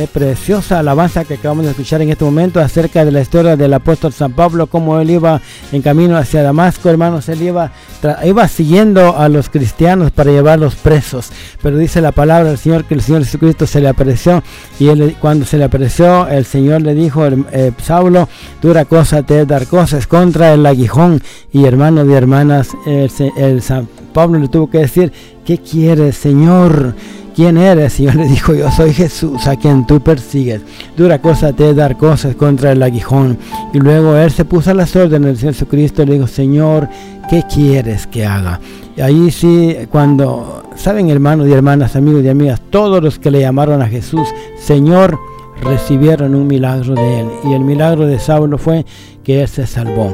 Preciosa 0.07 0.79
alabanza 0.79 1.25
que 1.25 1.35
acabamos 1.35 1.65
de 1.65 1.71
escuchar 1.71 2.01
en 2.01 2.09
este 2.09 2.23
momento 2.23 2.59
acerca 2.59 3.03
de 3.03 3.11
la 3.11 3.21
historia 3.21 3.57
del 3.57 3.73
apóstol 3.73 4.13
San 4.13 4.33
Pablo, 4.33 4.67
cómo 4.67 4.99
él 4.99 5.09
iba 5.09 5.41
en 5.71 5.81
camino 5.81 6.17
hacia 6.17 6.43
Damasco, 6.43 6.89
hermanos, 6.89 7.27
él 7.29 7.41
iba, 7.41 7.71
iba 8.23 8.47
siguiendo 8.47 9.17
a 9.17 9.29
los 9.29 9.49
cristianos 9.49 10.11
para 10.11 10.31
llevarlos 10.31 10.75
presos. 10.75 11.31
Pero 11.61 11.77
dice 11.77 12.01
la 12.01 12.11
palabra 12.11 12.49
del 12.49 12.57
Señor 12.57 12.85
que 12.85 12.93
el 12.93 13.01
Señor 13.01 13.23
Jesucristo 13.23 13.67
se 13.67 13.81
le 13.81 13.89
apareció 13.89 14.43
y 14.79 14.89
él, 14.89 15.15
cuando 15.19 15.45
se 15.45 15.57
le 15.57 15.65
apareció, 15.65 16.27
el 16.27 16.45
Señor 16.45 16.81
le 16.81 16.93
dijo, 16.93 17.25
eh, 17.25 17.71
Saulo, 17.81 18.29
dura 18.61 18.85
cosa 18.85 19.23
te 19.23 19.45
dar 19.45 19.67
cosas 19.67 20.07
contra 20.07 20.53
el 20.53 20.65
aguijón. 20.65 21.21
Y 21.51 21.65
hermanos 21.65 22.07
y 22.07 22.13
hermanas, 22.13 22.69
el, 22.85 23.11
el 23.37 23.61
San 23.61 23.87
Pablo 24.13 24.39
le 24.39 24.47
tuvo 24.47 24.69
que 24.69 24.79
decir, 24.79 25.11
¿qué 25.45 25.57
quieres, 25.57 26.15
Señor? 26.15 26.95
¿Quién 27.39 27.55
eres? 27.55 27.97
Y 28.01 28.03
yo 28.03 28.11
le 28.11 28.27
dijo, 28.27 28.53
yo 28.53 28.69
soy 28.69 28.93
Jesús 28.93 29.47
a 29.47 29.55
quien 29.55 29.87
tú 29.87 30.01
persigues. 30.01 30.59
Dura 30.97 31.21
cosa 31.21 31.53
te 31.53 31.73
dar 31.73 31.95
cosas 31.95 32.35
contra 32.35 32.73
el 32.73 32.83
aguijón. 32.83 33.37
Y 33.73 33.79
luego 33.79 34.17
él 34.17 34.29
se 34.29 34.43
puso 34.43 34.71
a 34.71 34.73
las 34.73 34.93
órdenes 34.97 35.39
Señor 35.39 35.53
Jesucristo 35.53 36.03
y 36.03 36.07
le 36.07 36.13
dijo, 36.15 36.27
Señor, 36.27 36.89
¿qué 37.29 37.43
quieres 37.49 38.07
que 38.07 38.25
haga? 38.25 38.59
Y 38.97 38.99
ahí 38.99 39.31
sí, 39.31 39.73
cuando, 39.89 40.63
saben 40.75 41.09
hermanos 41.09 41.47
y 41.47 41.53
hermanas, 41.53 41.95
amigos 41.95 42.25
y 42.25 42.27
amigas, 42.27 42.61
todos 42.71 43.01
los 43.01 43.19
que 43.19 43.31
le 43.31 43.39
llamaron 43.39 43.81
a 43.81 43.87
Jesús, 43.87 44.27
Señor, 44.57 45.17
recibieron 45.63 46.35
un 46.35 46.45
milagro 46.45 46.93
de 46.93 47.21
él. 47.21 47.27
Y 47.45 47.53
el 47.53 47.61
milagro 47.61 48.05
de 48.05 48.19
Saulo 48.19 48.57
fue 48.57 48.85
que 49.23 49.43
él 49.43 49.47
se 49.47 49.65
salvó. 49.65 50.13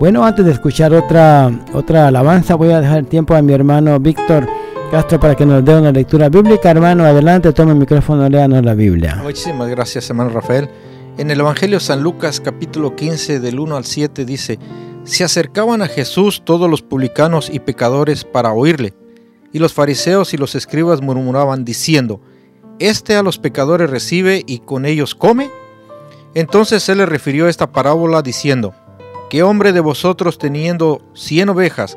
Bueno, 0.00 0.24
antes 0.24 0.44
de 0.44 0.50
escuchar 0.50 0.92
otra, 0.92 1.52
otra 1.72 2.08
alabanza, 2.08 2.56
voy 2.56 2.72
a 2.72 2.80
dejar 2.80 2.98
el 2.98 3.06
tiempo 3.06 3.36
a 3.36 3.42
mi 3.42 3.52
hermano 3.52 4.00
Víctor 4.00 4.48
Castro 4.90 5.18
para 5.18 5.34
que 5.34 5.44
nos 5.44 5.64
dé 5.64 5.76
una 5.76 5.90
lectura 5.90 6.28
bíblica. 6.28 6.70
Hermano, 6.70 7.04
adelante, 7.04 7.52
tome 7.52 7.72
el 7.72 7.78
micrófono, 7.78 8.28
léanos 8.28 8.64
la 8.64 8.74
Biblia. 8.74 9.20
Muchísimas 9.22 9.68
gracias, 9.68 10.08
hermano 10.10 10.30
Rafael. 10.30 10.68
En 11.18 11.30
el 11.30 11.40
Evangelio 11.40 11.80
San 11.80 12.02
Lucas 12.02 12.40
capítulo 12.40 12.94
15 12.94 13.40
del 13.40 13.60
1 13.60 13.76
al 13.76 13.84
7 13.84 14.24
dice, 14.24 14.58
se 15.04 15.22
acercaban 15.22 15.82
a 15.82 15.88
Jesús 15.88 16.42
todos 16.44 16.68
los 16.70 16.82
publicanos 16.82 17.50
y 17.50 17.60
pecadores 17.60 18.24
para 18.24 18.52
oírle, 18.52 18.94
y 19.52 19.58
los 19.58 19.72
fariseos 19.72 20.32
y 20.34 20.38
los 20.38 20.54
escribas 20.54 21.02
murmuraban 21.02 21.64
diciendo, 21.64 22.20
Este 22.78 23.14
a 23.14 23.22
los 23.22 23.38
pecadores 23.38 23.90
recibe 23.90 24.42
y 24.46 24.60
con 24.60 24.86
ellos 24.86 25.14
come. 25.14 25.50
Entonces 26.34 26.88
él 26.88 26.98
le 26.98 27.06
refirió 27.06 27.48
esta 27.48 27.70
parábola 27.70 28.22
diciendo, 28.22 28.74
¿Qué 29.30 29.42
hombre 29.42 29.72
de 29.72 29.80
vosotros 29.80 30.38
teniendo 30.38 31.02
cien 31.14 31.48
ovejas, 31.48 31.96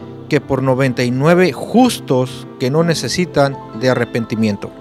que 0.31 0.39
por 0.39 0.63
99 0.63 1.51
justos 1.51 2.47
que 2.57 2.71
no 2.71 2.85
necesitan 2.85 3.57
de 3.81 3.89
arrepentimiento. 3.89 4.71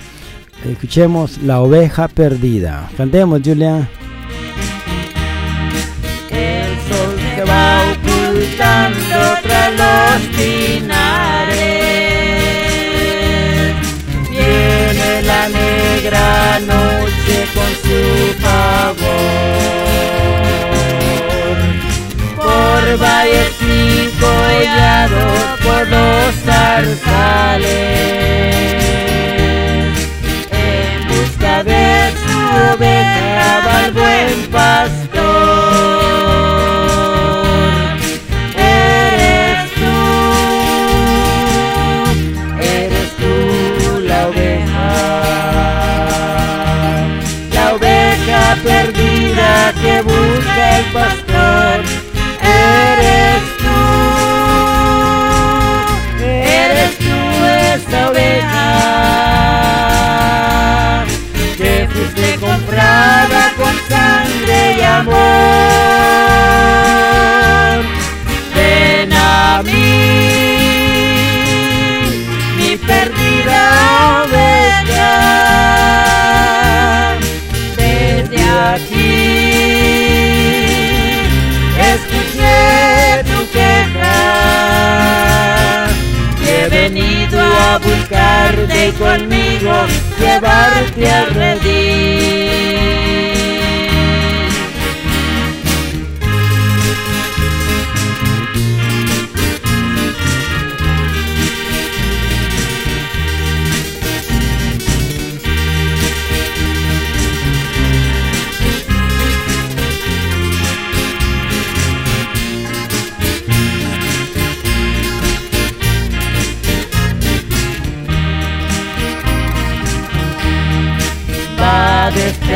Escuchemos 0.64 1.39
La 1.43 1.61
oveja 1.61 2.09
perdida. 2.09 2.91
Cantemos, 2.97 3.43
Julia. 3.45 3.89
El 6.31 6.70
sol 6.89 7.14
se 7.35 7.43
va 7.45 7.93
ocultando 7.93 9.18
tras 9.43 9.70
los 9.83 10.18
pinares. 10.37 11.66
Viene 14.31 15.22
la 15.22 15.49
negra 15.49 16.61
noche 16.61 17.37
con 17.55 17.70
su 17.85 18.01
favor. 18.43 19.47
Por 22.37 22.83
valles 22.99 23.55
y 23.62 24.11
collados, 24.20 25.39
por 25.64 25.83
los 25.89 26.35
zarzales. 26.45 28.26
almas 50.59 51.26
a 87.67 87.79
buscarte 87.79 88.89
y 88.89 88.93
conmigo 88.93 89.73
llevarte 90.19 91.11
al 91.11 91.35
redil. 91.35 92.66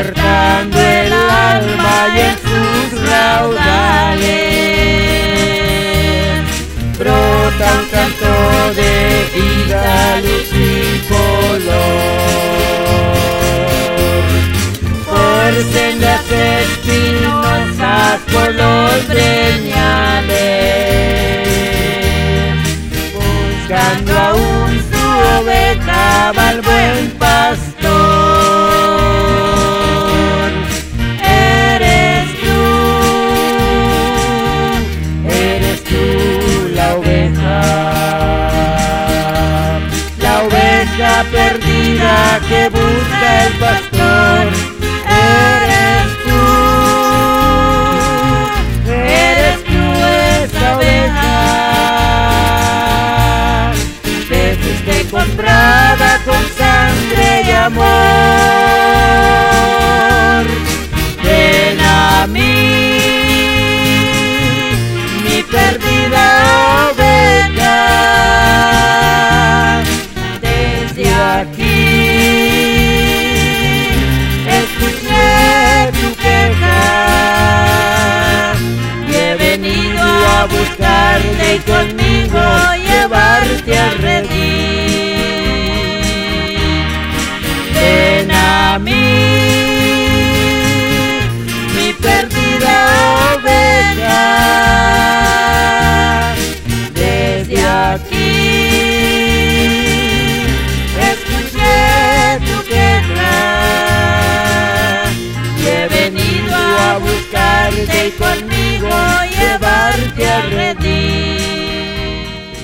Despertando 0.01 0.81
el 0.81 1.13
alma 1.13 2.09
y 2.15 2.21
en 2.21 2.37
sus 2.39 2.87
raudales 3.07 4.31
brota 6.99 7.67
un 7.81 7.87
canto 7.91 8.33
de 8.75 8.95
vida, 9.35 10.21
luz 10.23 10.51
y 10.55 10.65
color. 11.09 12.31
Por 15.07 15.51
sendas 15.73 16.27
espinosas, 16.63 18.19
por 18.33 18.49
los 18.55 19.09
breñales, 19.09 20.31
buscando 23.15 24.13
aún 24.19 24.71
su 24.91 25.05
oveja 25.41 26.33
va 26.37 26.47
el 26.53 26.61
buen 26.63 27.11
pastor. 27.19 27.70
Que 42.49 42.69
busca 42.69 43.45
el 43.47 43.53
pastor. 43.55 44.49
Eres 45.07 46.07
tú, 46.25 46.43
eres 48.91 49.59
tú 49.65 49.85
esa 50.45 50.77
oveja 50.77 51.37
que 54.29 54.43
fuiste 54.61 54.95
comprada 55.11 56.11
con 56.25 56.43
sangre 56.59 57.27
y 57.47 57.51
amor. 57.51 57.91
Ven 61.23 61.81
a 61.81 62.27
mí, 62.27 62.70
buscarte 81.21 81.55
y 81.55 81.59
conmigo 81.61 82.41
llevarte 82.87 83.79
a 83.79 83.91
redil. 83.93 84.31
Ven 87.75 88.31
a 88.31 88.79
mí, 88.79 88.93
mi 91.75 91.93
perdida 91.95 92.87
oveja, 93.35 94.27
desde 96.95 97.67
aquí. 97.67 98.41
y 105.59 105.67
he 105.67 105.89
venido 105.89 106.57
a 106.57 106.99
buscarte 106.99 108.07
y 108.09 108.11
conmigo 108.13 108.91
a. 109.91 110.81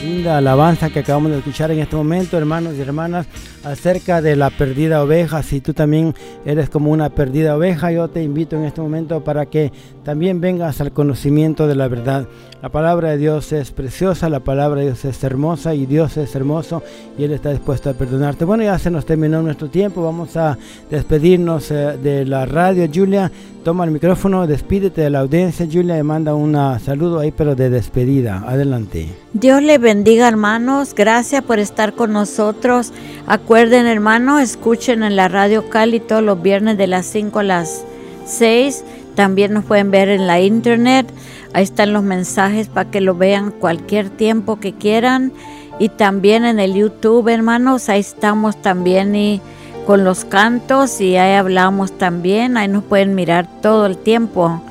Linda 0.05 0.39
alabanza 0.39 0.91
que 0.91 1.01
acabamos 1.01 1.33
de 1.33 1.39
escuchar 1.39 1.71
en 1.73 1.81
este 1.81 1.97
momento, 1.97 2.39
hermanos 2.39 2.75
y 2.77 2.81
hermanas, 2.81 3.27
acerca 3.65 4.23
de 4.23 4.37
la 4.37 4.51
perdida 4.51 5.03
oveja. 5.03 5.43
Si 5.43 5.61
tú 5.61 5.75
también 5.75 6.15
eres 6.45 6.71
como 6.71 6.93
una 6.93 7.11
perdida 7.11 7.57
oveja, 7.57 7.91
yo 7.91 8.09
te 8.09 8.23
invito 8.23 8.57
en 8.57 8.65
este 8.65 8.81
momento 8.81 9.25
para 9.25 9.47
que 9.47 9.73
también 10.07 10.41
vengas 10.41 10.81
al 10.81 10.93
conocimiento 10.93 11.67
de 11.67 11.75
la 11.75 11.89
verdad. 11.89 12.29
La 12.63 12.69
palabra 12.69 13.11
de 13.11 13.19
Dios 13.19 13.51
es 13.51 13.73
preciosa, 13.73 14.29
la 14.29 14.39
palabra 14.39 14.79
de 14.79 14.87
Dios 14.87 15.05
es 15.05 15.25
hermosa 15.25 15.75
y 15.75 15.85
Dios 15.85 16.17
es 16.17 16.33
hermoso 16.37 16.81
y 17.19 17.25
Él 17.25 17.33
está 17.33 17.51
dispuesto 17.51 17.91
a 17.91 17.93
perdonarte. 17.93 18.45
Bueno, 18.45 18.63
ya 18.63 18.79
se 18.79 18.89
nos 18.89 19.05
terminó 19.05 19.43
nuestro 19.43 19.69
tiempo, 19.69 20.05
vamos 20.05 20.37
a 20.37 20.57
despedirnos 20.89 21.73
eh, 21.73 21.99
de 22.01 22.25
la 22.25 22.47
radio. 22.47 22.89
Julia, 22.95 23.33
toma 23.65 23.85
el 23.85 23.91
micrófono, 23.91 24.47
despídete 24.47 25.01
de 25.01 25.11
la 25.11 25.19
audiencia. 25.19 25.67
Julia, 25.69 25.97
le 25.97 26.05
manda 26.05 26.37
un 26.37 26.55
saludo 26.79 27.19
ahí, 27.19 27.33
pero 27.33 27.57
de 27.57 27.69
despedida. 27.69 28.45
Adelante. 28.47 29.09
Dios 29.33 29.61
le 29.61 29.79
bendiga, 29.79 30.29
hermanos. 30.29 30.95
Gracias 30.95 31.43
por 31.43 31.59
estar 31.59 31.95
con 31.95 32.13
nosotros. 32.13 32.93
Acuerden, 33.27 33.87
hermanos, 33.87 34.41
escuchen 34.41 35.03
en 35.03 35.17
la 35.17 35.27
radio 35.27 35.69
Cali 35.69 35.99
todos 35.99 36.23
los 36.23 36.41
viernes 36.41 36.79
de 36.79 36.87
las 36.87 37.07
5 37.07 37.41
a 37.41 37.43
las 37.43 37.85
6. 38.27 38.85
También 39.17 39.55
nos 39.55 39.65
pueden 39.65 39.91
ver 39.91 40.09
en 40.09 40.29
la 40.29 40.41
internet. 40.41 41.13
Ahí 41.55 41.65
están 41.65 41.93
los 41.93 42.05
mensajes 42.05 42.69
para 42.69 42.91
que 42.91 43.01
lo 43.01 43.17
vean 43.17 43.51
cualquier 43.51 44.11
tiempo 44.11 44.61
que 44.61 44.75
quieran. 44.75 45.33
Y 45.81 45.89
también 45.89 46.45
en 46.45 46.61
el 46.61 46.75
YouTube, 46.75 47.27
hermanos, 47.29 47.89
ahí 47.89 48.01
estamos 48.01 48.61
también 48.63 49.17
y 49.17 49.41
con 49.87 50.05
los 50.05 50.25
cantos 50.25 51.01
y 51.01 51.17
ahí 51.17 51.35
hablamos 51.35 51.97
también. 51.97 52.57
Ahí 52.57 52.69
nos 52.69 52.85
pueden 52.85 53.15
mirar 53.15 53.49
todo 53.63 53.87
el 53.87 53.97
tiempo. 53.97 54.63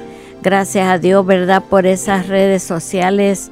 Gracias 0.44 0.88
a 0.88 1.00
Dios, 1.00 1.26
¿verdad? 1.26 1.64
Por 1.68 1.88
esas 1.88 2.28
redes 2.28 2.62
sociales. 2.64 3.50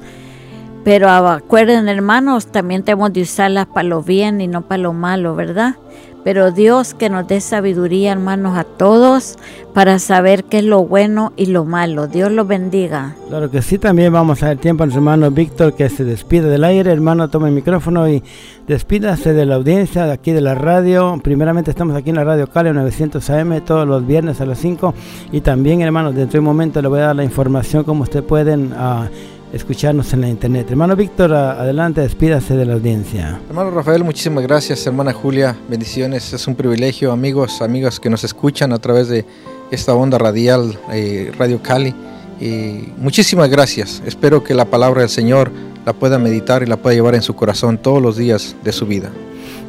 Pero 0.84 1.08
acuerden, 1.08 1.88
hermanos, 1.88 2.46
también 2.46 2.84
tenemos 2.84 3.12
de 3.12 3.22
usarlas 3.22 3.66
para 3.66 3.88
lo 3.88 4.02
bien 4.02 4.40
y 4.40 4.46
no 4.46 4.62
para 4.62 4.82
lo 4.82 4.92
malo, 4.92 5.34
¿verdad? 5.34 5.76
Pero 6.24 6.52
Dios 6.52 6.94
que 6.94 7.10
nos 7.10 7.28
dé 7.28 7.40
sabiduría, 7.42 8.12
hermanos, 8.12 8.56
a 8.56 8.64
todos 8.64 9.38
para 9.74 9.98
saber 9.98 10.44
qué 10.44 10.58
es 10.58 10.64
lo 10.64 10.84
bueno 10.84 11.34
y 11.36 11.46
lo 11.46 11.66
malo. 11.66 12.06
Dios 12.06 12.32
los 12.32 12.48
bendiga. 12.48 13.14
Claro 13.28 13.50
que 13.50 13.60
sí, 13.60 13.78
también 13.78 14.12
vamos 14.12 14.42
a 14.42 14.46
dar 14.46 14.56
tiempo 14.56 14.82
a 14.82 14.86
nuestro 14.86 15.00
hermano 15.00 15.30
Víctor 15.30 15.74
que 15.74 15.90
se 15.90 16.02
despide 16.04 16.48
del 16.48 16.64
aire. 16.64 16.90
Hermano, 16.90 17.28
toma 17.28 17.48
el 17.48 17.54
micrófono 17.54 18.08
y 18.08 18.22
despídase 18.66 19.34
de 19.34 19.44
la 19.44 19.56
audiencia 19.56 20.06
de 20.06 20.12
aquí 20.12 20.32
de 20.32 20.40
la 20.40 20.54
radio. 20.54 21.20
Primeramente 21.22 21.70
estamos 21.70 21.94
aquí 21.94 22.10
en 22.10 22.16
la 22.16 22.24
radio 22.24 22.46
Cali 22.46 22.72
900 22.72 23.28
AM 23.28 23.60
todos 23.60 23.86
los 23.86 24.06
viernes 24.06 24.40
a 24.40 24.46
las 24.46 24.58
5. 24.58 24.94
Y 25.30 25.42
también, 25.42 25.82
hermanos, 25.82 26.14
dentro 26.14 26.32
de 26.34 26.38
un 26.38 26.46
momento 26.46 26.80
le 26.80 26.88
voy 26.88 27.00
a 27.00 27.06
dar 27.06 27.16
la 27.16 27.24
información 27.24 27.84
como 27.84 28.04
ustedes 28.04 28.24
pueden... 28.24 28.72
Uh, 28.72 29.33
escucharnos 29.54 30.12
en 30.12 30.20
la 30.20 30.28
internet. 30.28 30.66
Hermano 30.68 30.96
Víctor, 30.96 31.32
adelante, 31.32 32.00
despídase 32.00 32.56
de 32.56 32.66
la 32.66 32.74
audiencia. 32.74 33.40
Hermano 33.48 33.70
Rafael, 33.70 34.02
muchísimas 34.02 34.42
gracias. 34.42 34.84
Hermana 34.86 35.12
Julia, 35.12 35.56
bendiciones. 35.68 36.32
Es 36.32 36.46
un 36.48 36.56
privilegio, 36.56 37.12
amigos, 37.12 37.62
amigas 37.62 38.00
que 38.00 38.10
nos 38.10 38.24
escuchan 38.24 38.72
a 38.72 38.78
través 38.78 39.08
de 39.08 39.24
esta 39.70 39.94
onda 39.94 40.18
radial, 40.18 40.76
eh, 40.92 41.32
Radio 41.38 41.62
Cali. 41.62 41.94
Y 42.40 42.88
muchísimas 42.98 43.48
gracias. 43.48 44.02
Espero 44.04 44.42
que 44.42 44.54
la 44.54 44.64
palabra 44.64 45.02
del 45.02 45.10
Señor 45.10 45.52
la 45.86 45.92
pueda 45.92 46.18
meditar 46.18 46.62
y 46.62 46.66
la 46.66 46.76
pueda 46.76 46.96
llevar 46.96 47.14
en 47.14 47.22
su 47.22 47.34
corazón 47.36 47.78
todos 47.78 48.02
los 48.02 48.16
días 48.16 48.56
de 48.64 48.72
su 48.72 48.86
vida. 48.86 49.10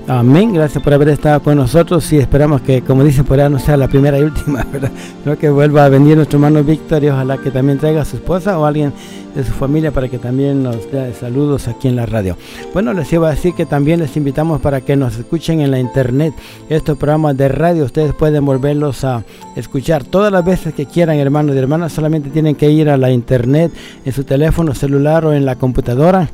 Amén, 0.08 0.54
gracias 0.54 0.84
por 0.84 0.94
haber 0.94 1.10
estado 1.10 1.42
con 1.42 1.58
nosotros 1.58 2.14
y 2.14 2.20
esperamos 2.20 2.62
que, 2.62 2.84
como 2.84 3.04
dicen 3.04 3.26
por 3.26 3.40
ahí, 3.40 3.50
no 3.50 3.58
sea 3.58 3.76
la 3.76 3.88
primera 3.88 4.20
y 4.20 4.22
última, 4.22 4.64
¿verdad? 4.72 4.92
Que 5.40 5.50
vuelva 5.50 5.86
a 5.86 5.90
venir 5.90 6.16
nuestro 6.16 6.38
hermano 6.38 6.64
Víctor 6.64 7.04
y 7.04 7.10
ojalá 7.10 7.40
que 7.40 7.50
también 7.50 7.80
traiga 7.80 8.04
a 8.04 8.06
su 8.06 8.18
esposa 8.18 8.60
o 8.60 8.66
alguien 8.66 8.94
de 9.34 9.44
su 9.44 9.52
familia 9.52 9.90
para 9.90 10.08
que 10.08 10.20
también 10.20 10.62
nos 10.62 10.92
dé 10.92 11.12
saludos 11.16 11.68
aquí 11.68 11.88
en 11.88 11.96
la 11.96 12.06
radio. 12.06 12.38
Bueno, 12.72 12.94
les 12.94 13.12
iba 13.14 13.30
a 13.30 13.32
decir 13.32 13.56
que 13.56 13.66
también 13.66 14.00
les 14.00 14.16
invitamos 14.16 14.62
para 14.62 14.82
que 14.82 14.96
nos 14.96 15.18
escuchen 15.18 15.60
en 15.60 15.72
la 15.72 15.80
internet. 15.80 16.36
Estos 16.70 17.00
programas 17.00 17.36
de 17.36 17.48
radio 17.48 17.84
ustedes 17.84 18.14
pueden 18.14 18.46
volverlos 18.46 19.04
a 19.04 19.24
escuchar 19.56 20.04
todas 20.04 20.32
las 20.32 20.46
veces 20.46 20.76
que 20.76 20.86
quieran, 20.86 21.18
hermanos 21.18 21.56
y 21.56 21.58
hermanas. 21.58 21.94
Solamente 21.94 22.30
tienen 22.30 22.54
que 22.54 22.70
ir 22.70 22.92
a 22.92 22.98
la 22.98 23.10
internet 23.10 23.72
en 24.06 24.14
su 24.14 24.24
teléfono 24.24 24.76
celular 24.76 25.26
o 25.26 25.34
en 25.34 25.46
la 25.46 25.56
computadora 25.56 26.30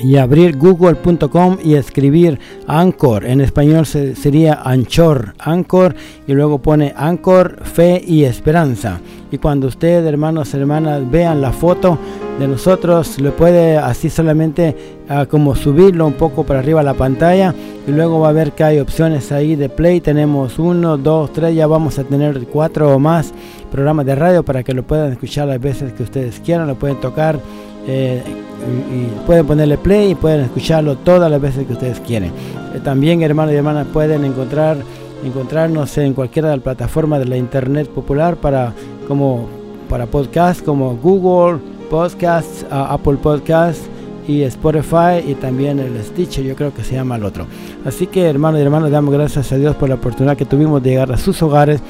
y 0.00 0.16
abrir 0.16 0.56
google.com 0.56 1.58
y 1.62 1.74
escribir 1.74 2.38
Anchor. 2.66 3.24
En 3.24 3.40
español 3.40 3.86
sería 3.86 4.60
Anchor, 4.64 5.34
Anchor 5.38 5.94
y 6.26 6.32
luego 6.32 6.58
pone 6.58 6.94
Anchor, 6.96 7.62
Fe 7.64 8.02
y 8.06 8.24
Esperanza. 8.24 9.00
Y 9.30 9.38
cuando 9.38 9.66
ustedes, 9.66 10.06
hermanos, 10.06 10.52
hermanas, 10.54 11.10
vean 11.10 11.40
la 11.40 11.52
foto 11.52 11.98
de 12.38 12.48
nosotros, 12.48 13.18
le 13.18 13.30
puede 13.30 13.78
así 13.78 14.10
solamente 14.10 14.76
ah, 15.08 15.26
como 15.26 15.54
subirlo 15.54 16.06
un 16.06 16.14
poco 16.14 16.44
para 16.44 16.60
arriba 16.60 16.82
la 16.82 16.94
pantalla 16.94 17.54
y 17.86 17.90
luego 17.92 18.20
va 18.20 18.28
a 18.28 18.32
ver 18.32 18.52
que 18.52 18.64
hay 18.64 18.78
opciones 18.78 19.32
ahí 19.32 19.56
de 19.56 19.68
play. 19.68 20.00
Tenemos 20.00 20.58
uno, 20.58 20.98
dos, 20.98 21.32
tres, 21.32 21.54
ya 21.54 21.66
vamos 21.66 21.98
a 21.98 22.04
tener 22.04 22.46
cuatro 22.46 22.94
o 22.94 22.98
más 22.98 23.32
programas 23.70 24.04
de 24.04 24.14
radio 24.14 24.42
para 24.42 24.62
que 24.62 24.74
lo 24.74 24.82
puedan 24.82 25.12
escuchar 25.12 25.48
las 25.48 25.60
veces 25.60 25.92
que 25.94 26.02
ustedes 26.02 26.40
quieran, 26.40 26.66
lo 26.66 26.74
pueden 26.74 27.00
tocar. 27.00 27.38
Eh, 27.86 28.22
y, 28.62 29.26
pueden 29.26 29.46
ponerle 29.46 29.78
play 29.78 30.10
y 30.10 30.14
pueden 30.14 30.40
escucharlo 30.40 30.96
todas 30.96 31.30
las 31.30 31.40
veces 31.40 31.66
que 31.66 31.72
ustedes 31.72 32.00
quieren. 32.00 32.32
Eh, 32.74 32.80
también, 32.82 33.22
hermanos 33.22 33.52
y 33.52 33.56
hermanas, 33.56 33.86
pueden 33.92 34.24
encontrar 34.24 34.78
encontrarnos 35.24 35.96
en 35.98 36.14
cualquiera 36.14 36.50
de 36.50 36.56
las 36.56 36.64
plataformas 36.64 37.20
de 37.20 37.26
la 37.26 37.36
internet 37.36 37.88
popular 37.88 38.36
para 38.36 38.72
como 39.06 39.46
para 39.88 40.06
podcast 40.06 40.64
como 40.64 40.96
Google 40.96 41.60
Podcasts, 41.90 42.66
Apple 42.70 43.18
Podcasts 43.22 43.84
y 44.26 44.42
Spotify 44.42 45.22
y 45.26 45.34
también 45.34 45.78
el 45.78 46.02
Stitcher, 46.02 46.44
yo 46.44 46.56
creo 46.56 46.72
que 46.72 46.82
se 46.82 46.94
llama 46.94 47.16
el 47.16 47.24
otro. 47.24 47.46
Así 47.84 48.06
que 48.06 48.22
hermanos 48.22 48.60
y 48.60 48.62
hermanas, 48.62 48.90
damos 48.90 49.12
gracias 49.12 49.52
a 49.52 49.56
Dios 49.56 49.76
por 49.76 49.88
la 49.88 49.96
oportunidad 49.96 50.36
que 50.36 50.44
tuvimos 50.44 50.82
de 50.82 50.90
llegar 50.90 51.12
a 51.12 51.18
sus 51.18 51.42
hogares 51.42 51.80